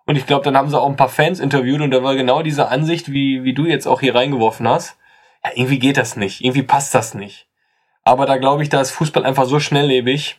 Und 0.06 0.16
ich 0.16 0.26
glaube, 0.26 0.44
dann 0.44 0.56
haben 0.56 0.68
sie 0.68 0.80
auch 0.80 0.88
ein 0.88 0.96
paar 0.96 1.08
Fans 1.08 1.38
interviewt 1.38 1.80
und 1.80 1.90
da 1.90 2.02
war 2.02 2.16
genau 2.16 2.42
diese 2.42 2.68
Ansicht, 2.68 3.12
wie, 3.12 3.44
wie 3.44 3.54
du 3.54 3.66
jetzt 3.66 3.86
auch 3.86 4.00
hier 4.00 4.14
reingeworfen 4.14 4.66
hast. 4.68 4.96
Ja, 5.44 5.50
irgendwie 5.54 5.78
geht 5.78 5.96
das 5.96 6.16
nicht. 6.16 6.42
Irgendwie 6.42 6.62
passt 6.62 6.94
das 6.94 7.14
nicht. 7.14 7.46
Aber 8.04 8.26
da 8.26 8.36
glaube 8.36 8.62
ich, 8.62 8.68
da 8.68 8.80
ist 8.80 8.90
Fußball 8.90 9.24
einfach 9.24 9.46
so 9.46 9.60
schnelllebig. 9.60 10.38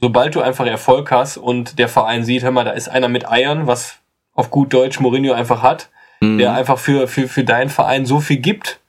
Sobald 0.00 0.34
du 0.34 0.40
einfach 0.40 0.66
Erfolg 0.66 1.10
hast 1.10 1.36
und 1.36 1.78
der 1.78 1.88
Verein 1.88 2.24
sieht, 2.24 2.42
hör 2.42 2.50
mal, 2.50 2.64
da 2.64 2.72
ist 2.72 2.88
einer 2.88 3.08
mit 3.08 3.28
Eiern, 3.28 3.66
was 3.66 3.98
auf 4.32 4.50
gut 4.50 4.72
Deutsch 4.72 5.00
Mourinho 5.00 5.32
einfach 5.32 5.62
hat, 5.62 5.90
mhm. 6.20 6.38
der 6.38 6.54
einfach 6.54 6.78
für, 6.78 7.06
für, 7.06 7.28
für 7.28 7.44
deinen 7.44 7.70
Verein 7.70 8.04
so 8.06 8.20
viel 8.20 8.38
gibt 8.38 8.80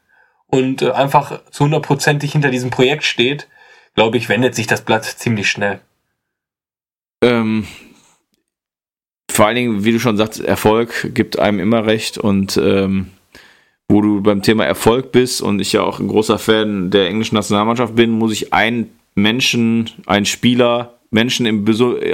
und 0.48 0.82
äh, 0.82 0.92
einfach 0.92 1.42
zu 1.52 1.66
hundertprozentig 1.66 2.32
hinter 2.32 2.50
diesem 2.50 2.70
Projekt 2.70 3.04
steht, 3.04 3.48
glaube 3.94 4.18
ich, 4.18 4.30
wendet 4.30 4.56
sich 4.56 4.68
das 4.68 4.82
Blatt 4.82 5.06
ziemlich 5.06 5.50
schnell. 5.50 5.80
Ähm, 7.22 7.68
vor 9.30 9.48
allen 9.48 9.56
Dingen, 9.56 9.84
wie 9.84 9.92
du 9.92 10.00
schon 10.00 10.18
sagst, 10.18 10.40
Erfolg 10.40 11.12
gibt 11.14 11.40
einem 11.40 11.60
immer 11.60 11.86
recht 11.86 12.18
und 12.18 12.58
ähm, 12.58 13.12
wo 13.88 14.02
du 14.02 14.22
beim 14.22 14.42
Thema 14.42 14.66
Erfolg 14.66 15.12
bist 15.12 15.42
und 15.42 15.60
ich 15.60 15.74
ja 15.74 15.84
auch 15.84 16.00
ein 16.00 16.08
großer 16.08 16.40
Fan 16.40 16.90
der 16.90 17.08
englischen 17.08 17.36
Nationalmannschaft 17.36 17.96
bin, 17.96 18.12
muss 18.12 18.32
ich 18.32 18.54
einen 18.54 18.92
Menschen, 19.14 19.90
einen 20.06 20.26
Spieler, 20.26 20.96
Menschen 21.12 21.46
im, 21.46 21.66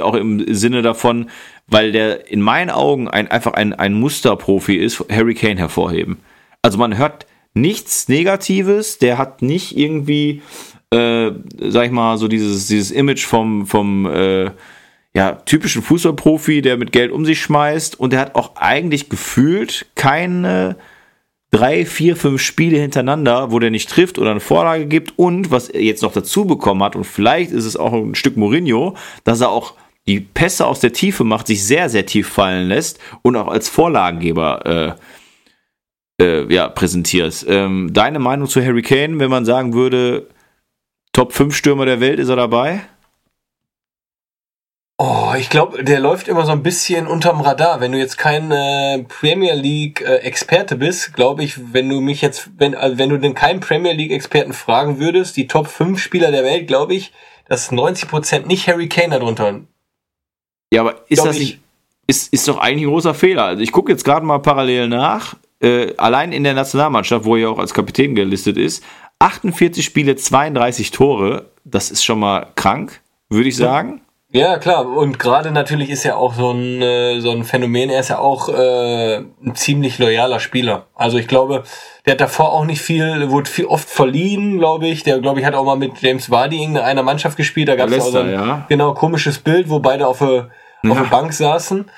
auch 0.02 0.14
im 0.14 0.54
Sinne 0.54 0.82
davon, 0.82 1.30
weil 1.66 1.92
der 1.92 2.30
in 2.30 2.40
meinen 2.40 2.70
Augen 2.70 3.08
ein, 3.08 3.28
einfach 3.28 3.54
ein, 3.54 3.72
ein 3.72 3.94
Musterprofi 3.94 4.76
ist, 4.76 5.04
Harry 5.10 5.34
Kane 5.34 5.58
hervorheben. 5.58 6.18
Also 6.60 6.78
man 6.78 6.96
hört 6.96 7.26
nichts 7.54 8.08
Negatives, 8.08 8.98
der 8.98 9.18
hat 9.18 9.42
nicht 9.42 9.76
irgendwie, 9.76 10.42
äh, 10.90 11.32
sag 11.58 11.86
ich 11.86 11.90
mal, 11.90 12.18
so 12.18 12.28
dieses, 12.28 12.68
dieses 12.68 12.90
Image 12.90 13.24
vom, 13.24 13.66
vom 13.66 14.06
äh, 14.06 14.50
ja, 15.14 15.32
typischen 15.32 15.82
Fußballprofi, 15.82 16.62
der 16.62 16.76
mit 16.76 16.92
Geld 16.92 17.12
um 17.12 17.24
sich 17.24 17.40
schmeißt 17.40 17.98
und 17.98 18.12
der 18.12 18.20
hat 18.20 18.34
auch 18.34 18.56
eigentlich 18.56 19.08
gefühlt 19.08 19.86
keine 19.94 20.76
drei, 21.52 21.86
vier, 21.86 22.16
fünf 22.16 22.42
Spiele 22.42 22.78
hintereinander, 22.78 23.52
wo 23.52 23.58
der 23.58 23.70
nicht 23.70 23.88
trifft 23.88 24.18
oder 24.18 24.32
eine 24.32 24.40
Vorlage 24.40 24.86
gibt 24.86 25.16
und 25.16 25.50
was 25.50 25.68
er 25.68 25.82
jetzt 25.82 26.02
noch 26.02 26.12
dazu 26.12 26.46
bekommen 26.46 26.82
hat 26.82 26.96
und 26.96 27.04
vielleicht 27.04 27.52
ist 27.52 27.66
es 27.66 27.76
auch 27.76 27.92
ein 27.92 28.14
Stück 28.14 28.36
Mourinho, 28.36 28.96
dass 29.22 29.40
er 29.40 29.50
auch 29.50 29.74
die 30.08 30.20
Pässe 30.20 30.66
aus 30.66 30.80
der 30.80 30.92
Tiefe 30.92 31.22
macht, 31.24 31.46
sich 31.46 31.64
sehr, 31.64 31.88
sehr 31.88 32.06
tief 32.06 32.28
fallen 32.28 32.68
lässt 32.68 32.98
und 33.22 33.36
auch 33.36 33.48
als 33.48 33.68
Vorlagengeber 33.68 34.96
äh, 36.18 36.24
äh, 36.24 36.52
ja, 36.52 36.68
präsentiert. 36.68 37.44
Ähm, 37.48 37.90
deine 37.92 38.18
Meinung 38.18 38.48
zu 38.48 38.64
Harry 38.64 38.82
Kane, 38.82 39.18
wenn 39.20 39.30
man 39.30 39.44
sagen 39.44 39.74
würde, 39.74 40.28
Top 41.12 41.32
5 41.34 41.54
Stürmer 41.54 41.84
der 41.84 42.00
Welt, 42.00 42.18
ist 42.18 42.30
er 42.30 42.36
dabei? 42.36 42.80
Oh, 45.04 45.34
ich 45.36 45.50
glaube, 45.50 45.82
der 45.82 45.98
läuft 45.98 46.28
immer 46.28 46.46
so 46.46 46.52
ein 46.52 46.62
bisschen 46.62 47.08
unterm 47.08 47.40
Radar. 47.40 47.80
Wenn 47.80 47.90
du 47.90 47.98
jetzt 47.98 48.18
kein 48.18 48.52
äh, 48.52 49.02
Premier 49.02 49.54
League 49.54 50.00
äh, 50.00 50.18
Experte 50.18 50.76
bist, 50.76 51.14
glaube 51.14 51.42
ich, 51.42 51.72
wenn 51.72 51.88
du 51.88 52.00
mich 52.00 52.22
jetzt, 52.22 52.50
wenn, 52.56 52.76
also 52.76 52.98
wenn 52.98 53.08
du 53.08 53.18
denn 53.18 53.34
keinen 53.34 53.58
Premier 53.58 53.94
League 53.94 54.12
Experten 54.12 54.52
fragen 54.52 55.00
würdest, 55.00 55.36
die 55.36 55.48
Top 55.48 55.66
5 55.66 56.00
Spieler 56.00 56.30
der 56.30 56.44
Welt, 56.44 56.68
glaube 56.68 56.94
ich, 56.94 57.12
dass 57.48 57.72
90% 57.72 58.46
nicht 58.46 58.68
Harry 58.68 58.88
Kane 58.88 59.18
darunter. 59.18 59.62
Ja, 60.72 60.82
aber 60.82 61.00
ist 61.08 61.24
das 61.24 61.36
nicht, 61.36 61.58
ist, 62.06 62.32
ist 62.32 62.46
doch 62.46 62.58
eigentlich 62.58 62.86
ein 62.86 62.90
großer 62.90 63.14
Fehler. 63.14 63.42
Also 63.42 63.62
ich 63.64 63.72
gucke 63.72 63.90
jetzt 63.90 64.04
gerade 64.04 64.24
mal 64.24 64.38
parallel 64.38 64.86
nach, 64.86 65.34
äh, 65.58 65.96
allein 65.96 66.30
in 66.30 66.44
der 66.44 66.54
Nationalmannschaft, 66.54 67.24
wo 67.24 67.34
er 67.34 67.50
auch 67.50 67.58
als 67.58 67.74
Kapitän 67.74 68.14
gelistet 68.14 68.56
ist, 68.56 68.84
48 69.18 69.84
Spiele, 69.84 70.14
32 70.14 70.92
Tore, 70.92 71.50
das 71.64 71.90
ist 71.90 72.04
schon 72.04 72.20
mal 72.20 72.52
krank, 72.54 73.00
würde 73.28 73.48
ich 73.48 73.56
sagen. 73.56 73.94
Ja, 73.94 74.11
klar. 74.58 74.86
Und 74.86 75.18
gerade 75.18 75.50
natürlich 75.50 75.90
ist 75.90 76.04
er 76.04 76.16
auch 76.16 76.34
so 76.34 76.50
ein, 76.50 76.80
äh, 76.80 77.20
so 77.20 77.30
ein 77.30 77.44
Phänomen. 77.44 77.90
Er 77.90 78.00
ist 78.00 78.08
ja 78.08 78.18
auch 78.18 78.48
äh, 78.48 79.16
ein 79.18 79.54
ziemlich 79.54 79.98
loyaler 79.98 80.40
Spieler. 80.40 80.86
Also 80.94 81.18
ich 81.18 81.28
glaube, 81.28 81.64
der 82.06 82.12
hat 82.12 82.20
davor 82.20 82.52
auch 82.52 82.64
nicht 82.64 82.80
viel, 82.80 83.30
wurde 83.30 83.50
viel 83.50 83.66
oft 83.66 83.88
verliehen, 83.88 84.58
glaube 84.58 84.88
ich. 84.88 85.02
Der, 85.02 85.20
glaube 85.20 85.40
ich, 85.40 85.46
hat 85.46 85.54
auch 85.54 85.64
mal 85.64 85.76
mit 85.76 86.00
James 86.00 86.30
Vardy 86.30 86.62
in 86.62 86.78
einer 86.78 87.02
Mannschaft 87.02 87.36
gespielt. 87.36 87.68
Da 87.68 87.76
gab 87.76 87.90
es 87.90 88.00
auch 88.00 88.10
so 88.10 88.18
ein 88.18 88.30
ja. 88.30 88.66
genau 88.68 88.94
komisches 88.94 89.38
Bild, 89.38 89.68
wo 89.68 89.80
beide 89.80 90.06
auf 90.06 90.18
der 90.18 90.48
auf 90.90 90.98
der 90.98 91.08
Bank 91.08 91.32
saßen. 91.32 91.88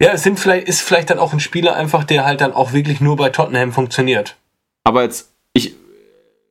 Ja, 0.00 0.10
es 0.12 0.22
sind 0.22 0.40
vielleicht, 0.40 0.66
ist 0.66 0.80
vielleicht 0.80 1.10
dann 1.10 1.18
auch 1.18 1.32
ein 1.32 1.40
Spieler 1.40 1.76
einfach, 1.76 2.04
der 2.04 2.24
halt 2.24 2.40
dann 2.40 2.52
auch 2.52 2.72
wirklich 2.72 3.00
nur 3.00 3.16
bei 3.16 3.30
Tottenham 3.30 3.72
funktioniert. 3.72 4.36
Aber 4.82 5.02
jetzt, 5.02 5.32
ich 5.52 5.74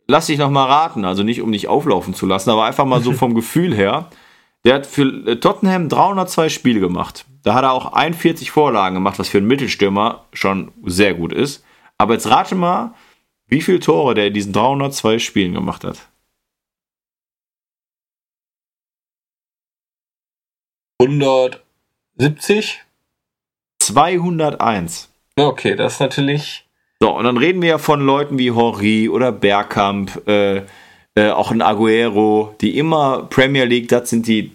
lass 0.08 0.28
dich 0.28 0.38
noch 0.38 0.50
mal 0.50 0.66
raten, 0.66 1.06
also 1.06 1.24
nicht 1.24 1.42
um 1.42 1.52
dich 1.52 1.68
auflaufen 1.68 2.14
zu 2.14 2.26
lassen, 2.26 2.50
aber 2.50 2.64
einfach 2.64 2.86
mal 2.86 3.02
so 3.02 3.12
vom 3.14 3.36
Gefühl 3.36 3.76
her. 3.76 4.08
Der 4.66 4.76
hat 4.76 4.86
für 4.86 5.04
äh, 5.28 5.40
Tottenham 5.40 5.90
302 5.90 6.50
Spiele 6.50 6.80
gemacht. 6.80 7.26
Da 7.44 7.54
hat 7.54 7.64
er 7.64 7.74
auch 7.74 7.94
41 7.94 8.52
Vorlagen 8.52 8.96
gemacht, 8.96 9.20
was 9.20 9.28
für 9.28 9.40
einen 9.40 9.48
Mittelstürmer 9.48 10.26
schon 10.34 10.72
sehr 10.86 11.14
gut 11.14 11.34
ist. 11.34 11.66
Aber 11.98 12.14
jetzt 12.14 12.28
rate 12.28 12.56
mal, 12.56 12.94
wie 13.48 13.62
viele 13.62 13.80
Tore 13.80 14.14
der 14.14 14.28
in 14.28 14.34
diesen 14.34 14.54
302 14.54 15.20
Spielen 15.20 15.54
gemacht 15.54 15.84
hat. 15.84 16.08
170? 21.02 22.82
201. 23.80 25.10
Okay, 25.36 25.76
das 25.76 25.94
ist 25.94 26.00
natürlich. 26.00 26.66
So, 27.02 27.14
und 27.18 27.26
dann 27.26 27.36
reden 27.38 27.62
wir 27.62 27.70
ja 27.70 27.78
von 27.78 28.00
Leuten 28.06 28.38
wie 28.38 28.54
Henri 28.54 29.10
oder 29.10 29.34
Bergkamp, 29.34 30.26
äh, 30.28 30.62
äh, 31.16 31.30
auch 31.30 31.52
ein 31.52 31.62
Aguero, 31.62 32.56
die 32.62 32.78
immer 32.78 33.28
Premier 33.30 33.66
League, 33.66 33.90
das 33.90 34.10
sind 34.10 34.28
die 34.28 34.52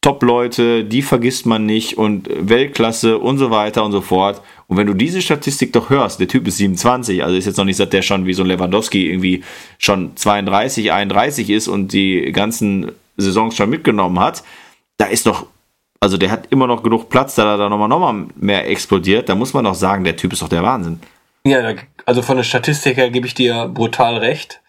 Top-Leute, 0.00 0.84
die 0.84 1.02
vergisst 1.02 1.44
man 1.44 1.66
nicht 1.66 1.98
und 1.98 2.28
Weltklasse 2.30 3.18
und 3.18 3.38
so 3.38 3.50
weiter 3.50 3.84
und 3.84 3.92
so 3.92 4.00
fort. 4.00 4.40
Und 4.68 4.76
wenn 4.76 4.86
du 4.86 4.94
diese 4.94 5.20
Statistik 5.20 5.72
doch 5.72 5.90
hörst, 5.90 6.20
der 6.20 6.28
Typ 6.28 6.46
ist 6.46 6.58
27, 6.58 7.24
also 7.24 7.36
ist 7.36 7.46
jetzt 7.46 7.56
noch 7.56 7.64
nicht, 7.64 7.80
dass 7.80 7.90
der 7.90 8.02
schon 8.02 8.26
wie 8.26 8.34
so 8.34 8.42
ein 8.42 8.48
Lewandowski 8.48 9.08
irgendwie 9.08 9.42
schon 9.78 10.16
32, 10.16 10.92
31 10.92 11.50
ist 11.50 11.66
und 11.66 11.92
die 11.92 12.30
ganzen 12.32 12.92
Saisons 13.16 13.56
schon 13.56 13.70
mitgenommen 13.70 14.20
hat, 14.20 14.44
da 14.98 15.06
ist 15.06 15.26
doch, 15.26 15.46
also 16.00 16.16
der 16.16 16.30
hat 16.30 16.46
immer 16.50 16.68
noch 16.68 16.84
genug 16.84 17.08
Platz, 17.08 17.34
da 17.34 17.52
er 17.52 17.58
da 17.58 17.68
nochmal 17.68 17.88
noch 17.88 17.98
mal 17.98 18.26
mehr 18.36 18.68
explodiert, 18.68 19.28
da 19.28 19.34
muss 19.34 19.52
man 19.52 19.64
doch 19.64 19.74
sagen, 19.74 20.04
der 20.04 20.16
Typ 20.16 20.32
ist 20.32 20.42
doch 20.42 20.48
der 20.48 20.62
Wahnsinn. 20.62 21.00
Ja, 21.44 21.74
also 22.06 22.22
von 22.22 22.36
der 22.36 22.44
Statistik 22.44 22.96
her 22.96 23.10
gebe 23.10 23.26
ich 23.26 23.34
dir 23.34 23.68
brutal 23.68 24.18
recht. 24.18 24.60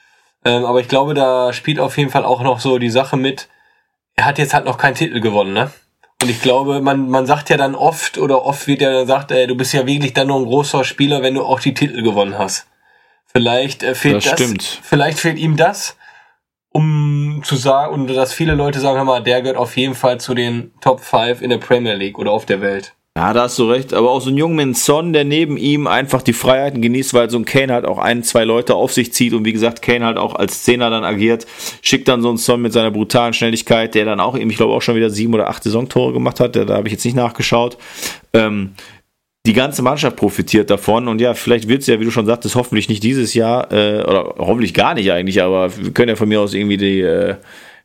Ähm, 0.46 0.66
aber 0.66 0.80
ich 0.80 0.88
glaube, 0.88 1.14
da 1.14 1.54
spielt 1.54 1.80
auf 1.80 1.98
jeden 1.98 2.10
Fall 2.10 2.26
auch 2.26 2.42
noch 2.42 2.60
so 2.60 2.78
die 2.78 2.90
Sache 2.90 3.18
mit, 3.18 3.50
er 4.16 4.26
hat 4.26 4.38
jetzt 4.38 4.54
halt 4.54 4.66
noch 4.66 4.78
keinen 4.78 4.96
Titel 4.96 5.20
gewonnen, 5.20 5.54
ne? 5.54 5.72
Und 6.22 6.30
ich 6.30 6.42
glaube, 6.42 6.82
man, 6.82 7.10
man 7.10 7.26
sagt 7.26 7.50
ja 7.50 7.56
dann 7.56 7.76
oft 7.76 8.18
oder 8.18 8.44
oft 8.46 8.68
wird 8.68 8.82
ja 8.82 8.92
dann 8.92 9.06
gesagt, 9.06 9.32
ey, 9.32 9.48
du 9.48 9.56
bist 9.56 9.74
ja 9.74 9.88
wirklich 9.88 10.14
dann 10.14 10.28
nur 10.28 10.40
ein 10.40 10.46
großer 10.46 10.84
Spieler, 10.84 11.22
wenn 11.22 11.36
du 11.36 11.44
auch 11.44 11.62
die 11.62 11.74
Titel 11.74 12.02
gewonnen 12.02 12.38
hast. 12.38 12.68
Vielleicht 13.26 13.84
äh, 13.84 13.96
fehlt 13.96 14.26
das, 14.26 14.36
das 14.36 14.80
vielleicht 14.82 15.20
fehlt 15.20 15.38
ihm 15.38 15.56
das, 15.56 15.96
um 16.72 17.42
zu 17.46 17.56
sagen, 17.56 17.94
und 17.94 18.08
dass 18.08 18.34
viele 18.34 18.56
Leute 18.56 18.80
sagen, 18.80 18.98
hör 18.98 19.06
mal, 19.06 19.24
der 19.24 19.42
gehört 19.42 19.58
auf 19.58 19.78
jeden 19.78 19.96
Fall 19.96 20.20
zu 20.20 20.34
den 20.34 20.74
Top 20.82 21.00
5 21.00 21.42
in 21.42 21.50
der 21.52 21.58
Premier 21.58 21.94
League 21.94 22.18
oder 22.18 22.32
auf 22.32 22.46
der 22.46 22.60
Welt. 22.60 22.96
Ja, 23.20 23.34
da 23.34 23.42
hast 23.44 23.60
du 23.60 23.70
recht. 23.70 23.94
Aber 23.94 24.12
auch 24.12 24.22
so 24.22 24.30
ein 24.30 24.38
Jungmin 24.38 24.74
Son, 24.74 25.12
der 25.12 25.26
neben 25.26 25.58
ihm 25.58 25.88
einfach 25.88 26.22
die 26.22 26.32
Freiheiten 26.32 26.82
genießt, 26.82 27.14
weil 27.14 27.30
so 27.30 27.38
ein 27.38 27.44
Kane 27.44 27.74
halt 27.74 27.84
auch 27.84 27.98
ein, 27.98 28.24
zwei 28.24 28.46
Leute 28.46 28.76
auf 28.76 28.94
sich 28.94 29.12
zieht 29.12 29.34
und 29.34 29.44
wie 29.44 29.52
gesagt, 29.52 29.82
Kane 29.82 30.06
halt 30.06 30.16
auch 30.16 30.36
als 30.36 30.64
Zehner 30.64 30.90
dann 30.90 31.04
agiert, 31.04 31.46
schickt 31.82 32.08
dann 32.08 32.22
so 32.22 32.30
einen 32.30 32.38
Son 32.38 32.62
mit 32.62 32.72
seiner 32.72 32.92
brutalen 32.92 33.34
Schnelligkeit, 33.34 33.94
der 33.94 34.06
dann 34.06 34.22
auch 34.22 34.38
eben, 34.38 34.50
ich 34.50 34.56
glaube, 34.56 34.74
auch 34.74 34.82
schon 34.82 34.96
wieder 34.96 35.10
sieben 35.10 35.34
oder 35.34 35.50
acht 35.50 35.64
Saisontore 35.64 36.14
gemacht 36.14 36.40
hat. 36.40 36.56
Da, 36.56 36.64
da 36.64 36.76
habe 36.76 36.88
ich 36.88 36.94
jetzt 36.94 37.04
nicht 37.04 37.18
nachgeschaut. 37.18 37.78
Ähm, 38.32 38.72
die 39.46 39.54
ganze 39.54 39.82
Mannschaft 39.82 40.16
profitiert 40.16 40.70
davon 40.70 41.10
und 41.10 41.20
ja, 41.20 41.34
vielleicht 41.34 41.68
wird 41.68 41.82
es 41.82 41.88
ja, 41.88 42.00
wie 42.00 42.06
du 42.06 42.12
schon 42.12 42.26
sagtest, 42.26 42.56
hoffentlich 42.56 42.88
nicht 42.88 43.04
dieses 43.04 43.34
Jahr 43.34 43.70
äh, 43.74 44.02
oder 44.02 44.36
hoffentlich 44.38 44.74
gar 44.74 44.94
nicht 44.94 45.12
eigentlich, 45.12 45.42
aber 45.42 45.76
wir 45.76 45.92
können 45.92 46.08
ja 46.08 46.16
von 46.16 46.30
mir 46.30 46.40
aus 46.40 46.54
irgendwie 46.54 46.78
die 46.78 47.02
äh, 47.02 47.36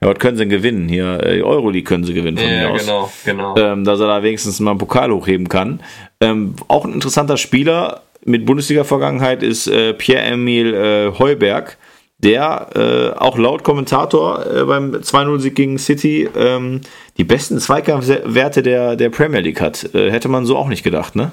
ja, 0.04 0.10
was 0.10 0.18
können 0.18 0.36
sie 0.36 0.42
denn 0.42 0.50
gewinnen? 0.50 0.88
Hier, 0.88 1.20
äh, 1.22 1.42
Euroleague 1.42 1.84
können 1.84 2.04
sie 2.04 2.14
gewinnen 2.14 2.36
von 2.36 2.46
ja, 2.46 2.68
mir 2.68 2.70
aus. 2.72 2.80
Genau, 2.84 3.10
genau. 3.24 3.56
Ähm, 3.56 3.84
dass 3.84 4.00
er 4.00 4.08
da 4.08 4.22
wenigstens 4.22 4.60
mal 4.60 4.72
einen 4.72 4.78
Pokal 4.78 5.10
hochheben 5.10 5.48
kann. 5.48 5.80
Ähm, 6.20 6.54
auch 6.68 6.84
ein 6.84 6.92
interessanter 6.92 7.36
Spieler 7.36 8.02
mit 8.24 8.46
Bundesliga-Vergangenheit 8.46 9.42
ist 9.42 9.66
äh, 9.66 9.94
Pierre-Emil 9.94 10.74
äh, 10.74 11.18
Heuberg, 11.18 11.76
der 12.18 12.68
äh, 12.74 13.18
auch 13.18 13.38
laut 13.38 13.64
Kommentator 13.64 14.44
äh, 14.46 14.64
beim 14.64 14.92
2-0-Sieg 14.94 15.54
gegen 15.54 15.78
City 15.78 16.28
ähm, 16.36 16.80
die 17.16 17.24
besten 17.24 17.58
Zweikampfwerte 17.58 18.62
der, 18.62 18.96
der 18.96 19.10
Premier 19.10 19.40
League 19.40 19.60
hat. 19.60 19.94
Äh, 19.94 20.10
hätte 20.10 20.28
man 20.28 20.46
so 20.46 20.56
auch 20.56 20.68
nicht 20.68 20.82
gedacht, 20.82 21.16
ne? 21.16 21.32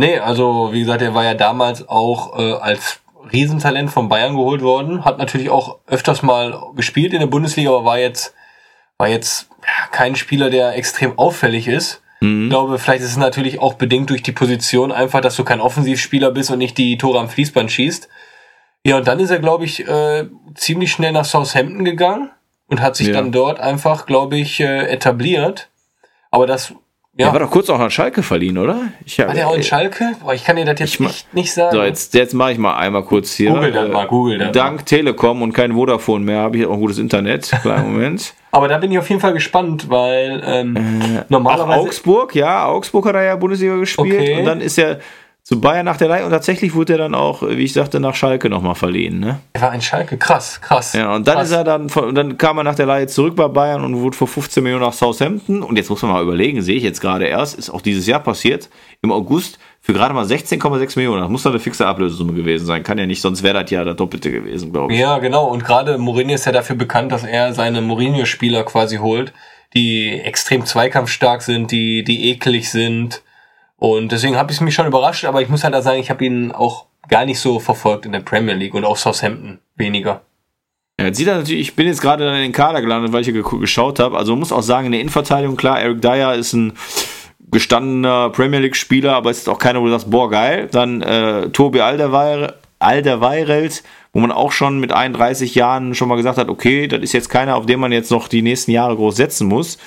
Nee, 0.00 0.18
also 0.18 0.70
wie 0.72 0.80
gesagt, 0.80 1.02
er 1.02 1.14
war 1.14 1.24
ja 1.24 1.34
damals 1.34 1.88
auch 1.88 2.38
äh, 2.38 2.52
als 2.52 3.00
Riesentalent 3.32 3.90
von 3.90 4.08
Bayern 4.08 4.34
geholt 4.34 4.62
worden, 4.62 5.04
hat 5.04 5.18
natürlich 5.18 5.50
auch 5.50 5.78
öfters 5.86 6.22
mal 6.22 6.60
gespielt 6.74 7.12
in 7.12 7.20
der 7.20 7.26
Bundesliga, 7.26 7.70
aber 7.70 7.84
war 7.84 7.98
jetzt, 7.98 8.34
war 8.96 9.08
jetzt 9.08 9.48
kein 9.92 10.16
Spieler, 10.16 10.50
der 10.50 10.76
extrem 10.76 11.18
auffällig 11.18 11.68
ist. 11.68 12.02
Mhm. 12.20 12.44
Ich 12.44 12.50
glaube, 12.50 12.78
vielleicht 12.78 13.02
ist 13.02 13.10
es 13.10 13.16
natürlich 13.16 13.60
auch 13.60 13.74
bedingt 13.74 14.10
durch 14.10 14.22
die 14.22 14.32
Position 14.32 14.92
einfach, 14.92 15.20
dass 15.20 15.36
du 15.36 15.44
kein 15.44 15.60
Offensivspieler 15.60 16.30
bist 16.30 16.50
und 16.50 16.58
nicht 16.58 16.78
die 16.78 16.98
Tore 16.98 17.20
am 17.20 17.28
Fließband 17.28 17.70
schießt. 17.70 18.08
Ja, 18.84 18.96
und 18.96 19.08
dann 19.08 19.20
ist 19.20 19.30
er, 19.30 19.38
glaube 19.38 19.64
ich, 19.64 19.86
äh, 19.86 20.26
ziemlich 20.54 20.92
schnell 20.92 21.12
nach 21.12 21.24
Southampton 21.24 21.84
gegangen 21.84 22.30
und 22.68 22.80
hat 22.80 22.96
sich 22.96 23.08
ja. 23.08 23.14
dann 23.14 23.32
dort 23.32 23.60
einfach, 23.60 24.06
glaube 24.06 24.36
ich, 24.38 24.60
äh, 24.60 24.86
etabliert. 24.86 25.68
Aber 26.30 26.46
das 26.46 26.74
ja. 27.18 27.26
Der 27.26 27.32
war 27.32 27.40
doch 27.40 27.50
kurz 27.50 27.68
auch 27.68 27.80
an 27.80 27.90
Schalke 27.90 28.22
verliehen, 28.22 28.58
oder? 28.58 28.92
Ich 29.04 29.18
hab, 29.18 29.26
war 29.26 29.34
der 29.34 29.48
auch 29.48 29.56
in 29.56 29.64
Schalke? 29.64 30.12
Boah, 30.22 30.34
ich 30.34 30.44
kann 30.44 30.54
dir 30.54 30.64
das 30.64 30.78
jetzt 30.78 31.00
echt 31.00 31.34
nicht 31.34 31.52
sagen. 31.52 31.74
So, 31.74 31.82
jetzt, 31.82 32.14
jetzt 32.14 32.32
mache 32.32 32.52
ich 32.52 32.58
mal 32.58 32.76
einmal 32.76 33.02
kurz 33.02 33.34
hier. 33.34 33.50
Google 33.50 33.72
das 33.72 33.90
mal, 33.90 34.06
Google 34.06 34.38
das 34.38 34.52
Dank 34.52 34.76
mal. 34.76 34.84
Telekom 34.84 35.42
und 35.42 35.52
kein 35.52 35.72
Vodafone 35.72 36.24
mehr 36.24 36.38
habe 36.42 36.58
ich 36.58 36.66
auch 36.66 36.74
ein 36.74 36.80
gutes 36.80 36.98
Internet. 36.98 37.50
Kleinen 37.62 37.92
Moment. 37.92 38.34
Aber 38.52 38.68
da 38.68 38.78
bin 38.78 38.92
ich 38.92 38.98
auf 39.00 39.08
jeden 39.08 39.20
Fall 39.20 39.32
gespannt, 39.32 39.90
weil 39.90 40.40
ähm, 40.46 40.76
äh, 40.76 41.24
normalerweise... 41.28 41.80
Augsburg, 41.80 42.36
ja, 42.36 42.66
Augsburg 42.66 43.06
hat 43.06 43.16
er 43.16 43.24
ja 43.24 43.34
Bundesliga 43.34 43.74
gespielt. 43.76 44.14
Okay. 44.14 44.38
Und 44.38 44.44
dann 44.44 44.60
ist 44.60 44.78
er 44.78 45.00
zu 45.48 45.62
Bayern 45.62 45.86
nach 45.86 45.96
der 45.96 46.08
Leihe 46.08 46.26
und 46.26 46.30
tatsächlich 46.30 46.74
wurde 46.74 46.92
er 46.92 46.98
dann 46.98 47.14
auch, 47.14 47.40
wie 47.40 47.64
ich 47.64 47.72
sagte, 47.72 48.00
nach 48.00 48.14
Schalke 48.14 48.50
nochmal 48.50 48.74
verliehen. 48.74 49.18
Ne? 49.18 49.38
Er 49.54 49.62
war 49.62 49.70
ein 49.70 49.80
Schalke, 49.80 50.18
krass, 50.18 50.60
krass. 50.60 50.92
Ja, 50.92 51.14
und 51.14 51.26
dann 51.26 51.36
krass. 51.36 51.48
ist 51.48 51.56
er 51.56 51.64
dann, 51.64 51.88
und 51.88 52.14
dann 52.14 52.36
kam 52.36 52.58
er 52.58 52.64
nach 52.64 52.74
der 52.74 52.84
Leihe 52.84 53.06
zurück 53.06 53.34
bei 53.34 53.48
Bayern 53.48 53.82
und 53.82 53.98
wurde 53.98 54.14
vor 54.14 54.28
15 54.28 54.62
Millionen 54.62 54.84
nach 54.84 54.92
Southampton. 54.92 55.62
Und 55.62 55.76
jetzt 55.76 55.88
muss 55.88 56.02
man 56.02 56.12
mal 56.12 56.22
überlegen, 56.22 56.60
sehe 56.60 56.76
ich 56.76 56.82
jetzt 56.82 57.00
gerade 57.00 57.24
erst, 57.24 57.58
ist 57.58 57.70
auch 57.70 57.80
dieses 57.80 58.06
Jahr 58.06 58.20
passiert, 58.20 58.68
im 59.00 59.10
August 59.10 59.58
für 59.80 59.94
gerade 59.94 60.12
mal 60.12 60.26
16,6 60.26 60.98
Millionen. 60.98 61.22
Das 61.22 61.30
muss 61.30 61.44
doch 61.44 61.50
eine 61.50 61.60
fixe 61.60 61.86
Ablösesumme 61.86 62.34
gewesen 62.34 62.66
sein. 62.66 62.82
Kann 62.82 62.98
ja 62.98 63.06
nicht, 63.06 63.22
sonst 63.22 63.42
wäre 63.42 63.62
das 63.62 63.70
ja 63.70 63.84
das 63.84 63.96
Doppelte 63.96 64.30
gewesen, 64.30 64.70
glaube 64.70 64.92
ich. 64.92 65.00
Ja, 65.00 65.16
genau. 65.16 65.46
Und 65.46 65.64
gerade 65.64 65.96
Mourinho 65.96 66.34
ist 66.34 66.44
ja 66.44 66.52
dafür 66.52 66.76
bekannt, 66.76 67.10
dass 67.10 67.24
er 67.24 67.54
seine 67.54 67.80
Mourinho-Spieler 67.80 68.64
quasi 68.64 68.98
holt, 68.98 69.32
die 69.72 70.10
extrem 70.10 70.66
zweikampfstark 70.66 71.40
sind, 71.40 71.70
die, 71.70 72.04
die 72.04 72.32
eklig 72.32 72.68
sind. 72.68 73.22
Und 73.78 74.10
deswegen 74.10 74.36
habe 74.36 74.52
ich 74.52 74.60
mich 74.60 74.74
schon 74.74 74.86
überrascht, 74.86 75.24
aber 75.24 75.40
ich 75.40 75.48
muss 75.48 75.64
halt 75.64 75.74
auch 75.74 75.82
sagen, 75.82 76.00
ich 76.00 76.10
habe 76.10 76.24
ihn 76.24 76.52
auch 76.52 76.86
gar 77.08 77.24
nicht 77.24 77.38
so 77.38 77.60
verfolgt 77.60 78.06
in 78.06 78.12
der 78.12 78.20
Premier 78.20 78.54
League 78.54 78.74
und 78.74 78.84
auch 78.84 78.96
Southampton 78.96 79.60
weniger. 79.76 80.22
Ja, 80.98 81.06
jetzt 81.06 81.16
sieht 81.16 81.28
er 81.28 81.36
natürlich, 81.36 81.60
ich 81.60 81.76
bin 81.76 81.86
jetzt 81.86 82.02
gerade 82.02 82.24
dann 82.24 82.34
in 82.34 82.42
den 82.42 82.52
Kader 82.52 82.80
gelandet, 82.80 83.12
weil 83.12 83.20
ich 83.20 83.28
hier 83.28 83.42
geschaut 83.42 84.00
habe. 84.00 84.18
Also 84.18 84.32
man 84.32 84.40
muss 84.40 84.52
auch 84.52 84.62
sagen, 84.62 84.86
in 84.86 84.92
der 84.92 85.00
Innenverteidigung, 85.00 85.56
klar, 85.56 85.80
Eric 85.80 86.02
Dyer 86.02 86.34
ist 86.34 86.52
ein 86.54 86.72
gestandener 87.50 88.30
Premier 88.30 88.58
League-Spieler, 88.58 89.14
aber 89.14 89.30
es 89.30 89.38
ist 89.38 89.48
auch 89.48 89.60
keiner, 89.60 89.80
wo 89.80 89.84
du 89.84 89.92
sagst, 89.92 90.10
boah, 90.10 90.28
geil. 90.28 90.68
Dann 90.72 91.00
äh, 91.00 91.50
Tobi 91.50 91.80
Alderweireld, 91.80 92.54
Alderweireld, 92.80 93.84
wo 94.12 94.18
man 94.18 94.32
auch 94.32 94.50
schon 94.50 94.80
mit 94.80 94.92
31 94.92 95.54
Jahren 95.54 95.94
schon 95.94 96.08
mal 96.08 96.16
gesagt 96.16 96.36
hat, 96.36 96.48
okay, 96.48 96.88
das 96.88 97.00
ist 97.00 97.12
jetzt 97.12 97.28
keiner, 97.28 97.56
auf 97.56 97.66
den 97.66 97.78
man 97.78 97.92
jetzt 97.92 98.10
noch 98.10 98.26
die 98.26 98.42
nächsten 98.42 98.72
Jahre 98.72 98.96
groß 98.96 99.16
setzen 99.16 99.46
muss. 99.46 99.78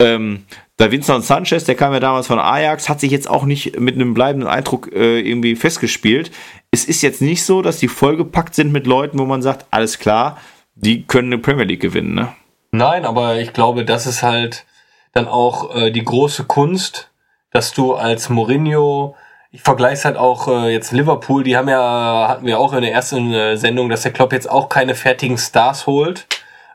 Ähm, 0.00 0.44
da 0.76 0.90
Vincent 0.90 1.24
Sanchez, 1.24 1.64
der 1.64 1.74
kam 1.74 1.92
ja 1.92 2.00
damals 2.00 2.26
von 2.26 2.38
Ajax, 2.38 2.88
hat 2.88 3.00
sich 3.00 3.10
jetzt 3.10 3.30
auch 3.30 3.44
nicht 3.44 3.80
mit 3.80 3.94
einem 3.94 4.12
bleibenden 4.12 4.48
Eindruck 4.48 4.92
äh, 4.92 5.20
irgendwie 5.20 5.56
festgespielt. 5.56 6.30
Es 6.70 6.84
ist 6.84 7.02
jetzt 7.02 7.22
nicht 7.22 7.44
so, 7.44 7.62
dass 7.62 7.78
die 7.78 7.88
vollgepackt 7.88 8.54
sind 8.54 8.72
mit 8.72 8.86
Leuten, 8.86 9.18
wo 9.18 9.24
man 9.24 9.40
sagt, 9.40 9.66
alles 9.70 9.98
klar, 9.98 10.38
die 10.74 11.04
können 11.04 11.32
eine 11.32 11.40
Premier 11.40 11.64
League 11.64 11.80
gewinnen, 11.80 12.14
ne? 12.14 12.32
Nein, 12.72 13.06
aber 13.06 13.36
ich 13.36 13.54
glaube, 13.54 13.86
das 13.86 14.06
ist 14.06 14.22
halt 14.22 14.66
dann 15.14 15.28
auch 15.28 15.74
äh, 15.74 15.90
die 15.90 16.04
große 16.04 16.44
Kunst, 16.44 17.10
dass 17.52 17.72
du 17.72 17.94
als 17.94 18.28
Mourinho, 18.28 19.16
ich 19.50 19.62
vergleiche 19.62 20.04
halt 20.04 20.18
auch 20.18 20.46
äh, 20.48 20.72
jetzt 20.74 20.92
Liverpool, 20.92 21.42
die 21.42 21.56
haben 21.56 21.70
ja, 21.70 22.26
hatten 22.28 22.44
wir 22.44 22.58
auch 22.58 22.74
in 22.74 22.82
der 22.82 22.92
ersten 22.92 23.32
äh, 23.32 23.56
Sendung, 23.56 23.88
dass 23.88 24.02
der 24.02 24.12
Klopp 24.12 24.34
jetzt 24.34 24.50
auch 24.50 24.68
keine 24.68 24.94
fertigen 24.94 25.38
Stars 25.38 25.86
holt. 25.86 26.26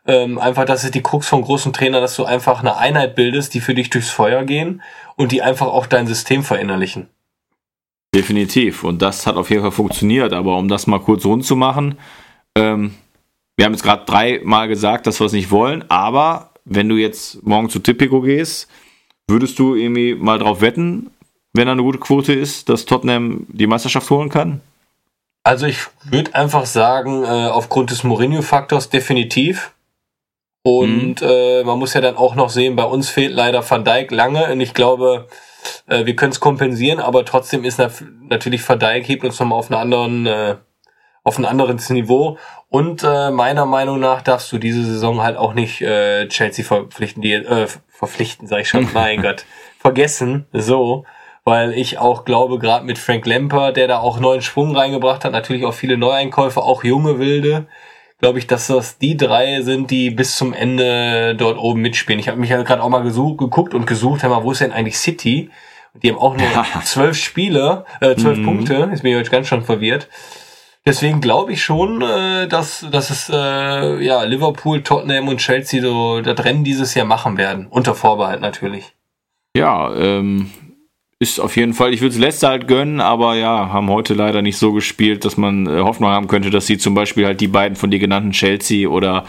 Ähm, 0.05 0.39
einfach, 0.39 0.65
das 0.65 0.83
ist 0.83 0.95
die 0.95 1.03
Krux 1.03 1.27
vom 1.27 1.43
großen 1.43 1.73
Trainer, 1.73 2.01
dass 2.01 2.15
du 2.15 2.25
einfach 2.25 2.59
eine 2.61 2.77
Einheit 2.77 3.15
bildest, 3.15 3.53
die 3.53 3.61
für 3.61 3.75
dich 3.75 3.89
durchs 3.89 4.09
Feuer 4.09 4.43
gehen 4.43 4.81
und 5.15 5.31
die 5.31 5.41
einfach 5.41 5.67
auch 5.67 5.85
dein 5.85 6.07
System 6.07 6.43
verinnerlichen. 6.43 7.07
Definitiv. 8.13 8.83
Und 8.83 9.01
das 9.01 9.25
hat 9.27 9.35
auf 9.35 9.49
jeden 9.49 9.61
Fall 9.61 9.71
funktioniert. 9.71 10.33
Aber 10.33 10.57
um 10.57 10.67
das 10.67 10.87
mal 10.87 10.99
kurz 10.99 11.23
rund 11.25 11.45
zu 11.45 11.55
machen, 11.55 11.97
ähm, 12.57 12.95
wir 13.55 13.65
haben 13.65 13.73
jetzt 13.73 13.83
gerade 13.83 14.05
dreimal 14.05 14.67
gesagt, 14.67 15.07
dass 15.07 15.19
wir 15.19 15.25
es 15.25 15.33
nicht 15.33 15.51
wollen, 15.51 15.85
aber 15.89 16.51
wenn 16.65 16.89
du 16.89 16.95
jetzt 16.95 17.43
morgen 17.43 17.69
zu 17.69 17.79
Tipico 17.79 18.21
gehst, 18.21 18.67
würdest 19.27 19.59
du 19.59 19.75
irgendwie 19.75 20.15
mal 20.15 20.39
drauf 20.39 20.61
wetten, 20.61 21.11
wenn 21.53 21.67
da 21.67 21.73
eine 21.73 21.83
gute 21.83 21.99
Quote 21.99 22.33
ist, 22.33 22.69
dass 22.69 22.85
Tottenham 22.85 23.45
die 23.49 23.67
Meisterschaft 23.67 24.09
holen 24.09 24.29
kann? 24.29 24.61
Also 25.43 25.65
ich 25.65 25.79
würde 26.05 26.33
einfach 26.35 26.65
sagen, 26.65 27.23
äh, 27.23 27.47
aufgrund 27.47 27.91
des 27.91 28.03
Mourinho-Faktors 28.03 28.89
definitiv. 28.89 29.71
Und 30.63 31.21
mhm. 31.21 31.27
äh, 31.27 31.63
man 31.63 31.79
muss 31.79 31.93
ja 31.93 32.01
dann 32.01 32.17
auch 32.17 32.35
noch 32.35 32.49
sehen, 32.49 32.75
bei 32.75 32.83
uns 32.83 33.09
fehlt 33.09 33.33
leider 33.33 33.67
Van 33.67 33.83
Dijk 33.83 34.11
lange. 34.11 34.51
Und 34.51 34.61
ich 34.61 34.73
glaube, 34.73 35.27
äh, 35.87 36.05
wir 36.05 36.15
können 36.15 36.31
es 36.31 36.39
kompensieren, 36.39 36.99
aber 36.99 37.25
trotzdem 37.25 37.63
ist 37.63 37.79
natürlich 38.29 38.67
Van 38.67 38.79
Dijk 38.79 39.07
hebt 39.07 39.23
uns 39.23 39.39
nochmal 39.39 39.59
auf 39.59 39.71
einen 39.71 39.81
anderen, 39.81 40.25
äh, 40.27 40.55
auf 41.23 41.37
ein 41.37 41.45
anderes 41.45 41.89
Niveau. 41.89 42.37
Und 42.69 43.03
äh, 43.03 43.31
meiner 43.31 43.65
Meinung 43.65 43.99
nach 43.99 44.21
darfst 44.21 44.51
du 44.51 44.57
diese 44.57 44.83
Saison 44.83 45.21
halt 45.21 45.37
auch 45.37 45.53
nicht 45.53 45.81
äh, 45.81 46.27
Chelsea 46.27 46.63
verpflichten, 46.63 47.21
die 47.21 47.33
äh, 47.33 47.67
verpflichten, 47.89 48.47
sag 48.47 48.61
ich 48.61 48.69
schon, 48.69 48.87
mein 48.93 49.21
Gott, 49.21 49.45
vergessen, 49.79 50.45
so, 50.53 51.05
weil 51.43 51.73
ich 51.73 51.97
auch 51.97 52.23
glaube, 52.23 52.59
gerade 52.59 52.85
mit 52.85 52.99
Frank 52.99 53.25
Lemper, 53.25 53.71
der 53.71 53.87
da 53.87 53.99
auch 53.99 54.19
neuen 54.19 54.41
Schwung 54.41 54.75
reingebracht 54.75 55.25
hat, 55.25 55.31
natürlich 55.31 55.65
auch 55.65 55.73
viele 55.73 55.97
Neueinkäufe, 55.97 56.61
auch 56.61 56.83
junge 56.83 57.17
Wilde, 57.17 57.67
glaube 58.21 58.39
ich, 58.39 58.47
dass 58.47 58.67
das 58.67 58.97
die 58.97 59.17
drei 59.17 59.61
sind, 59.61 59.91
die 59.91 60.11
bis 60.11 60.35
zum 60.35 60.53
Ende 60.53 61.35
dort 61.35 61.57
oben 61.57 61.81
mitspielen. 61.81 62.19
Ich 62.19 62.27
habe 62.27 62.39
mich 62.39 62.51
ja 62.51 62.61
gerade 62.61 62.81
auch 62.81 62.89
mal 62.89 63.03
gesucht, 63.03 63.39
geguckt 63.39 63.73
und 63.73 63.87
gesucht, 63.87 64.23
mal, 64.23 64.43
wo 64.43 64.51
ist 64.51 64.61
denn 64.61 64.71
eigentlich 64.71 64.97
City? 64.97 65.49
Die 66.01 66.09
haben 66.09 66.19
auch 66.19 66.37
nur 66.37 66.47
zwölf 66.83 67.17
Spiele, 67.17 67.83
äh, 67.99 68.15
zwölf 68.15 68.37
mhm. 68.37 68.45
Punkte. 68.45 68.89
Ist 68.93 69.03
mir 69.03 69.17
jetzt 69.17 69.31
ganz 69.31 69.47
schon 69.47 69.63
verwirrt. 69.63 70.07
Deswegen 70.85 71.21
glaube 71.21 71.53
ich 71.53 71.63
schon, 71.63 72.01
äh, 72.01 72.47
dass, 72.47 72.85
dass 72.91 73.09
es 73.09 73.29
äh, 73.29 74.03
ja 74.03 74.23
Liverpool, 74.23 74.81
Tottenham 74.81 75.27
und 75.27 75.37
Chelsea 75.37 75.81
so 75.81 76.21
das 76.21 76.43
Rennen 76.43 76.63
dieses 76.63 76.95
Jahr 76.95 77.05
machen 77.05 77.37
werden. 77.37 77.67
Unter 77.67 77.93
Vorbehalt 77.93 78.41
natürlich. 78.41 78.93
Ja, 79.55 79.93
ähm, 79.93 80.49
ist 81.21 81.39
auf 81.39 81.55
jeden 81.55 81.75
Fall, 81.75 81.93
ich 81.93 82.01
würde 82.01 82.15
es 82.15 82.19
Leicester 82.19 82.47
halt 82.47 82.67
gönnen, 82.67 82.99
aber 82.99 83.35
ja, 83.35 83.71
haben 83.71 83.91
heute 83.91 84.15
leider 84.15 84.41
nicht 84.41 84.57
so 84.57 84.73
gespielt, 84.73 85.23
dass 85.23 85.37
man 85.37 85.67
äh, 85.67 85.81
Hoffnung 85.81 86.09
haben 86.09 86.27
könnte, 86.27 86.49
dass 86.49 86.65
sie 86.65 86.79
zum 86.79 86.95
Beispiel 86.95 87.27
halt 87.27 87.39
die 87.41 87.47
beiden 87.47 87.75
von 87.75 87.91
dir 87.91 87.99
genannten 87.99 88.31
Chelsea 88.31 88.89
oder 88.89 89.25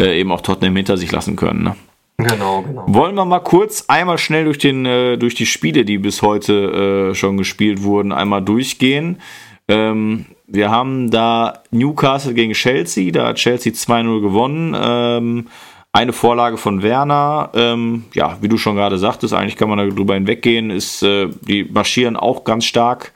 äh, 0.00 0.20
eben 0.20 0.30
auch 0.30 0.42
Tottenham 0.42 0.76
hinter 0.76 0.96
sich 0.96 1.10
lassen 1.10 1.34
können. 1.34 1.64
Ne? 1.64 1.76
Genau, 2.18 2.62
genau. 2.62 2.84
Wollen 2.86 3.16
wir 3.16 3.24
mal 3.24 3.40
kurz 3.40 3.86
einmal 3.88 4.18
schnell 4.18 4.44
durch, 4.44 4.58
den, 4.58 4.86
äh, 4.86 5.16
durch 5.16 5.34
die 5.34 5.46
Spiele, 5.46 5.84
die 5.84 5.98
bis 5.98 6.22
heute 6.22 7.10
äh, 7.10 7.14
schon 7.16 7.36
gespielt 7.36 7.82
wurden, 7.82 8.12
einmal 8.12 8.40
durchgehen. 8.40 9.18
Ähm, 9.66 10.26
wir 10.46 10.70
haben 10.70 11.10
da 11.10 11.64
Newcastle 11.72 12.34
gegen 12.34 12.52
Chelsea, 12.52 13.10
da 13.10 13.26
hat 13.26 13.36
Chelsea 13.38 13.72
2-0 13.72 14.20
gewonnen. 14.20 14.76
Ähm, 14.80 15.46
eine 15.94 16.12
Vorlage 16.12 16.56
von 16.56 16.82
Werner, 16.82 17.50
ähm, 17.54 18.04
ja, 18.14 18.36
wie 18.40 18.48
du 18.48 18.58
schon 18.58 18.74
gerade 18.74 18.98
sagtest, 18.98 19.32
eigentlich 19.32 19.56
kann 19.56 19.68
man 19.68 19.78
darüber 19.78 20.14
hinweggehen, 20.14 20.70
ist, 20.70 21.04
äh, 21.04 21.28
die 21.42 21.62
marschieren 21.62 22.16
auch 22.16 22.42
ganz 22.42 22.64
stark 22.64 23.12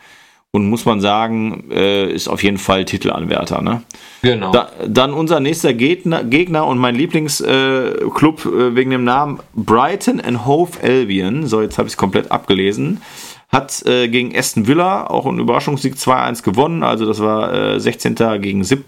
und 0.53 0.70
muss 0.70 0.85
man 0.85 1.01
sagen, 1.01 1.64
äh, 1.72 2.09
ist 2.09 2.29
auf 2.29 2.45
jeden 2.45 2.57
Fall 2.57 2.85
Titelanwärter. 2.85 3.62
Ne? 3.62 3.83
Genau. 4.22 4.53
Da, 4.53 4.70
dann 4.87 5.12
unser 5.12 5.41
nächster 5.41 5.74
Gegner, 5.74 6.22
Gegner 6.22 6.68
und 6.68 6.79
mein 6.79 6.95
Lieblingsclub 6.95 8.45
äh, 8.45 8.49
äh, 8.49 8.76
wegen 8.76 8.91
dem 8.91 9.03
Namen 9.03 9.41
Brighton 9.55 10.20
and 10.20 10.47
Hove 10.47 10.79
Albion, 10.81 11.49
so 11.49 11.61
jetzt 11.61 11.79
habe 11.79 11.89
ich 11.89 11.95
es 11.95 11.99
komplett 11.99 12.31
abgelesen, 12.31 13.03
hat 13.49 13.85
äh, 13.87 14.07
gegen 14.07 14.37
Aston 14.39 14.68
Villa 14.68 15.09
auch 15.09 15.26
einen 15.26 15.41
Überraschungssieg 15.41 15.95
2-1 15.95 16.45
gewonnen, 16.45 16.85
also 16.85 17.07
das 17.07 17.18
war 17.18 17.81
16. 17.81 18.14
gegen 18.41 18.62
7. 18.62 18.85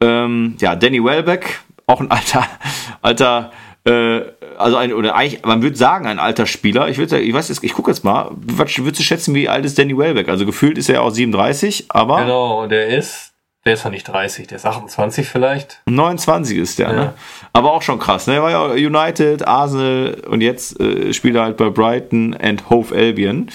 Ähm, 0.00 0.56
ja, 0.58 0.74
Danny 0.74 1.04
Welbeck, 1.04 1.60
auch 1.86 2.00
ein 2.00 2.10
alter, 2.10 2.46
alter, 3.02 3.52
äh, 3.84 4.22
also 4.56 4.76
ein, 4.76 4.92
oder 4.92 5.14
eigentlich, 5.14 5.44
man 5.44 5.62
würde 5.62 5.76
sagen, 5.76 6.06
ein 6.06 6.18
alter 6.18 6.46
Spieler. 6.46 6.88
Ich 6.88 6.98
würde 6.98 7.20
ich 7.20 7.34
weiß 7.34 7.48
jetzt, 7.48 7.62
ich 7.62 7.74
gucke 7.74 7.90
jetzt 7.90 8.04
mal, 8.04 8.30
würdest 8.32 8.98
du 8.98 9.02
schätzen, 9.02 9.34
wie 9.34 9.48
alt 9.48 9.64
ist 9.64 9.78
Danny 9.78 9.96
Welbeck? 9.96 10.28
Also 10.28 10.46
gefühlt 10.46 10.78
ist 10.78 10.88
er 10.88 11.02
auch 11.02 11.10
37, 11.10 11.86
aber. 11.88 12.22
Genau, 12.22 12.66
der 12.66 12.88
ist, 12.88 13.32
der 13.64 13.74
ist 13.74 13.84
noch 13.84 13.90
nicht 13.90 14.08
30, 14.08 14.46
der 14.46 14.56
ist 14.56 14.66
28 14.66 15.28
vielleicht. 15.28 15.82
29 15.86 16.58
ist 16.58 16.78
der, 16.78 16.88
ne? 16.88 16.94
ja. 16.94 17.04
ne? 17.04 17.14
Aber 17.52 17.72
auch 17.72 17.82
schon 17.82 17.98
krass, 17.98 18.26
ne? 18.26 18.34
Er 18.34 18.42
war 18.42 18.50
ja 18.50 18.64
United, 18.72 19.46
Arsenal 19.46 20.22
und 20.28 20.40
jetzt 20.40 20.80
äh, 20.80 21.12
spielt 21.12 21.36
er 21.36 21.44
halt 21.44 21.56
bei 21.56 21.70
Brighton 21.70 22.36
and 22.40 22.68
Hove 22.70 22.94
Albion. 22.94 23.50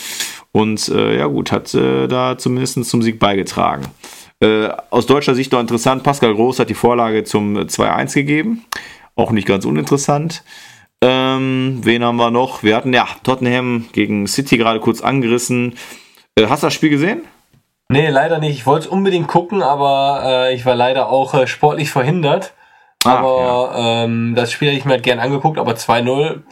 Und 0.51 0.89
äh, 0.89 1.17
ja 1.17 1.27
gut, 1.27 1.51
hat 1.51 1.73
äh, 1.75 2.07
da 2.07 2.37
zumindest 2.37 2.83
zum 2.85 3.01
Sieg 3.03 3.19
beigetragen. 3.19 3.85
Äh, 4.41 4.69
aus 4.89 5.05
deutscher 5.05 5.35
Sicht 5.35 5.51
noch 5.51 5.59
interessant, 5.59 6.03
Pascal 6.03 6.33
Groß 6.33 6.59
hat 6.59 6.69
die 6.69 6.73
Vorlage 6.73 7.23
zum 7.23 7.57
2-1 7.57 8.13
gegeben. 8.13 8.65
Auch 9.15 9.31
nicht 9.31 9.47
ganz 9.47 9.65
uninteressant. 9.65 10.43
Ähm, 11.01 11.79
wen 11.83 12.03
haben 12.03 12.17
wir 12.17 12.31
noch? 12.31 12.63
Wir 12.63 12.75
hatten 12.75 12.93
ja 12.93 13.07
Tottenham 13.23 13.87
gegen 13.91 14.27
City 14.27 14.57
gerade 14.57 14.79
kurz 14.79 15.01
angerissen. 15.01 15.75
Äh, 16.35 16.47
hast 16.47 16.63
du 16.63 16.67
das 16.67 16.73
Spiel 16.73 16.89
gesehen? 16.89 17.23
Nee, 17.89 18.09
leider 18.09 18.39
nicht. 18.39 18.55
Ich 18.55 18.65
wollte 18.65 18.85
es 18.85 18.91
unbedingt 18.91 19.27
gucken, 19.27 19.61
aber 19.61 20.21
äh, 20.23 20.55
ich 20.55 20.65
war 20.65 20.75
leider 20.75 21.09
auch 21.09 21.33
äh, 21.33 21.47
sportlich 21.47 21.89
verhindert. 21.89 22.53
Ah, 23.03 23.15
aber 23.15 23.71
ja. 23.75 24.03
ähm, 24.03 24.35
das 24.35 24.51
Spiel 24.51 24.69
hätte 24.69 24.77
ich 24.77 24.85
mir 24.85 24.91
halt 24.91 25.03
gern 25.03 25.19
angeguckt, 25.19 25.57
aber 25.57 25.73
2-0 25.73 26.43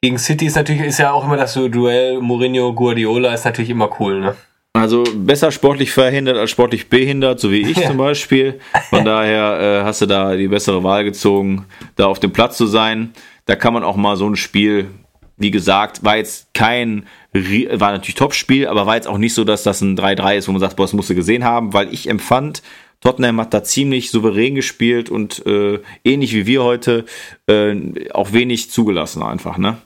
gegen 0.00 0.18
City 0.18 0.46
ist 0.46 0.56
natürlich, 0.56 0.82
ist 0.82 0.98
ja 0.98 1.12
auch 1.12 1.24
immer 1.24 1.36
das 1.36 1.52
so 1.52 1.68
Duell 1.68 2.20
Mourinho-Guardiola 2.20 3.32
ist 3.32 3.44
natürlich 3.44 3.70
immer 3.70 3.88
cool, 4.00 4.20
ne? 4.20 4.36
Also 4.74 5.04
besser 5.14 5.52
sportlich 5.52 5.92
verhindert 5.92 6.38
als 6.38 6.50
sportlich 6.50 6.88
behindert, 6.88 7.40
so 7.40 7.50
wie 7.50 7.60
ich 7.60 7.80
zum 7.86 7.98
Beispiel. 7.98 8.58
Von 8.88 9.04
daher 9.04 9.82
äh, 9.82 9.84
hast 9.84 10.00
du 10.00 10.06
da 10.06 10.34
die 10.34 10.48
bessere 10.48 10.82
Wahl 10.82 11.04
gezogen, 11.04 11.66
da 11.96 12.06
auf 12.06 12.20
dem 12.20 12.32
Platz 12.32 12.56
zu 12.56 12.66
sein. 12.66 13.12
Da 13.44 13.54
kann 13.54 13.74
man 13.74 13.84
auch 13.84 13.96
mal 13.96 14.16
so 14.16 14.26
ein 14.26 14.36
Spiel, 14.36 14.88
wie 15.36 15.50
gesagt, 15.50 16.04
war 16.04 16.16
jetzt 16.16 16.54
kein, 16.54 17.06
war 17.32 17.92
natürlich 17.92 18.14
Top-Spiel, 18.14 18.66
aber 18.66 18.86
war 18.86 18.94
jetzt 18.94 19.08
auch 19.08 19.18
nicht 19.18 19.34
so, 19.34 19.44
dass 19.44 19.62
das 19.62 19.80
ein 19.82 19.98
3-3 19.98 20.36
ist, 20.36 20.48
wo 20.48 20.52
man 20.52 20.60
sagt, 20.60 20.76
boah, 20.76 20.84
das 20.84 20.92
musst 20.92 21.10
du 21.10 21.14
gesehen 21.14 21.44
haben, 21.44 21.74
weil 21.74 21.92
ich 21.92 22.08
empfand, 22.08 22.62
Tottenham 23.02 23.40
hat 23.40 23.52
da 23.52 23.64
ziemlich 23.64 24.10
souverän 24.10 24.54
gespielt 24.54 25.10
und 25.10 25.44
äh, 25.44 25.80
ähnlich 26.04 26.34
wie 26.34 26.46
wir 26.46 26.62
heute 26.62 27.04
äh, 27.48 27.74
auch 28.12 28.32
wenig 28.32 28.70
zugelassen 28.70 29.22
einfach, 29.22 29.58
ne? 29.58 29.78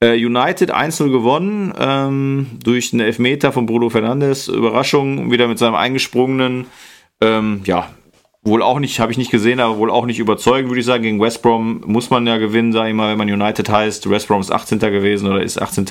Äh, 0.00 0.14
United 0.14 0.74
1-0 0.74 1.10
gewonnen 1.10 1.72
ähm, 1.78 2.46
durch 2.62 2.92
einen 2.92 3.00
Elfmeter 3.00 3.52
von 3.52 3.66
Bruno 3.66 3.90
Fernandes. 3.90 4.48
Überraschung, 4.48 5.30
wieder 5.30 5.48
mit 5.48 5.58
seinem 5.58 5.74
eingesprungenen, 5.74 6.66
ähm, 7.20 7.62
ja, 7.64 7.88
wohl 8.42 8.62
auch 8.62 8.78
nicht, 8.78 9.00
habe 9.00 9.10
ich 9.10 9.18
nicht 9.18 9.30
gesehen, 9.30 9.60
aber 9.60 9.78
wohl 9.78 9.90
auch 9.90 10.04
nicht 10.04 10.18
überzeugend, 10.18 10.68
würde 10.68 10.80
ich 10.80 10.86
sagen. 10.86 11.02
Gegen 11.02 11.20
West 11.20 11.42
Brom 11.42 11.82
muss 11.86 12.10
man 12.10 12.26
ja 12.26 12.36
gewinnen, 12.36 12.72
sage 12.72 12.90
ich 12.90 12.94
mal, 12.94 13.10
wenn 13.10 13.18
man 13.18 13.30
United 13.30 13.68
heißt. 13.68 14.10
West 14.10 14.28
Brom 14.28 14.40
ist 14.40 14.50
18. 14.50 14.78
gewesen 14.78 15.28
oder 15.28 15.42
ist 15.42 15.60
18. 15.60 15.86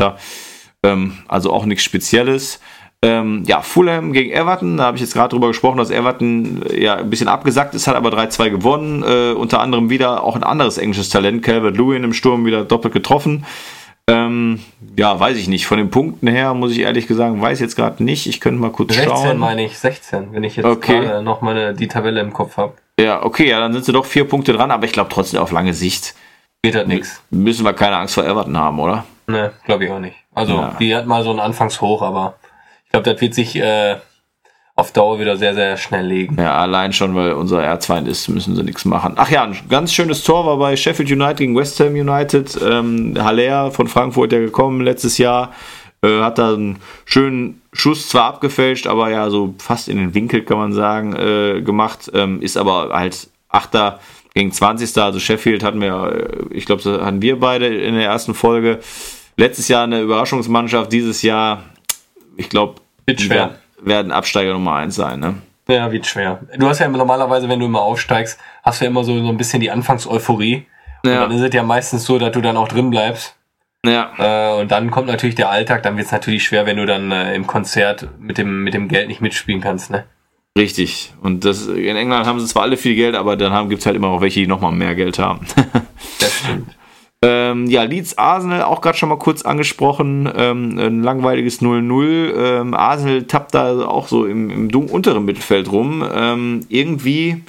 Ähm, 0.83 1.13
also 1.27 1.51
auch 1.51 1.65
nichts 1.65 1.83
Spezielles. 1.83 2.59
Ähm, 3.01 3.43
ja, 3.45 3.61
Fulham 3.61 4.13
gegen 4.13 4.31
Everton, 4.31 4.77
da 4.77 4.85
habe 4.85 4.95
ich 4.95 5.01
jetzt 5.01 5.13
gerade 5.13 5.29
drüber 5.29 5.47
gesprochen, 5.47 5.77
dass 5.77 5.91
Everton 5.91 6.61
äh, 6.69 6.81
ja 6.81 6.95
ein 6.95 7.09
bisschen 7.09 7.27
abgesackt 7.27 7.75
ist, 7.75 7.87
hat 7.87 7.95
aber 7.95 8.11
3-2 8.11 8.49
gewonnen. 8.49 9.03
Äh, 9.03 9.33
unter 9.33 9.59
anderem 9.59 9.89
wieder 9.89 10.23
auch 10.23 10.35
ein 10.37 10.43
anderes 10.43 10.77
englisches 10.77 11.09
Talent, 11.09 11.43
Calvert 11.43 11.75
Lewin 11.75 12.03
im 12.03 12.13
Sturm 12.13 12.45
wieder 12.45 12.63
doppelt 12.63 12.93
getroffen. 12.93 13.45
Ähm, 14.09 14.59
ja, 14.97 15.17
weiß 15.19 15.37
ich 15.37 15.47
nicht. 15.47 15.65
Von 15.65 15.77
den 15.77 15.89
Punkten 15.89 16.27
her 16.27 16.53
muss 16.53 16.71
ich 16.71 16.79
ehrlich 16.79 17.07
gesagt, 17.07 17.39
weiß 17.39 17.59
jetzt 17.59 17.75
gerade 17.75 18.03
nicht. 18.03 18.27
Ich 18.27 18.39
könnte 18.39 18.59
mal 18.59 18.71
kurz 18.71 18.93
16 18.93 19.09
schauen. 19.09 19.17
16 19.21 19.37
meine 19.39 19.65
ich, 19.65 19.77
16, 19.77 20.33
wenn 20.33 20.43
ich 20.43 20.55
jetzt 20.57 20.65
okay. 20.65 20.99
gerade 20.99 21.23
noch 21.23 21.41
mal 21.41 21.73
die 21.73 21.87
Tabelle 21.87 22.19
im 22.19 22.33
Kopf 22.33 22.57
habe. 22.57 22.73
Ja, 22.99 23.23
okay, 23.23 23.49
ja, 23.49 23.59
dann 23.59 23.73
sind 23.73 23.85
sie 23.85 23.93
doch 23.93 24.05
vier 24.05 24.27
Punkte 24.27 24.53
dran, 24.53 24.71
aber 24.71 24.85
ich 24.85 24.91
glaube 24.91 25.09
trotzdem 25.11 25.39
auf 25.39 25.51
lange 25.51 25.73
Sicht. 25.73 26.15
Geht 26.61 26.75
halt 26.75 26.87
nichts. 26.87 27.21
Müssen 27.29 27.65
wir 27.65 27.73
keine 27.73 27.97
Angst 27.97 28.13
vor 28.13 28.25
Everton 28.25 28.57
haben, 28.57 28.79
oder? 28.79 29.05
Ne, 29.27 29.51
glaube 29.65 29.85
ich 29.85 29.91
auch 29.91 29.99
nicht. 29.99 30.15
Also, 30.33 30.53
ja. 30.53 30.75
die 30.79 30.95
hat 30.95 31.05
mal 31.05 31.23
so 31.23 31.29
einen 31.29 31.39
Anfangshoch, 31.39 32.01
aber 32.01 32.35
glaube, 32.93 33.11
das 33.11 33.21
wird 33.21 33.33
sich 33.33 33.55
äh, 33.55 33.97
auf 34.75 34.91
Dauer 34.91 35.19
wieder 35.19 35.37
sehr, 35.37 35.53
sehr 35.53 35.77
schnell 35.77 36.07
legen. 36.07 36.35
Ja, 36.39 36.57
allein 36.57 36.93
schon, 36.93 37.13
weil 37.15 37.33
unser 37.33 37.61
Erzfeind 37.61 38.07
ist, 38.07 38.27
müssen 38.27 38.55
sie 38.55 38.63
nichts 38.63 38.85
machen. 38.85 39.13
Ach 39.17 39.29
ja, 39.29 39.43
ein 39.43 39.55
ganz 39.69 39.93
schönes 39.93 40.23
Tor 40.23 40.45
war 40.45 40.57
bei 40.57 40.75
Sheffield 40.75 41.11
United 41.11 41.37
gegen 41.37 41.55
West 41.55 41.79
Ham 41.79 41.93
United. 41.93 42.59
Ähm, 42.63 43.15
Haller 43.19 43.71
von 43.71 43.87
Frankfurt 43.87 44.33
ja 44.33 44.39
gekommen 44.39 44.81
letztes 44.81 45.19
Jahr. 45.19 45.53
Äh, 46.01 46.21
hat 46.21 46.39
da 46.39 46.53
einen 46.53 46.79
schönen 47.05 47.61
Schuss 47.71 48.09
zwar 48.09 48.25
abgefälscht, 48.25 48.87
aber 48.87 49.11
ja, 49.11 49.29
so 49.29 49.53
fast 49.59 49.87
in 49.89 49.97
den 49.97 50.15
Winkel 50.15 50.43
kann 50.43 50.57
man 50.57 50.73
sagen, 50.73 51.15
äh, 51.15 51.61
gemacht. 51.61 52.11
Ähm, 52.13 52.41
ist 52.41 52.57
aber 52.57 52.89
halt 52.93 53.29
Achter 53.49 53.99
gegen 54.33 54.51
20. 54.51 54.97
Also 54.97 55.19
Sheffield 55.19 55.63
hatten 55.63 55.81
wir, 55.81 56.47
äh, 56.49 56.53
ich 56.53 56.65
glaube, 56.65 57.05
hatten 57.05 57.21
wir 57.21 57.39
beide 57.39 57.67
in 57.67 57.93
der 57.93 58.05
ersten 58.05 58.33
Folge. 58.33 58.79
Letztes 59.37 59.67
Jahr 59.67 59.83
eine 59.83 60.01
Überraschungsmannschaft, 60.01 60.91
dieses 60.91 61.21
Jahr, 61.21 61.63
ich 62.37 62.49
glaube, 62.49 62.81
wird 63.05 63.21
schwer. 63.21 63.59
Werden 63.83 64.11
Absteiger 64.11 64.53
Nummer 64.53 64.75
1 64.75 64.95
sein, 64.95 65.19
ne? 65.19 65.35
Ja, 65.67 65.91
wird 65.91 66.05
schwer. 66.05 66.41
Du 66.57 66.67
hast 66.67 66.79
ja 66.79 66.85
immer 66.85 66.97
normalerweise, 66.97 67.47
wenn 67.47 67.59
du 67.59 67.65
immer 67.65 67.81
aufsteigst, 67.81 68.39
hast 68.63 68.81
du 68.81 68.85
ja 68.85 68.91
immer 68.91 69.03
so, 69.03 69.17
so 69.23 69.29
ein 69.29 69.37
bisschen 69.37 69.61
die 69.61 69.71
Anfangseuphorie. 69.71 70.65
Ja. 71.05 71.23
Und 71.23 71.29
dann 71.29 71.31
ist 71.31 71.41
es 71.41 71.53
ja 71.53 71.63
meistens 71.63 72.03
so, 72.05 72.19
dass 72.19 72.31
du 72.31 72.41
dann 72.41 72.57
auch 72.57 72.67
drin 72.67 72.89
bleibst. 72.89 73.35
Ja. 73.85 74.11
Äh, 74.17 74.61
und 74.61 74.71
dann 74.71 74.91
kommt 74.91 75.07
natürlich 75.07 75.35
der 75.35 75.49
Alltag, 75.49 75.83
dann 75.83 75.97
wird 75.97 76.05
es 76.05 76.11
natürlich 76.11 76.43
schwer, 76.43 76.65
wenn 76.65 76.77
du 76.77 76.85
dann 76.85 77.11
äh, 77.11 77.35
im 77.35 77.47
Konzert 77.47 78.07
mit 78.19 78.37
dem, 78.37 78.63
mit 78.63 78.73
dem 78.73 78.87
Geld 78.87 79.07
nicht 79.07 79.21
mitspielen 79.21 79.61
kannst, 79.61 79.91
ne? 79.91 80.05
Richtig. 80.57 81.13
Und 81.21 81.45
das, 81.45 81.67
in 81.67 81.95
England 81.95 82.27
haben 82.27 82.39
sie 82.39 82.45
zwar 82.45 82.63
alle 82.63 82.77
viel 82.77 82.95
Geld, 82.95 83.15
aber 83.15 83.35
dann 83.35 83.69
gibt 83.69 83.81
es 83.81 83.85
halt 83.85 83.95
immer 83.95 84.09
auch 84.09 84.21
welche, 84.21 84.41
die 84.41 84.47
nochmal 84.47 84.71
mehr 84.71 84.95
Geld 84.95 85.17
haben. 85.17 85.45
das 86.19 86.33
stimmt. 86.33 86.69
Ähm, 87.23 87.67
ja, 87.67 87.83
Leeds 87.83 88.17
Arsenal 88.17 88.63
auch 88.63 88.81
gerade 88.81 88.97
schon 88.97 89.07
mal 89.07 89.17
kurz 89.17 89.43
angesprochen. 89.43 90.29
Ähm, 90.35 90.77
ein 90.77 91.03
langweiliges 91.03 91.61
0-0. 91.61 92.33
Ähm, 92.35 92.73
Arsenal 92.73 93.23
tappt 93.23 93.55
da 93.55 93.85
auch 93.85 94.09
so 94.09 94.25
im, 94.25 94.49
im 94.69 94.89
unteren 94.89 95.23
Mittelfeld 95.23 95.71
rum. 95.71 96.05
Ähm, 96.13 96.65
irgendwie 96.67 97.41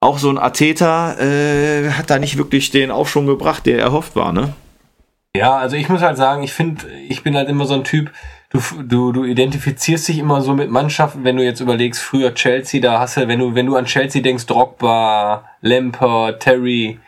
auch 0.00 0.18
so 0.18 0.30
ein 0.30 0.38
Ateta 0.38 1.14
äh, 1.18 1.90
hat 1.90 2.08
da 2.08 2.20
nicht 2.20 2.38
wirklich 2.38 2.70
den 2.70 2.92
Aufschwung 2.92 3.26
gebracht, 3.26 3.66
der 3.66 3.80
erhofft 3.80 4.14
war, 4.14 4.32
ne? 4.32 4.52
Ja, 5.36 5.56
also 5.56 5.76
ich 5.76 5.88
muss 5.88 6.00
halt 6.00 6.16
sagen, 6.16 6.44
ich 6.44 6.52
finde, 6.52 6.86
ich 7.08 7.22
bin 7.22 7.36
halt 7.36 7.48
immer 7.48 7.66
so 7.66 7.74
ein 7.74 7.84
Typ, 7.84 8.12
du, 8.50 8.60
du, 8.82 9.12
du 9.12 9.24
identifizierst 9.24 10.08
dich 10.08 10.18
immer 10.18 10.40
so 10.40 10.54
mit 10.54 10.70
Mannschaften, 10.70 11.24
wenn 11.24 11.36
du 11.36 11.44
jetzt 11.44 11.60
überlegst, 11.60 12.00
früher 12.00 12.32
Chelsea, 12.34 12.80
da 12.80 13.00
hast 13.00 13.16
du, 13.16 13.26
wenn 13.26 13.40
du, 13.40 13.54
wenn 13.54 13.66
du 13.66 13.76
an 13.76 13.84
Chelsea 13.86 14.22
denkst, 14.22 14.46
Drogba, 14.46 15.44
Lampert, 15.60 16.40
Terry, 16.40 16.98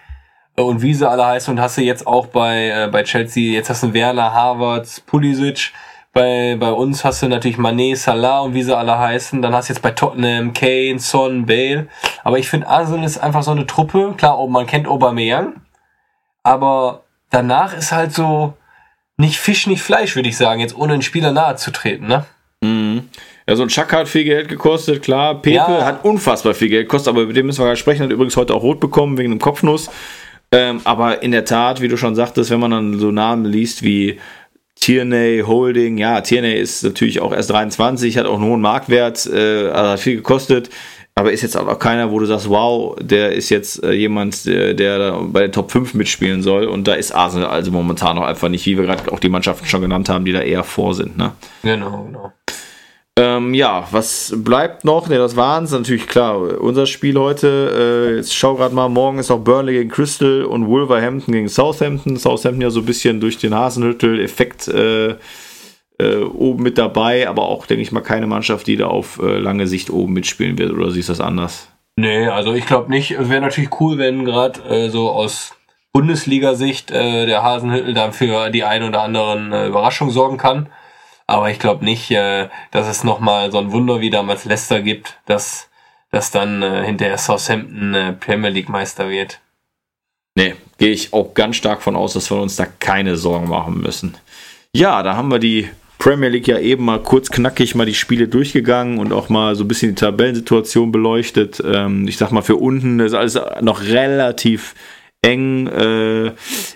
und 0.57 0.83
wie 0.83 0.95
sie 0.95 1.09
alle 1.09 1.27
heißen 1.27 1.53
und 1.53 1.61
hast 1.61 1.79
du 1.79 1.83
jetzt 1.83 2.07
auch 2.07 2.27
bei, 2.27 2.69
äh, 2.69 2.89
bei 2.91 3.03
Chelsea, 3.03 3.53
jetzt 3.53 3.71
hast 3.71 3.83
du 3.83 3.93
Werner, 3.93 4.35
Harvard, 4.35 5.03
Pulisic, 5.07 5.73
bei, 6.13 6.57
bei 6.59 6.73
uns 6.73 7.05
hast 7.05 7.23
du 7.23 7.29
natürlich 7.29 7.57
Manet, 7.57 7.99
Salah 7.99 8.41
und 8.41 8.55
wie 8.55 8.65
sie 8.65 8.77
alle 8.77 8.99
heißen. 8.99 9.43
Dann 9.43 9.55
hast 9.55 9.69
du 9.69 9.75
jetzt 9.75 9.83
bei 9.83 9.93
Tottenham 9.93 10.53
Kane, 10.53 10.99
Son, 10.99 11.47
Bale. 11.47 11.87
Aber 12.25 12.39
ich 12.39 12.49
finde, 12.49 12.67
Arsenal 12.67 13.05
ist 13.05 13.19
einfach 13.19 13.45
so 13.45 13.53
eine 13.53 13.67
Truppe. 13.67 14.15
Klar, 14.17 14.45
man 14.49 14.67
kennt 14.67 14.89
Aubameyang. 14.89 15.61
Aber 16.43 17.05
danach 17.31 17.77
ist 17.77 17.93
halt 17.93 18.13
so 18.13 18.55
nicht 19.19 19.39
Fisch, 19.39 19.67
nicht 19.67 19.83
Fleisch, 19.83 20.17
würde 20.17 20.29
ich 20.29 20.37
sagen, 20.37 20.61
jetzt 20.61 20.77
ohne 20.77 20.95
einen 20.95 21.03
Spieler 21.03 21.31
nahe 21.31 21.55
zu 21.57 21.71
treten, 21.71 22.09
ne? 22.09 22.25
Mhm. 22.63 23.09
Ja, 23.47 23.57
so 23.57 23.63
ein 23.63 23.69
Chaka 23.69 23.99
hat 23.99 24.09
viel 24.09 24.25
Geld 24.25 24.49
gekostet, 24.49 25.03
klar. 25.03 25.41
Pepe 25.41 25.57
ja. 25.57 25.85
hat 25.85 26.05
unfassbar 26.05 26.55
viel 26.55 26.69
Geld 26.69 26.89
gekostet, 26.89 27.15
aber 27.15 27.27
mit 27.27 27.37
dem 27.37 27.47
müssen 27.47 27.61
wir 27.61 27.67
gar 27.67 27.77
sprechen. 27.77 28.05
Hat 28.05 28.11
übrigens 28.11 28.37
heute 28.37 28.55
auch 28.55 28.63
rot 28.63 28.81
bekommen 28.81 29.19
wegen 29.19 29.31
einem 29.31 29.41
Kopfnuss. 29.41 29.91
Ähm, 30.53 30.81
aber 30.85 31.23
in 31.23 31.31
der 31.31 31.45
Tat, 31.45 31.81
wie 31.81 31.89
du 31.89 31.97
schon 31.97 32.15
sagtest, 32.15 32.51
wenn 32.51 32.61
man 32.61 32.73
dann 32.73 32.99
so 32.99 33.13
Namen 33.13 33.45
liest 33.45 33.83
wie 33.83 34.19
Tierney 34.75 35.45
Holding, 35.47 35.99
ja, 35.99 36.21
Tierney 36.23 36.55
ist 36.55 36.83
natürlich 36.83 37.21
auch 37.21 37.33
erst 37.33 37.51
23, 37.51 38.17
hat 38.19 38.27
auch 38.27 38.35
einen 38.35 38.49
hohen 38.49 38.61
Marktwert, 38.61 39.27
äh, 39.27 39.69
also 39.69 39.91
hat 39.91 40.01
viel 40.01 40.17
gekostet, 40.17 40.71
aber 41.15 41.33
ist 41.33 41.43
jetzt 41.43 41.57
auch 41.57 41.79
keiner, 41.79 42.11
wo 42.11 42.19
du 42.19 42.27
sagst, 42.27 42.49
wow, 42.49 42.97
der 43.01 43.33
ist 43.33 43.51
jetzt 43.51 43.85
äh, 43.85 43.93
jemand, 43.93 44.47
der, 44.47 44.75
der 44.75 45.21
bei 45.23 45.43
den 45.43 45.53
Top 45.53 45.71
5 45.71 45.95
mitspielen 45.95 46.43
soll 46.43 46.65
und 46.65 46.89
da 46.89 46.95
ist 46.95 47.13
Arsenal 47.13 47.51
also 47.51 47.71
momentan 47.71 48.17
noch 48.17 48.25
einfach 48.25 48.49
nicht, 48.49 48.67
wie 48.67 48.77
wir 48.77 48.87
gerade 48.87 49.13
auch 49.13 49.21
die 49.21 49.29
Mannschaften 49.29 49.67
schon 49.67 49.83
genannt 49.83 50.09
haben, 50.09 50.25
die 50.25 50.33
da 50.33 50.41
eher 50.41 50.65
vor 50.65 50.95
sind. 50.95 51.17
Ne? 51.17 51.33
Genau, 51.63 52.05
genau. 52.05 52.33
Ähm, 53.21 53.53
ja, 53.53 53.87
was 53.91 54.33
bleibt 54.35 54.87
noch? 54.87 55.11
Ne, 55.11 55.18
das 55.18 55.37
waren 55.37 55.64
es 55.64 55.73
natürlich 55.73 56.07
klar. 56.07 56.59
Unser 56.59 56.87
Spiel 56.87 57.18
heute, 57.18 58.09
äh, 58.12 58.16
jetzt 58.16 58.35
schau 58.35 58.55
gerade 58.55 58.75
mal, 58.75 58.89
morgen 58.89 59.18
ist 59.18 59.31
auch 59.31 59.41
Burnley 59.41 59.75
gegen 59.75 59.91
Crystal 59.91 60.45
und 60.45 60.66
Wolverhampton 60.66 61.35
gegen 61.35 61.49
Southampton. 61.49 62.16
Southampton 62.16 62.62
ja 62.62 62.71
so 62.71 62.81
ein 62.81 62.87
bisschen 62.87 63.21
durch 63.21 63.37
den 63.37 63.55
Hasenhüttel-Effekt 63.55 64.68
äh, 64.68 65.16
äh, 65.99 66.23
oben 66.33 66.62
mit 66.62 66.79
dabei, 66.79 67.29
aber 67.29 67.43
auch, 67.43 67.66
denke 67.66 67.83
ich 67.83 67.93
mal, 67.93 68.01
keine 68.01 68.27
Mannschaft, 68.27 68.66
die 68.66 68.79
da 68.79 68.87
auf 68.87 69.21
äh, 69.23 69.37
lange 69.37 69.66
Sicht 69.66 69.91
oben 69.91 70.14
mitspielen 70.14 70.57
wird. 70.57 70.73
Oder 70.73 70.91
siehst 70.91 71.11
du 71.11 71.12
das 71.12 71.21
anders? 71.21 71.68
Nee, 71.97 72.27
also 72.27 72.55
ich 72.55 72.64
glaube 72.64 72.91
nicht. 72.91 73.11
Es 73.11 73.29
wäre 73.29 73.43
natürlich 73.43 73.68
cool, 73.83 73.99
wenn 73.99 74.25
gerade 74.25 74.62
äh, 74.62 74.89
so 74.89 75.11
aus 75.11 75.53
Bundesliga-Sicht 75.93 76.91
äh, 76.91 77.27
der 77.27 77.43
Hasenhüttel 77.43 77.93
dann 77.93 78.14
für 78.14 78.49
die 78.49 78.64
ein 78.64 78.83
oder 78.83 79.03
anderen 79.03 79.49
Überraschung 79.49 80.11
sorgen 80.11 80.39
kann. 80.39 80.71
Aber 81.31 81.49
ich 81.49 81.61
glaube 81.61 81.85
nicht, 81.85 82.11
äh, 82.11 82.49
dass 82.72 82.89
es 82.89 83.05
nochmal 83.05 83.53
so 83.53 83.59
ein 83.59 83.70
Wunder 83.70 84.01
wie 84.01 84.11
damals 84.11 84.45
Leicester 84.47 84.83
gibt, 84.83 85.16
dass, 85.26 85.68
dass 86.11 86.33
dann 86.33 86.61
äh, 86.61 86.85
hinterher 86.85 87.18
Southampton 87.18 87.95
äh, 87.95 88.12
Premier 88.14 88.51
League 88.51 88.68
Meister 88.68 89.09
wird. 89.09 89.39
Nee, 90.35 90.57
gehe 90.78 90.91
ich 90.91 91.12
auch 91.12 91.33
ganz 91.35 91.55
stark 91.55 91.83
von 91.83 91.95
aus, 91.95 92.14
dass 92.14 92.33
wir 92.33 92.43
uns 92.43 92.57
da 92.57 92.66
keine 92.66 93.16
Sorgen 93.16 93.49
machen 93.49 93.81
müssen. 93.81 94.16
Ja, 94.74 95.05
da 95.05 95.14
haben 95.14 95.31
wir 95.31 95.39
die 95.39 95.68
Premier 96.01 96.31
League 96.31 96.49
ja 96.49 96.59
eben 96.59 96.85
mal 96.85 97.01
kurz 97.01 97.31
knackig 97.31 97.76
mal 97.76 97.87
die 97.87 97.95
Spiele 97.95 98.26
durchgegangen 98.26 98.99
und 98.99 99.12
auch 99.12 99.28
mal 99.28 99.55
so 99.55 99.62
ein 99.62 99.68
bisschen 99.68 99.91
die 99.91 100.01
Tabellensituation 100.01 100.91
beleuchtet. 100.91 101.62
Ähm, 101.64 102.09
ich 102.09 102.16
sag 102.16 102.33
mal, 102.33 102.43
für 102.43 102.57
unten 102.57 102.99
ist 102.99 103.14
alles 103.14 103.39
noch 103.61 103.83
relativ 103.83 104.74
eng. 105.22 105.68
Äh, 105.68 106.33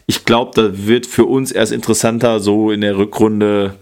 ich 0.07 0.25
glaube, 0.25 0.53
da 0.55 0.87
wird 0.87 1.07
für 1.07 1.25
uns 1.25 1.51
erst 1.51 1.73
interessanter, 1.73 2.39
so 2.39 2.71
in 2.71 2.83
der 2.83 2.97
Rückrunde 2.97 3.75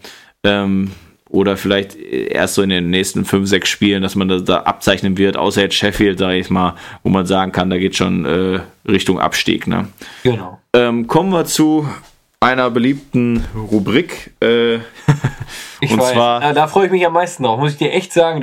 ähm, 0.44 0.92
oder 1.28 1.56
vielleicht 1.56 1.96
erst 1.96 2.54
so 2.54 2.62
in 2.62 2.68
den 2.68 2.90
nächsten 2.90 3.24
fünf, 3.24 3.48
sechs 3.48 3.70
Spielen, 3.70 4.02
dass 4.02 4.14
man 4.14 4.28
das 4.28 4.44
da 4.44 4.58
abzeichnen 4.58 5.16
wird, 5.16 5.36
außer 5.36 5.62
jetzt 5.62 5.74
Sheffield, 5.74 6.18
sage 6.18 6.36
ich 6.36 6.50
mal, 6.50 6.74
wo 7.02 7.08
man 7.08 7.24
sagen 7.24 7.52
kann, 7.52 7.70
da 7.70 7.78
geht 7.78 7.96
schon 7.96 8.26
äh, 8.26 8.60
Richtung 8.86 9.18
Abstieg. 9.18 9.66
Ne? 9.66 9.88
Genau. 10.22 10.60
Ähm, 10.74 11.06
kommen 11.06 11.32
wir 11.32 11.46
zu 11.46 11.88
einer 12.42 12.70
beliebten 12.70 13.44
Rubrik. 13.54 14.32
Äh, 14.42 14.76
ich 15.80 15.92
und 15.92 16.00
weiß. 16.00 16.12
zwar. 16.12 16.52
Da 16.52 16.66
freue 16.66 16.86
ich 16.86 16.92
mich 16.92 17.06
am 17.06 17.12
meisten 17.12 17.44
drauf, 17.44 17.58
muss 17.58 17.72
ich 17.72 17.78
dir 17.78 17.92
echt 17.92 18.12
sagen. 18.12 18.42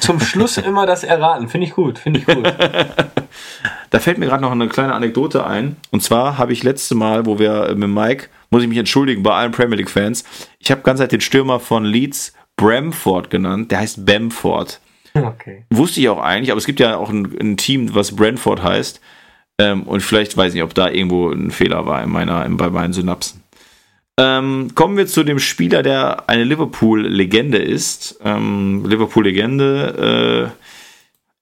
zum 0.00 0.20
Schluss 0.20 0.56
immer 0.58 0.86
das 0.86 1.04
Erraten. 1.04 1.48
Finde 1.48 1.66
ich 1.66 1.74
gut, 1.74 1.98
finde 1.98 2.20
ich 2.20 2.26
gut. 2.26 2.44
da 3.90 3.98
fällt 3.98 4.18
mir 4.18 4.26
gerade 4.26 4.42
noch 4.42 4.52
eine 4.52 4.68
kleine 4.68 4.94
Anekdote 4.94 5.46
ein. 5.46 5.76
Und 5.90 6.02
zwar 6.02 6.38
habe 6.38 6.52
ich 6.52 6.62
letzte 6.62 6.94
Mal, 6.94 7.26
wo 7.26 7.38
wir 7.38 7.74
mit 7.76 7.90
Mike 7.90 8.28
muss 8.50 8.62
ich 8.62 8.68
mich 8.68 8.78
entschuldigen 8.78 9.22
bei 9.24 9.34
allen 9.34 9.50
Premier 9.50 9.76
League-Fans. 9.76 10.24
Ich 10.60 10.70
habe 10.70 10.82
ganz 10.82 11.00
Zeit 11.00 11.10
den 11.10 11.20
Stürmer 11.20 11.58
von 11.58 11.84
Leeds 11.84 12.32
Bramford 12.56 13.28
genannt. 13.28 13.72
Der 13.72 13.80
heißt 13.80 14.06
Bamford. 14.06 14.80
Okay. 15.14 15.64
Wusste 15.70 16.00
ich 16.00 16.08
auch 16.08 16.20
eigentlich, 16.20 16.50
aber 16.50 16.58
es 16.58 16.66
gibt 16.66 16.80
ja 16.80 16.96
auch 16.96 17.08
ein, 17.08 17.36
ein 17.40 17.56
Team, 17.56 17.94
was 17.94 18.16
Brentford 18.16 18.62
heißt. 18.62 19.00
Ähm, 19.58 19.84
und 19.84 20.00
vielleicht 20.00 20.36
weiß 20.36 20.54
ich 20.54 20.62
ob 20.62 20.74
da 20.74 20.88
irgendwo 20.88 21.30
ein 21.30 21.50
Fehler 21.50 21.86
war 21.86 22.02
in 22.02 22.10
meiner, 22.10 22.44
in, 22.44 22.56
bei 22.56 22.70
meinen 22.70 22.92
Synapsen. 22.92 23.42
Ähm, 24.18 24.70
kommen 24.74 24.96
wir 24.96 25.06
zu 25.06 25.24
dem 25.24 25.38
Spieler, 25.40 25.82
der 25.82 26.28
eine 26.28 26.44
Liverpool-Legende 26.44 27.58
ist. 27.58 28.18
Ähm, 28.22 28.84
Liverpool-Legende 28.86 30.52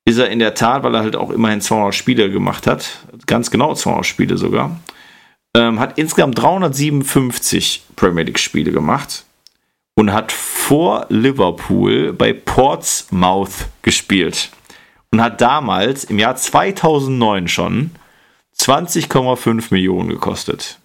äh, 0.07 0.11
ist 0.11 0.19
er 0.19 0.31
in 0.31 0.39
der 0.39 0.55
Tat, 0.55 0.83
weil 0.83 0.95
er 0.95 1.03
halt 1.03 1.17
auch 1.17 1.31
immerhin 1.31 1.61
200 1.61 1.95
Spiele 1.95 2.31
gemacht 2.31 2.67
hat. 2.67 3.07
Ganz 3.27 3.51
genau 3.51 3.75
200 3.75 4.07
Spiele 4.07 4.39
sogar. 4.39 4.81
Ähm, 5.55 5.81
hat 5.81 5.99
insgesamt 5.99 6.41
357 6.41 7.85
Premier 7.95 8.25
League-Spiele 8.25 8.73
gemacht 8.73 9.25
und 9.95 10.13
hat 10.13 10.33
vor 10.33 11.07
Liverpool 11.11 12.15
bei 12.15 12.33
Portsmouth 12.33 13.67
gespielt 13.83 14.51
und 15.11 15.21
hat 15.23 15.43
damals 15.43 16.05
im 16.05 16.19
Jahr 16.19 16.37
2009 16.37 17.49
schon 17.49 17.91
20,5 18.63 19.67
Millionen 19.71 20.09
gekostet. 20.09 20.79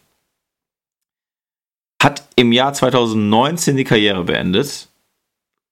Hat 2.01 2.27
im 2.35 2.51
Jahr 2.51 2.73
2019 2.73 3.77
die 3.77 3.83
Karriere 3.83 4.23
beendet 4.23 4.87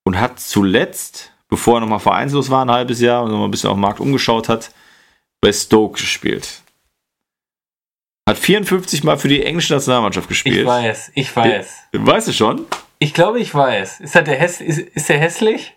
und 0.04 0.20
hat 0.20 0.38
zuletzt, 0.38 1.32
bevor 1.48 1.78
er 1.78 1.80
nochmal 1.80 1.98
vereinslos 1.98 2.48
war, 2.48 2.64
ein 2.64 2.70
halbes 2.70 3.00
Jahr 3.00 3.24
und 3.24 3.30
nochmal 3.30 3.48
ein 3.48 3.50
bisschen 3.50 3.70
auf 3.70 3.76
den 3.76 3.80
Markt 3.80 3.98
umgeschaut 3.98 4.48
hat, 4.48 4.70
bei 5.40 5.52
Stoke 5.52 6.00
gespielt. 6.00 6.62
Hat 8.28 8.38
54 8.38 9.04
Mal 9.04 9.18
für 9.18 9.28
die 9.28 9.42
englische 9.42 9.74
Nationalmannschaft 9.74 10.28
gespielt. 10.28 10.58
Ich 10.58 10.66
weiß, 10.66 11.12
ich 11.14 11.34
weiß. 11.34 11.68
Weißt 11.92 12.28
du 12.28 12.32
schon? 12.32 12.66
Ich 12.98 13.14
glaube, 13.14 13.40
ich 13.40 13.54
weiß. 13.54 14.00
Ist, 14.00 14.14
der, 14.14 14.26
Häss 14.26 14.60
ist, 14.60 14.78
ist 14.78 15.08
der 15.08 15.18
hässlich? 15.18 15.76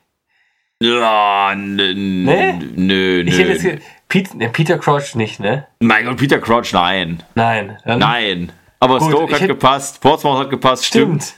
Ja, 0.82 1.54
nö, 1.56 1.94
nee? 1.94 2.54
nö, 2.76 3.24
ich 3.28 3.38
hätte 3.38 3.52
jetzt 3.52 3.84
Pete, 4.10 4.36
ne, 4.36 4.50
Peter 4.50 4.80
Crouch 4.80 5.14
nicht, 5.14 5.40
ne? 5.40 5.68
Mein 5.80 6.06
Gott, 6.06 6.18
Peter 6.18 6.40
Crouch, 6.40 6.74
nein. 6.74 7.22
Nein. 7.36 7.78
nein. 7.86 8.52
Aber 8.80 8.98
Gut, 8.98 9.10
Stoke 9.10 9.34
hat 9.34 9.42
hätte, 9.42 9.54
gepasst, 9.54 10.02
Portsmouth 10.02 10.40
hat 10.40 10.50
gepasst, 10.50 10.86
stimmt. 10.86 11.24
stimmt. 11.24 11.36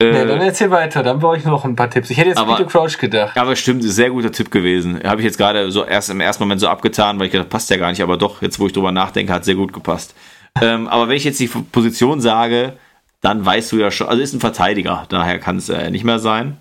Äh, 0.00 0.12
nee, 0.12 0.28
dann 0.28 0.40
erzähl 0.40 0.70
weiter, 0.70 1.02
dann 1.02 1.18
brauche 1.18 1.38
ich 1.38 1.44
noch 1.44 1.64
ein 1.64 1.74
paar 1.74 1.90
Tipps. 1.90 2.08
Ich 2.10 2.18
hätte 2.18 2.28
jetzt 2.28 2.38
aber, 2.38 2.54
Peter 2.54 2.68
Crouch 2.68 2.98
gedacht. 2.98 3.36
Aber 3.36 3.56
stimmt, 3.56 3.82
sehr 3.82 4.10
guter 4.10 4.30
Tipp 4.30 4.48
gewesen. 4.52 5.02
Habe 5.02 5.20
ich 5.22 5.24
jetzt 5.24 5.38
gerade 5.38 5.72
so 5.72 5.84
erst 5.84 6.08
im 6.10 6.20
ersten 6.20 6.44
Moment 6.44 6.60
so 6.60 6.68
abgetan, 6.68 7.18
weil 7.18 7.26
ich 7.26 7.32
gedacht, 7.32 7.48
passt 7.48 7.68
ja 7.68 7.78
gar 7.78 7.90
nicht, 7.90 8.00
aber 8.00 8.16
doch, 8.16 8.42
jetzt 8.42 8.60
wo 8.60 8.66
ich 8.68 8.72
drüber 8.72 8.92
nachdenke, 8.92 9.32
hat 9.32 9.44
sehr 9.44 9.56
gut 9.56 9.72
gepasst. 9.72 10.14
ähm, 10.62 10.86
aber 10.86 11.08
wenn 11.08 11.16
ich 11.16 11.24
jetzt 11.24 11.40
die 11.40 11.48
Position 11.48 12.20
sage, 12.20 12.74
dann 13.22 13.44
weißt 13.44 13.72
du 13.72 13.76
ja 13.76 13.90
schon, 13.90 14.06
also 14.06 14.22
ist 14.22 14.34
ein 14.34 14.40
Verteidiger, 14.40 15.04
daher 15.08 15.40
kann 15.40 15.56
es 15.56 15.68
äh, 15.68 15.90
nicht 15.90 16.04
mehr 16.04 16.20
sein. 16.20 16.58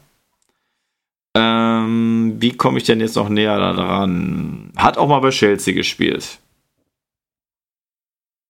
Ähm, 1.37 2.35
wie 2.39 2.51
komme 2.53 2.77
ich 2.77 2.83
denn 2.85 2.99
jetzt 2.99 3.15
noch 3.15 3.29
näher 3.29 3.57
daran? 3.59 4.71
Hat 4.75 4.97
auch 4.97 5.07
mal 5.07 5.19
bei 5.19 5.29
Chelsea 5.29 5.73
gespielt. 5.73 6.39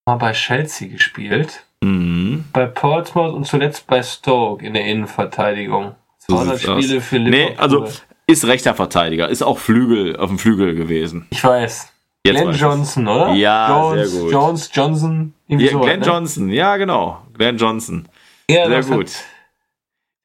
Mal 0.05 0.15
bei 0.15 0.31
Chelsea 0.31 0.88
gespielt. 0.88 1.65
Mhm. 1.81 2.45
Bei 2.53 2.65
Portsmouth 2.65 3.33
und 3.33 3.45
zuletzt 3.45 3.88
bei 3.88 4.01
Stoke 4.01 4.65
in 4.65 4.73
der 4.73 4.85
Innenverteidigung. 4.85 5.95
200 6.19 6.59
so 6.59 6.71
Spiele 6.73 7.01
für 7.01 7.17
Liverpool. 7.17 7.51
Nee, 7.51 7.57
also 7.57 7.88
ist 8.25 8.45
rechter 8.45 8.73
Verteidiger, 8.73 9.29
ist 9.29 9.41
auch 9.41 9.57
Flügel 9.57 10.17
auf 10.17 10.29
dem 10.29 10.39
Flügel 10.39 10.75
gewesen. 10.75 11.27
Ich 11.29 11.43
weiß. 11.43 11.93
Jetzt 12.25 12.41
Glenn 12.41 12.51
Johnson, 12.53 13.07
oder? 13.07 13.33
Ja, 13.33 13.69
Jones, 13.69 14.11
sehr 14.11 14.21
gut. 14.21 14.31
Jones, 14.33 14.69
Johnson. 14.73 15.33
Ja, 15.47 15.71
so 15.71 15.79
Glenn 15.79 15.99
ne? 15.99 16.05
Johnson, 16.05 16.49
ja 16.49 16.77
genau. 16.77 17.21
Glenn 17.33 17.57
Johnson. 17.57 18.07
Ja, 18.49 18.67
sehr 18.67 18.83
gut. 18.83 19.07
Hat, 19.07 19.25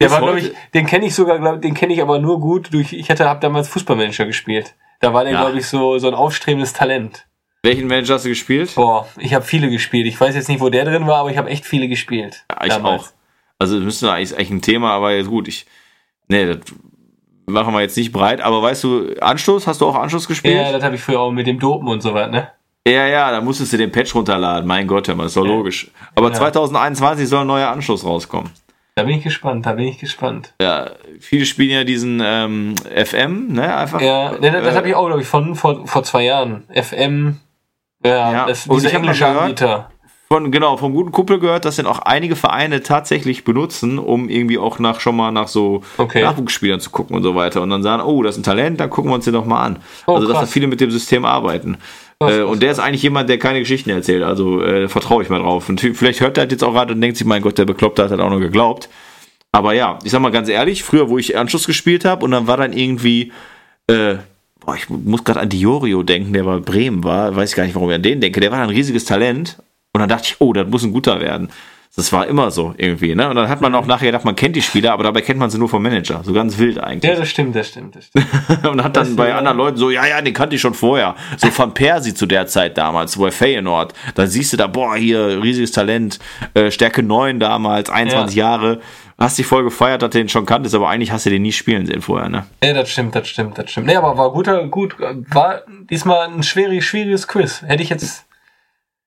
der 0.03 0.11
war, 0.11 0.21
glaube 0.21 0.39
ich, 0.39 0.51
den 0.73 0.85
kenne 0.85 1.05
ich 1.05 1.15
sogar, 1.15 1.39
glaub, 1.39 1.61
den 1.61 1.73
kenne 1.73 1.93
ich 1.93 2.01
aber 2.01 2.19
nur 2.19 2.39
gut 2.39 2.73
durch, 2.73 2.93
ich 2.93 3.09
hatte, 3.09 3.27
hab 3.27 3.41
damals 3.41 3.67
Fußballmanager 3.69 4.25
gespielt. 4.25 4.75
Da 4.99 5.13
war 5.13 5.23
der, 5.23 5.33
ja. 5.33 5.41
glaube 5.41 5.57
ich, 5.57 5.67
so, 5.67 5.97
so 5.99 6.07
ein 6.07 6.13
aufstrebendes 6.13 6.73
Talent. 6.73 7.25
Welchen 7.63 7.87
Manager 7.87 8.15
hast 8.15 8.25
du 8.25 8.29
gespielt? 8.29 8.73
Boah, 8.75 9.07
ich 9.17 9.33
habe 9.33 9.45
viele 9.45 9.69
gespielt. 9.69 10.05
Ich 10.05 10.19
weiß 10.19 10.35
jetzt 10.35 10.49
nicht, 10.49 10.59
wo 10.59 10.69
der 10.69 10.85
drin 10.85 11.07
war, 11.07 11.19
aber 11.19 11.31
ich 11.31 11.37
habe 11.37 11.49
echt 11.49 11.65
viele 11.65 11.87
gespielt. 11.87 12.45
Ja, 12.51 12.65
ich 12.65 12.73
damals. 12.73 13.03
auch. 13.03 13.07
Also 13.59 13.75
das 13.75 13.85
müsste 13.85 14.11
eigentlich, 14.11 14.35
eigentlich 14.35 14.49
ein 14.49 14.61
Thema, 14.61 14.91
aber 14.91 15.13
jetzt 15.13 15.29
gut, 15.29 15.47
ich. 15.47 15.65
Nee, 16.27 16.45
das 16.45 16.59
machen 17.45 17.73
wir 17.73 17.81
jetzt 17.81 17.95
nicht 17.95 18.11
breit, 18.11 18.41
aber 18.41 18.61
weißt 18.61 18.83
du, 18.83 19.15
Anstoß, 19.19 19.67
hast 19.67 19.81
du 19.81 19.87
auch 19.87 19.95
Anstoß 19.95 20.27
gespielt? 20.27 20.55
Ja, 20.55 20.71
das 20.71 20.83
habe 20.83 20.95
ich 20.95 21.01
früher 21.01 21.21
auch 21.21 21.31
mit 21.31 21.47
dem 21.47 21.59
Dopen 21.59 21.87
und 21.87 22.01
so 22.01 22.13
weiter, 22.13 22.31
ne? 22.31 22.51
Ja, 22.85 23.07
ja, 23.07 23.31
da 23.31 23.39
musstest 23.39 23.71
du 23.71 23.77
den 23.77 23.91
Patch 23.91 24.13
runterladen. 24.13 24.67
Mein 24.67 24.87
Gott, 24.87 25.07
hör 25.07 25.15
mal, 25.15 25.27
ist 25.27 25.37
doch 25.37 25.45
ja. 25.45 25.51
logisch. 25.51 25.89
Aber 26.15 26.29
ja. 26.29 26.33
2021 26.33 27.29
soll 27.29 27.41
ein 27.41 27.47
neuer 27.47 27.69
Anschluss 27.69 28.03
rauskommen. 28.03 28.51
Da 28.95 29.03
bin 29.03 29.17
ich 29.17 29.23
gespannt, 29.23 29.65
da 29.65 29.73
bin 29.73 29.87
ich 29.87 29.97
gespannt. 29.97 30.53
Ja, 30.61 30.91
viele 31.19 31.45
spielen 31.45 31.71
ja 31.71 31.83
diesen 31.83 32.21
ähm, 32.23 32.75
FM, 32.77 33.53
ne? 33.53 33.75
Einfach. 33.75 33.99
Ja, 33.99 34.33
ne, 34.33 34.51
das, 34.51 34.63
das 34.63 34.73
äh, 34.73 34.77
habe 34.77 34.89
ich 34.89 34.95
auch, 34.95 35.07
glaube 35.07 35.21
ich, 35.21 35.27
von 35.27 35.55
vor, 35.55 35.87
vor 35.87 36.03
zwei 36.03 36.25
Jahren. 36.25 36.65
FM, 36.71 37.39
ja, 38.05 38.31
ja. 38.31 38.45
das 38.45 38.65
ist 38.65 38.71
dieser 38.71 38.93
englische 38.93 39.25
Anbieter. 39.25 39.89
Von, 40.27 40.51
genau, 40.51 40.77
vom 40.77 40.93
guten 40.93 41.11
Kuppel 41.11 41.39
gehört, 41.39 41.65
dass 41.65 41.75
dann 41.75 41.85
auch 41.85 41.99
einige 41.99 42.35
Vereine 42.35 42.81
tatsächlich 42.81 43.43
benutzen, 43.43 43.99
um 43.99 44.29
irgendwie 44.29 44.57
auch 44.57 44.79
nach 44.79 44.99
schon 44.99 45.15
mal 45.15 45.31
nach 45.31 45.47
so 45.47 45.83
okay. 45.97 46.23
Nachwuchsspielern 46.23 46.79
zu 46.79 46.89
gucken 46.89 47.15
und 47.15 47.23
so 47.23 47.35
weiter. 47.35 47.61
Und 47.61 47.69
dann 47.69 47.83
sagen, 47.83 48.01
oh, 48.01 48.23
das 48.23 48.35
ist 48.35 48.41
ein 48.41 48.43
Talent, 48.43 48.79
dann 48.79 48.89
gucken 48.89 49.11
wir 49.11 49.15
uns 49.15 49.25
den 49.25 49.33
doch 49.33 49.45
mal 49.45 49.63
an. 49.63 49.79
Oh, 50.07 50.15
also, 50.15 50.27
dass 50.27 50.39
da 50.39 50.45
viele 50.45 50.67
mit 50.67 50.81
dem 50.81 50.89
System 50.91 51.25
arbeiten. 51.25 51.77
Äh, 52.29 52.41
und 52.43 52.61
der 52.61 52.71
ist 52.71 52.79
eigentlich 52.79 53.03
jemand, 53.03 53.29
der 53.29 53.39
keine 53.39 53.59
Geschichten 53.59 53.89
erzählt. 53.89 54.23
Also 54.23 54.61
äh, 54.61 54.87
vertraue 54.87 55.23
ich 55.23 55.29
mal 55.29 55.39
drauf. 55.39 55.69
Und 55.69 55.81
vielleicht 55.81 56.21
hört 56.21 56.37
er 56.37 56.49
jetzt 56.49 56.63
auch 56.63 56.73
gerade 56.73 56.93
und 56.93 57.01
denkt 57.01 57.17
sich, 57.17 57.27
mein 57.27 57.41
Gott, 57.41 57.57
der 57.57 57.65
Bekloppte 57.65 58.03
hat 58.03 58.11
halt 58.11 58.21
auch 58.21 58.29
noch 58.29 58.39
geglaubt. 58.39 58.89
Aber 59.51 59.73
ja, 59.73 59.99
ich 60.03 60.11
sag 60.11 60.21
mal 60.21 60.31
ganz 60.31 60.49
ehrlich, 60.49 60.83
früher, 60.83 61.09
wo 61.09 61.17
ich 61.17 61.37
Anschluss 61.37 61.67
gespielt 61.67 62.05
habe 62.05 62.25
und 62.25 62.31
dann 62.31 62.47
war 62.47 62.57
dann 62.57 62.73
irgendwie, 62.73 63.31
äh, 63.87 64.15
boah, 64.59 64.75
ich 64.75 64.89
muss 64.89 65.23
gerade 65.23 65.39
an 65.39 65.49
Diorio 65.49 66.01
denken, 66.01 66.33
der 66.33 66.43
bei 66.43 66.57
Bremen 66.57 67.03
war, 67.03 67.35
weiß 67.35 67.51
ich 67.51 67.55
gar 67.55 67.63
nicht, 67.63 67.75
warum 67.75 67.89
ich 67.89 67.95
an 67.95 68.01
den 68.01 68.19
denke. 68.19 68.39
Der 68.39 68.51
war 68.51 68.59
ein 68.59 68.69
riesiges 68.69 69.05
Talent 69.05 69.57
und 69.93 69.99
dann 69.99 70.09
dachte 70.09 70.25
ich, 70.27 70.35
oh, 70.39 70.53
das 70.53 70.67
muss 70.67 70.83
ein 70.83 70.91
guter 70.91 71.21
werden. 71.21 71.49
Das 71.95 72.11
war 72.11 72.25
immer 72.25 72.49
so 72.49 72.73
irgendwie, 72.75 73.13
ne? 73.13 73.29
Und 73.29 73.35
dann 73.35 73.47
hat 73.47 73.61
man 73.61 73.75
auch 73.75 73.85
nachher 73.85 74.07
gedacht, 74.07 74.25
man 74.25 74.35
kennt 74.35 74.55
die 74.55 74.63
Spieler, 74.63 74.93
aber 74.93 75.03
dabei 75.03 75.21
kennt 75.21 75.37
man 75.37 75.51
sie 75.51 75.59
nur 75.59 75.69
vom 75.69 75.83
Manager. 75.83 76.23
So 76.23 76.33
ganz 76.33 76.57
wild 76.57 76.79
eigentlich. 76.79 77.11
Ja, 77.11 77.19
das 77.19 77.29
stimmt, 77.29 77.55
das 77.55 77.67
stimmt, 77.67 77.95
das 77.95 78.07
stimmt. 78.07 78.25
und 78.65 78.83
hat 78.83 78.97
dann 78.97 79.05
das 79.05 79.15
bei 79.15 79.29
ja. 79.29 79.37
anderen 79.37 79.57
Leuten 79.57 79.77
so, 79.77 79.91
ja, 79.91 80.07
ja, 80.07 80.19
den 80.19 80.33
kannte 80.33 80.55
ich 80.55 80.61
schon 80.61 80.73
vorher. 80.73 81.15
So 81.37 81.47
Van 81.57 81.71
Persie 81.75 82.15
zu 82.15 82.25
der 82.25 82.47
Zeit 82.47 82.79
damals, 82.79 83.15
er 83.15 83.31
Feyenoord. 83.31 83.93
Da 84.15 84.25
siehst 84.25 84.53
du 84.53 84.57
da, 84.57 84.65
boah, 84.65 84.95
hier, 84.95 85.43
riesiges 85.43 85.71
Talent, 85.71 86.17
äh, 86.55 86.71
Stärke 86.71 87.03
9 87.03 87.39
damals, 87.39 87.91
21 87.91 88.35
ja. 88.35 88.49
Jahre. 88.49 88.81
Hast 89.19 89.37
dich 89.37 89.45
voll 89.45 89.63
gefeiert, 89.63 90.01
dass 90.01 90.09
du 90.09 90.17
den 90.17 90.29
schon 90.29 90.47
kanntest, 90.47 90.73
aber 90.73 90.89
eigentlich 90.89 91.11
hast 91.11 91.27
du 91.27 91.29
den 91.29 91.43
nie 91.43 91.51
spielen 91.51 91.85
sehen 91.85 92.01
vorher, 92.01 92.27
ne? 92.27 92.47
Ja, 92.63 92.73
das 92.73 92.89
stimmt, 92.89 93.13
das 93.13 93.27
stimmt, 93.27 93.55
das 93.59 93.69
stimmt. 93.69 93.85
Nee, 93.85 93.95
aber 93.95 94.17
war 94.17 94.31
guter, 94.31 94.67
gut, 94.67 94.95
war 94.99 95.61
diesmal 95.91 96.27
ein 96.27 96.41
schwieriges, 96.41 96.85
schwieriges 96.85 97.27
Quiz. 97.27 97.61
Hätte 97.61 97.83
ich 97.83 97.89
jetzt. 97.89 98.25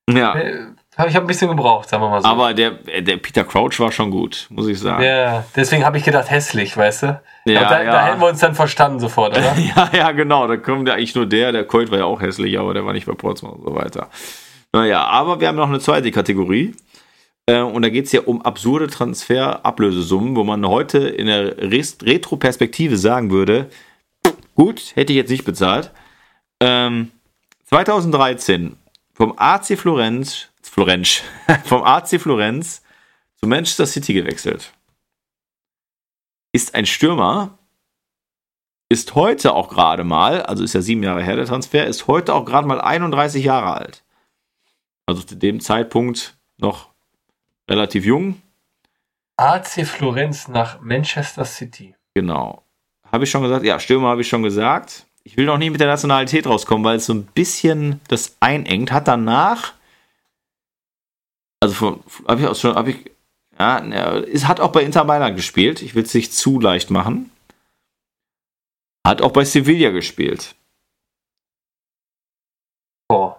Ja. 0.08 0.36
Äh, 0.36 0.66
ich 1.04 1.14
habe 1.14 1.26
ein 1.26 1.26
bisschen 1.26 1.48
gebraucht, 1.48 1.90
sagen 1.90 2.02
wir 2.02 2.08
mal 2.08 2.22
so. 2.22 2.28
Aber 2.28 2.54
der, 2.54 2.70
der 2.70 3.18
Peter 3.18 3.44
Crouch 3.44 3.78
war 3.78 3.92
schon 3.92 4.10
gut, 4.10 4.46
muss 4.48 4.66
ich 4.66 4.80
sagen. 4.80 5.02
Ja, 5.04 5.44
deswegen 5.54 5.84
habe 5.84 5.98
ich 5.98 6.04
gedacht, 6.04 6.30
hässlich, 6.30 6.74
weißt 6.74 7.02
du? 7.02 7.20
Ja, 7.44 7.68
da, 7.68 7.82
ja. 7.82 7.92
da 7.92 8.06
hätten 8.06 8.20
wir 8.20 8.28
uns 8.28 8.40
dann 8.40 8.54
verstanden 8.54 8.98
sofort, 8.98 9.36
oder? 9.36 9.54
ja, 9.76 9.90
ja, 9.92 10.12
genau. 10.12 10.46
Da 10.46 10.56
kommt 10.56 10.88
ja 10.88 10.94
eigentlich 10.94 11.14
nur 11.14 11.26
der. 11.26 11.52
Der 11.52 11.64
Colt 11.64 11.90
war 11.90 11.98
ja 11.98 12.04
auch 12.06 12.20
hässlich, 12.20 12.58
aber 12.58 12.72
der 12.72 12.86
war 12.86 12.94
nicht 12.94 13.06
bei 13.06 13.12
Portsmouth 13.12 13.58
und 13.58 13.64
so 13.64 13.74
weiter. 13.74 14.08
Naja, 14.72 15.04
aber 15.04 15.38
wir 15.40 15.48
haben 15.48 15.56
noch 15.56 15.68
eine 15.68 15.80
zweite 15.80 16.10
Kategorie. 16.10 16.74
Äh, 17.46 17.60
und 17.60 17.82
da 17.82 17.88
geht 17.88 18.06
es 18.06 18.12
ja 18.12 18.22
um 18.22 18.42
absurde 18.42 18.88
Transferablösesummen, 18.88 20.34
wo 20.34 20.44
man 20.44 20.66
heute 20.66 20.98
in 20.98 21.26
der 21.26 21.56
Retro-Perspektive 21.58 22.96
sagen 22.96 23.30
würde, 23.30 23.68
gut, 24.54 24.92
hätte 24.94 25.12
ich 25.12 25.16
jetzt 25.16 25.30
nicht 25.30 25.44
bezahlt. 25.44 25.92
Ähm, 26.60 27.12
2013 27.66 28.76
vom 29.12 29.34
AC 29.36 29.78
Florenz 29.78 30.48
Florenz, 30.76 31.22
vom 31.64 31.82
AC 31.82 32.20
Florenz 32.20 32.82
zu 33.36 33.46
Manchester 33.46 33.86
City 33.86 34.12
gewechselt. 34.12 34.74
Ist 36.52 36.74
ein 36.74 36.84
Stürmer, 36.84 37.58
ist 38.90 39.14
heute 39.14 39.54
auch 39.54 39.70
gerade 39.70 40.04
mal, 40.04 40.42
also 40.42 40.62
ist 40.62 40.74
ja 40.74 40.82
sieben 40.82 41.02
Jahre 41.02 41.22
her 41.22 41.36
der 41.36 41.46
Transfer, 41.46 41.86
ist 41.86 42.08
heute 42.08 42.34
auch 42.34 42.44
gerade 42.44 42.68
mal 42.68 42.78
31 42.78 43.42
Jahre 43.42 43.74
alt. 43.74 44.04
Also 45.06 45.22
zu 45.22 45.36
dem 45.36 45.60
Zeitpunkt 45.60 46.36
noch 46.58 46.90
relativ 47.70 48.04
jung. 48.04 48.42
AC 49.38 49.86
Florenz 49.86 50.46
nach 50.46 50.82
Manchester 50.82 51.46
City. 51.46 51.94
Genau. 52.12 52.64
Habe 53.10 53.24
ich 53.24 53.30
schon 53.30 53.42
gesagt? 53.42 53.64
Ja, 53.64 53.80
Stürmer 53.80 54.08
habe 54.08 54.20
ich 54.20 54.28
schon 54.28 54.42
gesagt. 54.42 55.06
Ich 55.24 55.38
will 55.38 55.46
noch 55.46 55.56
nie 55.56 55.70
mit 55.70 55.80
der 55.80 55.88
Nationalität 55.88 56.46
rauskommen, 56.46 56.84
weil 56.84 56.96
es 56.96 57.06
so 57.06 57.14
ein 57.14 57.24
bisschen 57.24 58.02
das 58.08 58.36
einengt. 58.40 58.92
Hat 58.92 59.08
danach 59.08 59.72
also 61.60 62.02
habe 62.26 62.40
ich 62.40 62.46
auch 62.46 62.56
schon, 62.56 62.74
habe 62.74 62.90
ich, 62.90 63.10
ja, 63.58 64.18
es 64.18 64.46
hat 64.46 64.60
auch 64.60 64.72
bei 64.72 64.82
Inter 64.82 65.04
Mailand 65.04 65.36
gespielt. 65.36 65.82
Ich 65.82 65.94
will 65.94 66.04
es 66.04 66.14
nicht 66.14 66.32
zu 66.32 66.60
leicht 66.60 66.90
machen. 66.90 67.30
Hat 69.06 69.22
auch 69.22 69.32
bei 69.32 69.44
Sevilla 69.44 69.90
gespielt. 69.90 70.54
Oh. 73.08 73.34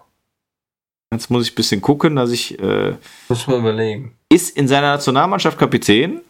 Jetzt 1.12 1.30
muss 1.30 1.46
ich 1.46 1.52
ein 1.52 1.56
bisschen 1.56 1.80
gucken, 1.80 2.16
dass 2.16 2.30
ich. 2.30 2.58
Äh, 2.58 2.96
muss 3.28 3.46
man 3.46 3.60
überlegen. 3.60 4.16
Ist 4.30 4.56
in 4.56 4.68
seiner 4.68 4.92
Nationalmannschaft 4.92 5.58
Kapitän 5.58 6.22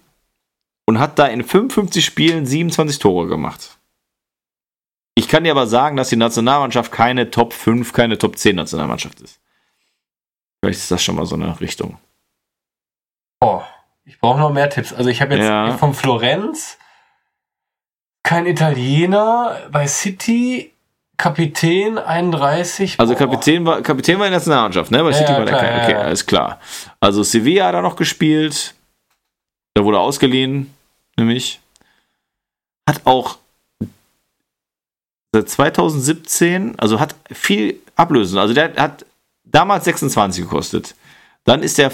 und 0.86 0.98
hat 0.98 1.18
da 1.18 1.26
in 1.26 1.44
55 1.44 2.04
Spielen 2.04 2.46
27 2.46 2.98
Tore 2.98 3.26
gemacht. 3.26 3.78
Ich 5.14 5.28
kann 5.28 5.44
dir 5.44 5.50
aber 5.50 5.66
sagen, 5.66 5.96
dass 5.96 6.10
die 6.10 6.16
Nationalmannschaft 6.16 6.92
keine 6.92 7.30
Top 7.30 7.52
5, 7.52 7.92
keine 7.92 8.18
Top 8.18 8.38
10 8.38 8.56
Nationalmannschaft 8.56 9.20
ist. 9.20 9.40
Vielleicht 10.60 10.80
ist 10.80 10.90
das 10.90 11.02
schon 11.02 11.16
mal 11.16 11.26
so 11.26 11.36
eine 11.36 11.60
Richtung. 11.60 11.98
Oh, 13.40 13.62
ich 14.04 14.18
brauche 14.18 14.38
noch 14.38 14.52
mehr 14.52 14.70
Tipps. 14.70 14.92
Also 14.92 15.10
ich 15.10 15.20
habe 15.20 15.34
jetzt 15.36 15.46
ja. 15.46 15.76
von 15.76 15.94
Florenz 15.94 16.78
kein 18.22 18.46
Italiener, 18.46 19.56
bei 19.70 19.86
City 19.86 20.72
Kapitän 21.16 21.98
31. 21.98 22.98
Also 22.98 23.14
boah. 23.14 23.18
Kapitän 23.18 23.66
war, 23.66 23.82
Kapitän 23.82 24.18
war 24.18 24.26
in 24.26 24.32
der 24.32 24.38
Nationalmannschaft, 24.38 24.90
ne? 24.90 25.02
Bei 25.02 25.12
City 25.12 25.32
ja, 25.32 25.38
war 25.38 25.44
der 25.44 25.54
klar, 25.54 25.64
kein. 25.64 25.76
ja, 25.76 25.84
Okay, 25.84 25.92
ja. 25.92 26.00
alles 26.00 26.26
klar. 26.26 26.60
Also 27.00 27.22
Sevilla 27.22 27.66
hat 27.66 27.74
er 27.74 27.82
noch 27.82 27.96
gespielt. 27.96 28.74
Da 29.74 29.84
wurde 29.84 29.98
ausgeliehen, 29.98 30.74
nämlich. 31.16 31.60
Hat 32.88 33.02
auch 33.04 33.38
seit 35.32 35.48
2017, 35.48 36.78
also 36.78 37.00
hat 37.00 37.14
viel 37.30 37.80
Ablösen. 37.96 38.38
Also 38.38 38.54
der 38.54 38.74
hat 38.76 39.04
damals 39.50 39.84
26 39.84 40.44
gekostet. 40.44 40.94
Dann 41.44 41.62
ist 41.62 41.78
er 41.78 41.90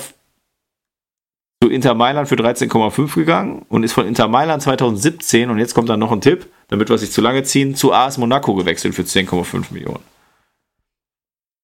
zu 1.63 1.71
Inter 1.71 1.95
Mailand 1.95 2.29
für 2.29 2.35
13,5 2.35 3.15
gegangen 3.15 3.65
und 3.69 3.85
ist 3.85 3.93
von 3.93 4.07
Inter 4.07 4.29
Mailand 4.29 4.63
2017, 4.63 5.51
und 5.51 5.59
jetzt 5.59 5.75
kommt 5.75 5.89
dann 5.89 6.01
noch 6.01 6.13
ein 6.13 6.21
Tipp, 6.21 6.47
damit 6.69 6.89
wir 6.89 6.97
es 6.97 7.03
nicht 7.03 7.13
zu 7.13 7.21
lange 7.21 7.43
ziehen, 7.43 7.75
zu 7.75 7.93
AS 7.93 8.19
Monaco 8.19 8.55
gewechselt 8.55 8.95
für 8.95 9.03
10,5 9.03 9.73
Millionen. 9.73 10.05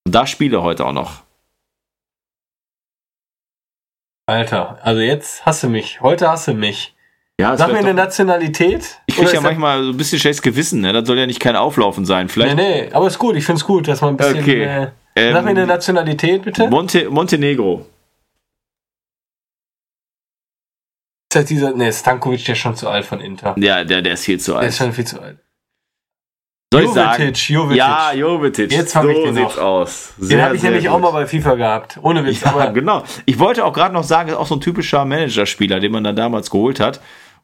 Und 0.07 0.15
da 0.15 0.27
spielt 0.27 0.53
er 0.53 0.63
heute 0.63 0.87
auch 0.87 0.93
noch. 0.93 1.23
Alter, 4.27 4.79
also 4.83 5.01
jetzt 5.01 5.45
hasse 5.45 5.69
mich. 5.69 6.01
Heute 6.01 6.31
hasse 6.31 6.55
mich. 6.55 6.95
Ja, 7.41 7.55
es 7.55 7.59
Sag 7.59 7.73
mir 7.73 7.79
eine 7.79 7.95
Nationalität. 7.95 9.01
ich 9.07 9.17
kriege 9.17 9.33
ja 9.33 9.41
manchmal 9.41 9.83
so 9.83 9.91
ein 9.91 9.97
bisschen 9.97 10.19
schlechtes 10.19 10.43
Gewissen, 10.43 10.83
ne? 10.83 10.93
Das 10.93 11.07
soll 11.07 11.19
ja 11.19 11.27
nicht 11.27 11.41
kein 11.41 11.57
Auflaufen 11.57 12.05
sein. 12.05 12.27
Nee, 12.27 12.33
Vielleicht 12.33 12.57
nee, 12.57 12.91
aber 12.93 13.07
ist 13.07 13.19
gut. 13.19 13.35
Ich 13.37 13.47
find's 13.47 13.65
gut, 13.65 13.89
dass 13.89 14.03
man 14.03 14.11
ein 14.11 14.17
bisschen. 14.19 14.41
Okay. 14.41 14.63
Äh, 14.63 14.91
ähm, 15.21 15.35
sag 15.35 15.45
mir 15.45 15.51
eine 15.51 15.67
Nationalität, 15.67 16.43
bitte. 16.43 16.69
Monte, 16.69 17.11
Montenegro. 17.11 17.87
Ist 21.33 21.37
das 21.37 21.45
dieser. 21.47 21.73
Nee, 21.73 21.93
Stankovic, 21.93 22.45
der 22.45 22.55
ist 22.55 22.59
schon 22.61 22.75
zu 22.77 22.89
alt 22.89 23.05
von 23.05 23.21
Inter. 23.21 23.55
Ja, 23.59 23.85
der, 23.85 24.03
der 24.03 24.15
ist 24.15 24.25
viel 24.25 24.41
zu 24.41 24.53
Der 24.53 24.63
ist 24.63 24.81
alt. 24.81 24.89
schon 24.89 24.93
viel 24.95 25.07
zu 25.07 25.21
alt. 25.21 25.39
Soll 26.73 26.85
ich 26.85 26.91
sagen? 26.91 27.23
Jovetic, 27.23 27.51
Jovetic. 27.51 27.79
Ja, 27.79 28.13
Jovetic. 28.13 28.73
Jetzt 28.73 28.93
fang 28.93 29.03
so 29.03 29.11
ich 29.11 29.25
den 29.25 29.35
sieht's 29.35 29.57
noch. 29.57 29.63
aus. 29.63 30.13
Den 30.19 30.27
Sehr, 30.27 30.45
habe 30.45 30.55
ich 30.57 30.63
nämlich 30.63 30.85
gut. 30.85 30.93
auch 30.93 31.01
mal 31.01 31.11
bei 31.11 31.27
FIFA 31.27 31.55
gehabt. 31.57 31.99
Ohne 32.03 32.25
Witz. 32.25 32.43
Ja, 32.43 32.53
aber 32.53 32.71
genau. 32.71 33.03
Ich 33.27 33.39
wollte 33.41 33.65
auch 33.65 33.73
gerade 33.73 33.93
noch 33.93 34.05
sagen, 34.05 34.29
ist 34.31 34.37
auch 34.37 34.47
so 34.47 34.55
ein 34.55 34.61
typischer 34.61 35.05
Managerspieler, 35.05 35.81
den 35.81 35.91
man 35.91 36.05
dann 36.05 36.15
damals 36.15 36.49
geholt 36.49 36.79
hat 36.79 37.01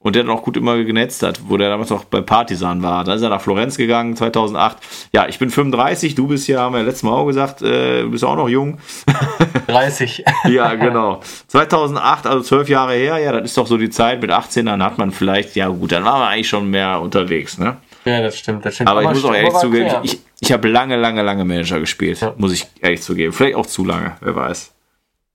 und 0.07 0.15
der 0.15 0.23
dann 0.23 0.31
auch 0.31 0.45
gut 0.45 0.57
immer 0.57 0.85
genetzt 0.85 1.25
hat, 1.25 1.41
wo 1.49 1.57
der 1.57 1.69
damals 1.69 1.91
auch 1.91 2.05
bei 2.05 2.21
Partisan 2.21 2.81
war. 2.81 3.03
Da 3.03 3.15
ist 3.15 3.23
er 3.23 3.29
nach 3.29 3.41
Florenz 3.41 3.77
gegangen, 3.77 4.15
2008. 4.15 4.77
Ja, 5.13 5.27
ich 5.27 5.41
bin 5.41 5.51
35, 5.51 6.15
du 6.15 6.29
bist 6.29 6.47
ja, 6.47 6.61
haben 6.61 6.75
wir 6.75 6.79
ja 6.79 6.85
letztes 6.85 7.03
Mal 7.03 7.11
auch 7.11 7.27
gesagt, 7.27 7.61
äh, 7.61 8.03
du 8.03 8.13
bist 8.13 8.23
auch 8.23 8.37
noch 8.37 8.49
jung. 8.49 8.79
30. 9.67 10.25
Ja, 10.49 10.75
genau. 10.77 11.19
2008, 11.49 12.25
also 12.29 12.41
zwölf 12.43 12.69
Jahre 12.69 12.95
her, 12.95 13.19
ja, 13.19 13.33
das 13.33 13.47
ist 13.47 13.59
doch 13.59 13.67
so 13.67 13.77
die 13.79 13.91
Zeit. 13.91 14.23
Mit 14.23 14.31
18 14.31 14.67
dann 14.67 14.81
hat 14.81 14.97
man 14.97 15.11
vielleicht, 15.11 15.57
ja 15.57 15.67
gut, 15.67 15.91
dann 15.91 16.05
war 16.05 16.21
man 16.21 16.29
eigentlich 16.29 16.49
schon 16.49 16.71
mehr 16.71 17.01
unterwegs, 17.01 17.59
ne? 17.59 17.77
ja, 18.05 18.23
das 18.23 18.39
stimmt. 18.39 18.65
Das 18.65 18.77
stimmt. 18.77 18.89
Aber 18.89 19.03
ich 19.03 19.09
muss 19.09 19.25
auch 19.25 19.35
ehrlich 19.35 19.55
zugeben, 19.55 19.89
klar. 19.89 20.03
ich, 20.05 20.21
ich 20.39 20.53
habe 20.53 20.69
lange, 20.69 20.95
lange, 20.97 21.23
lange 21.23 21.45
Manager 21.45 21.81
gespielt, 21.81 22.21
Ja. 22.21 22.33
muss 22.37 22.53
ich 22.53 22.65
ehrlich 22.81 23.03
zugeben. 23.03 23.33
Vielleicht 23.33 23.57
auch 23.57 23.67
zu 23.67 23.85
lange, 23.85 24.17
wer 24.21 24.37
weiß. 24.37 24.73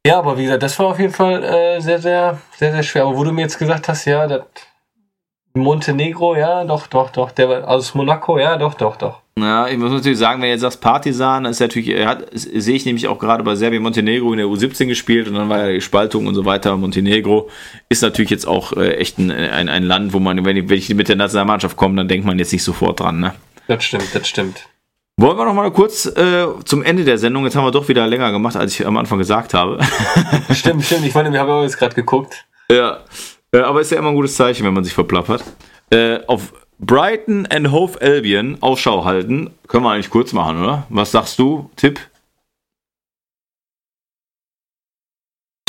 Ja, 0.05 0.17
aber 0.17 0.37
wie 0.37 0.43
gesagt, 0.43 0.63
das 0.63 0.77
war 0.79 0.87
auf 0.87 0.99
jeden 0.99 1.13
Fall 1.13 1.43
äh, 1.43 1.79
sehr, 1.79 1.99
sehr, 1.99 2.39
sehr, 2.57 2.71
sehr 2.71 2.83
schwer. 2.83 3.03
Aber 3.03 3.17
wo 3.17 3.23
du 3.23 3.31
mir 3.31 3.41
jetzt 3.41 3.59
gesagt 3.59 3.87
hast, 3.87 4.05
ja, 4.05 4.25
das 4.25 4.43
Montenegro, 5.53 6.35
ja, 6.35 6.63
doch, 6.63 6.87
doch, 6.87 7.11
doch. 7.11 7.31
Der 7.31 7.67
aus 7.67 7.93
Monaco, 7.93 8.39
ja, 8.39 8.57
doch, 8.57 8.73
doch, 8.73 8.95
doch. 8.95 9.19
Ja, 9.37 9.67
ich 9.67 9.77
muss 9.77 9.91
natürlich 9.91 10.17
sagen, 10.17 10.41
wenn 10.41 10.47
du 10.47 10.53
jetzt 10.53 10.61
sagst 10.61 10.81
Partisan, 10.81 11.45
ist 11.45 11.59
natürlich, 11.59 11.89
er 11.89 12.07
hat, 12.07 12.27
sehe 12.33 12.75
ich 12.75 12.85
nämlich 12.85 13.07
auch 13.07 13.19
gerade 13.19 13.43
bei 13.43 13.55
Serbien 13.55 13.83
Montenegro 13.83 14.31
in 14.33 14.37
der 14.37 14.47
U17 14.47 14.87
gespielt 14.87 15.27
und 15.27 15.35
dann 15.35 15.49
war 15.49 15.59
ja 15.59 15.71
die 15.71 15.81
Spaltung 15.81 16.27
und 16.27 16.35
so 16.35 16.45
weiter. 16.45 16.75
Montenegro 16.77 17.49
ist 17.89 18.01
natürlich 18.01 18.31
jetzt 18.31 18.47
auch 18.47 18.73
äh, 18.73 18.95
echt 18.95 19.19
ein, 19.19 19.31
ein, 19.31 19.69
ein 19.69 19.83
Land, 19.83 20.13
wo 20.13 20.19
man, 20.19 20.43
wenn 20.45 20.57
ich, 20.57 20.69
wenn 20.69 20.77
ich 20.77 20.93
mit 20.93 21.09
der 21.09 21.15
Nationalmannschaft 21.15 21.77
komme, 21.77 21.95
dann 21.95 22.07
denkt 22.07 22.25
man 22.25 22.39
jetzt 22.39 22.51
nicht 22.51 22.63
sofort 22.63 22.99
dran, 22.99 23.19
ne? 23.19 23.33
Das 23.67 23.83
stimmt, 23.83 24.13
das 24.13 24.27
stimmt. 24.27 24.67
Wollen 25.22 25.38
wir 25.38 25.45
noch 25.45 25.53
mal 25.53 25.69
kurz 25.72 26.07
äh, 26.07 26.47
zum 26.65 26.82
Ende 26.82 27.03
der 27.03 27.19
Sendung, 27.19 27.43
jetzt 27.43 27.55
haben 27.55 27.63
wir 27.63 27.69
doch 27.69 27.88
wieder 27.88 28.07
länger 28.07 28.32
gemacht, 28.32 28.55
als 28.55 28.74
ich 28.74 28.88
am 28.88 28.97
Anfang 28.97 29.19
gesagt 29.19 29.53
habe. 29.53 29.78
Stimmt, 30.51 30.84
stimmt. 30.84 31.05
Ich 31.05 31.13
wollte, 31.13 31.32
wir 31.32 31.39
haben 31.39 31.47
ja 31.47 31.61
jetzt 31.61 31.78
gerade 31.78 31.93
geguckt. 31.93 32.47
ja, 32.72 33.01
äh, 33.51 33.59
aber 33.59 33.82
ist 33.82 33.91
ja 33.91 33.99
immer 33.99 34.09
ein 34.09 34.15
gutes 34.15 34.36
Zeichen, 34.36 34.65
wenn 34.65 34.74
man 34.74 34.84
sich 34.84 34.95
verplappert. 34.95 35.43
Äh, 35.91 36.26
auf 36.26 36.53
Brighton 36.80 37.45
and 37.51 37.72
Hove 37.72 38.01
Albion 38.01 38.57
Ausschau 38.61 39.05
halten. 39.05 39.53
Können 39.67 39.84
wir 39.84 39.91
eigentlich 39.91 40.09
kurz 40.09 40.34
machen, 40.34 40.59
oder? 40.59 40.88
Was 40.89 41.11
sagst 41.11 41.38
du? 41.38 41.69
Tipp? 41.76 41.99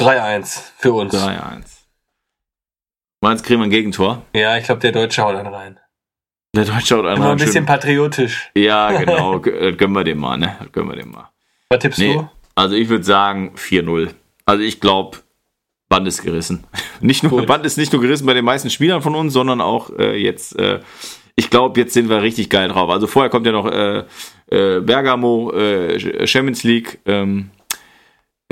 3-1 0.01 0.63
für 0.79 0.95
uns. 0.95 1.13
3-1. 1.13 1.65
Meinst 3.21 3.45
kriegen 3.45 3.61
wir 3.61 3.65
ein 3.67 3.71
Gegentor? 3.71 4.23
Ja, 4.35 4.57
ich 4.57 4.65
glaube, 4.65 4.81
der 4.81 4.93
Deutsche 4.93 5.23
haut 5.23 5.35
dann 5.35 5.47
rein. 5.47 5.79
Der 6.57 6.65
Deutsche 6.67 6.97
haut 6.97 7.07
Immer 7.17 7.31
ein 7.31 7.39
bisschen 7.39 7.65
patriotisch. 7.65 8.51
Ja, 8.55 8.93
genau. 8.99 9.43
Äh, 9.43 9.73
gönnen 9.73 9.95
wir 9.95 10.05
dem 10.05 10.19
mal, 10.19 10.37
ne? 10.37 10.57
Gönnen 10.73 10.91
wir 10.91 10.97
dem 10.97 11.11
mal. 11.11 11.31
Was 11.71 11.79
tippst 11.79 11.99
Nee, 11.99 12.15
du? 12.15 12.29
also 12.55 12.75
ich 12.75 12.89
würde 12.91 13.05
sagen 13.05 13.53
4-0. 13.57 14.11
Also 14.45 14.63
ich 14.63 14.81
glaube, 14.81 15.19
Band 15.89 16.07
ist 16.07 16.23
gerissen. 16.23 16.65
Nicht 17.01 17.23
nur, 17.23 17.31
Gut. 17.31 17.47
Band 17.47 17.65
ist 17.65 17.79
nicht 17.79 17.93
nur 17.93 18.03
gerissen 18.03 18.27
bei 18.27 18.35
den 18.35 18.45
meisten 18.45 18.71
Spielern 18.71 19.03
von 19.03 19.15
uns, 19.15 19.33
sondern 19.33 19.61
auch 19.61 19.91
äh, 19.99 20.17
jetzt, 20.17 20.59
äh, 20.59 20.81
ich 21.37 21.51
glaube, 21.51 21.81
jetzt 21.81 21.95
sind 21.95 22.09
wir 22.09 22.23
richtig 22.23 22.49
geil 22.51 22.69
drauf. 22.69 22.91
Also 22.91 23.07
vorher 23.07 23.31
kommt 23.31 23.47
ja 23.47 23.53
noch 23.53 23.67
äh, 23.67 24.05
äh, 24.51 24.81
Bergamo, 24.81 25.53
äh, 25.53 26.27
Champions 26.27 26.63
League. 26.65 27.01
Ähm, 27.07 27.51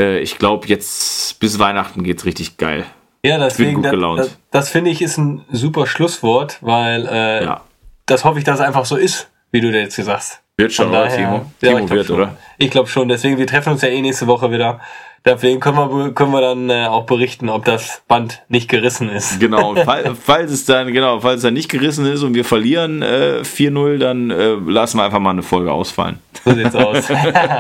äh, 0.01 0.21
ich 0.21 0.39
glaube, 0.39 0.67
jetzt 0.69 1.39
bis 1.39 1.59
Weihnachten 1.59 2.03
geht's 2.03 2.25
richtig 2.25 2.57
geil. 2.57 2.87
Ja, 3.25 3.39
deswegen, 3.39 3.75
gut 3.75 3.85
das, 3.85 3.91
gelaunt. 3.91 4.21
das, 4.21 4.39
das 4.51 4.71
finde 4.71 4.91
ich 4.91 5.03
ist 5.03 5.19
ein 5.19 5.45
super 5.53 5.87
Schlusswort, 5.87 6.59
weil 6.63 7.05
Ja. 7.05 7.63
Das 8.11 8.25
hoffe 8.25 8.39
ich, 8.39 8.45
dass 8.45 8.61
es 8.61 8.67
einfach 8.67 8.85
so 8.85 8.97
ist, 8.97 9.29
wie 9.53 9.61
du 9.61 9.69
jetzt 9.71 9.97
gesagt 9.97 10.19
hast. 10.19 10.41
Wird 10.57 10.73
schon, 10.73 10.87
Von 10.87 10.95
oder, 10.95 11.05
daher- 11.05 11.17
Timo? 11.17 11.47
Ja, 11.63 11.75
Timo 11.77 11.91
wird, 11.91 12.07
schon. 12.07 12.17
oder? 12.17 12.37
Ich 12.59 12.71
glaube 12.71 12.89
schon. 12.89 13.09
Deswegen, 13.09 13.39
wir 13.39 13.47
treffen 13.47 13.73
uns 13.73 13.83
ja 13.83 13.89
eh 13.89 14.01
nächste 14.03 14.27
Woche 14.27 14.51
wieder. 14.53 14.81
Deswegen 15.23 15.61
können 15.61 15.77
wir, 15.77 16.13
können 16.15 16.33
wir 16.33 16.41
dann 16.41 16.71
äh, 16.71 16.87
auch 16.87 17.05
berichten, 17.05 17.51
ob 17.51 17.67
das 17.67 18.01
Band 18.09 18.43
nicht 18.49 18.71
gerissen 18.71 19.11
ist. 19.11 19.39
Genau, 19.39 19.71
und 19.71 19.79
fall, 19.85 20.15
falls 20.15 20.51
es 20.51 20.65
dann, 20.65 20.93
genau, 20.95 21.21
falls 21.21 21.37
es 21.37 21.43
dann 21.43 21.53
nicht 21.53 21.69
gerissen 21.71 22.07
ist 22.07 22.23
und 22.23 22.35
wir 22.35 22.45
verlieren 22.45 23.03
äh, 23.03 23.43
4-0, 23.43 23.99
dann 23.99 24.31
äh, 24.31 24.55
lassen 24.55 24.97
wir 24.97 25.05
einfach 25.05 25.19
mal 25.19 25.31
eine 25.31 25.43
Folge 25.43 25.73
ausfallen. 25.73 26.19
So 26.43 26.55
sieht's 26.55 26.75
aus. 26.75 27.05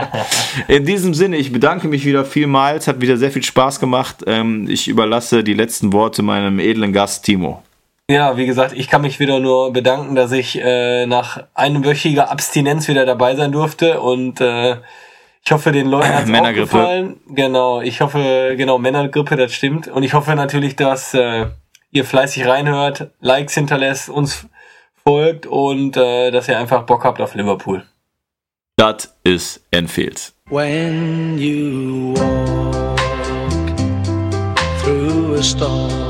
In 0.69 0.87
diesem 0.87 1.13
Sinne, 1.13 1.37
ich 1.37 1.53
bedanke 1.53 1.87
mich 1.89 2.07
wieder 2.07 2.25
vielmals, 2.25 2.89
hat 2.89 3.03
wieder 3.03 3.19
sehr 3.19 3.31
viel 3.31 3.43
Spaß 3.43 3.79
gemacht. 3.79 4.25
Ähm, 4.27 4.67
ich 4.69 4.89
überlasse 4.89 5.45
die 5.45 5.55
letzten 5.55 5.93
Worte 5.93 6.23
meinem 6.23 6.59
edlen 6.61 6.95
Gast 6.95 7.25
Timo. 7.27 7.63
Ja, 8.11 8.37
wie 8.37 8.47
gesagt, 8.47 8.73
ich 8.77 8.89
kann 8.89 9.03
mich 9.03 9.21
wieder 9.21 9.41
nur 9.41 9.73
bedanken, 9.73 10.15
dass 10.15 10.33
ich 10.33 10.61
äh, 10.61 11.07
nach 11.07 11.45
einwöchiger 11.55 12.31
Abstinenz 12.31 12.89
wieder 12.89 13.07
dabei 13.07 13.37
sein 13.37 13.53
durfte 13.53 14.01
und 14.01 14.41
äh, 14.41 14.77
ich 15.45 15.53
hoffe, 15.53 15.73
den 15.73 15.87
Leuten 15.87 16.13
auch 16.13 16.27
Männergrippe. 16.27 16.67
gefallen. 16.67 17.21
Genau, 17.29 17.81
ich 17.81 18.01
hoffe, 18.01 18.55
genau, 18.57 18.79
Männergrippe, 18.79 19.37
das 19.37 19.53
stimmt. 19.53 19.89
Und 19.89 20.03
ich 20.03 20.13
hoffe 20.13 20.35
natürlich, 20.35 20.77
dass 20.77 21.15
äh, 21.15 21.47
ihr 21.91 22.05
fleißig 22.05 22.47
reinhört, 22.47 23.11
Likes 23.21 23.55
hinterlässt, 23.55 24.11
uns 24.11 24.47
folgt 25.03 25.47
und 25.47 25.97
äh, 25.97 26.31
dass 26.31 26.49
ihr 26.49 26.59
einfach 26.59 26.83
Bock 26.83 27.05
habt 27.05 27.21
auf 27.21 27.35
Liverpool. 27.35 27.85
Das 28.77 29.17
ist 29.25 29.63
Enfield. 29.71 30.33
When 30.51 31.39
you 31.39 32.15
walk 32.15 32.97
through 34.83 35.37
a 35.39 35.43
storm, 35.43 36.10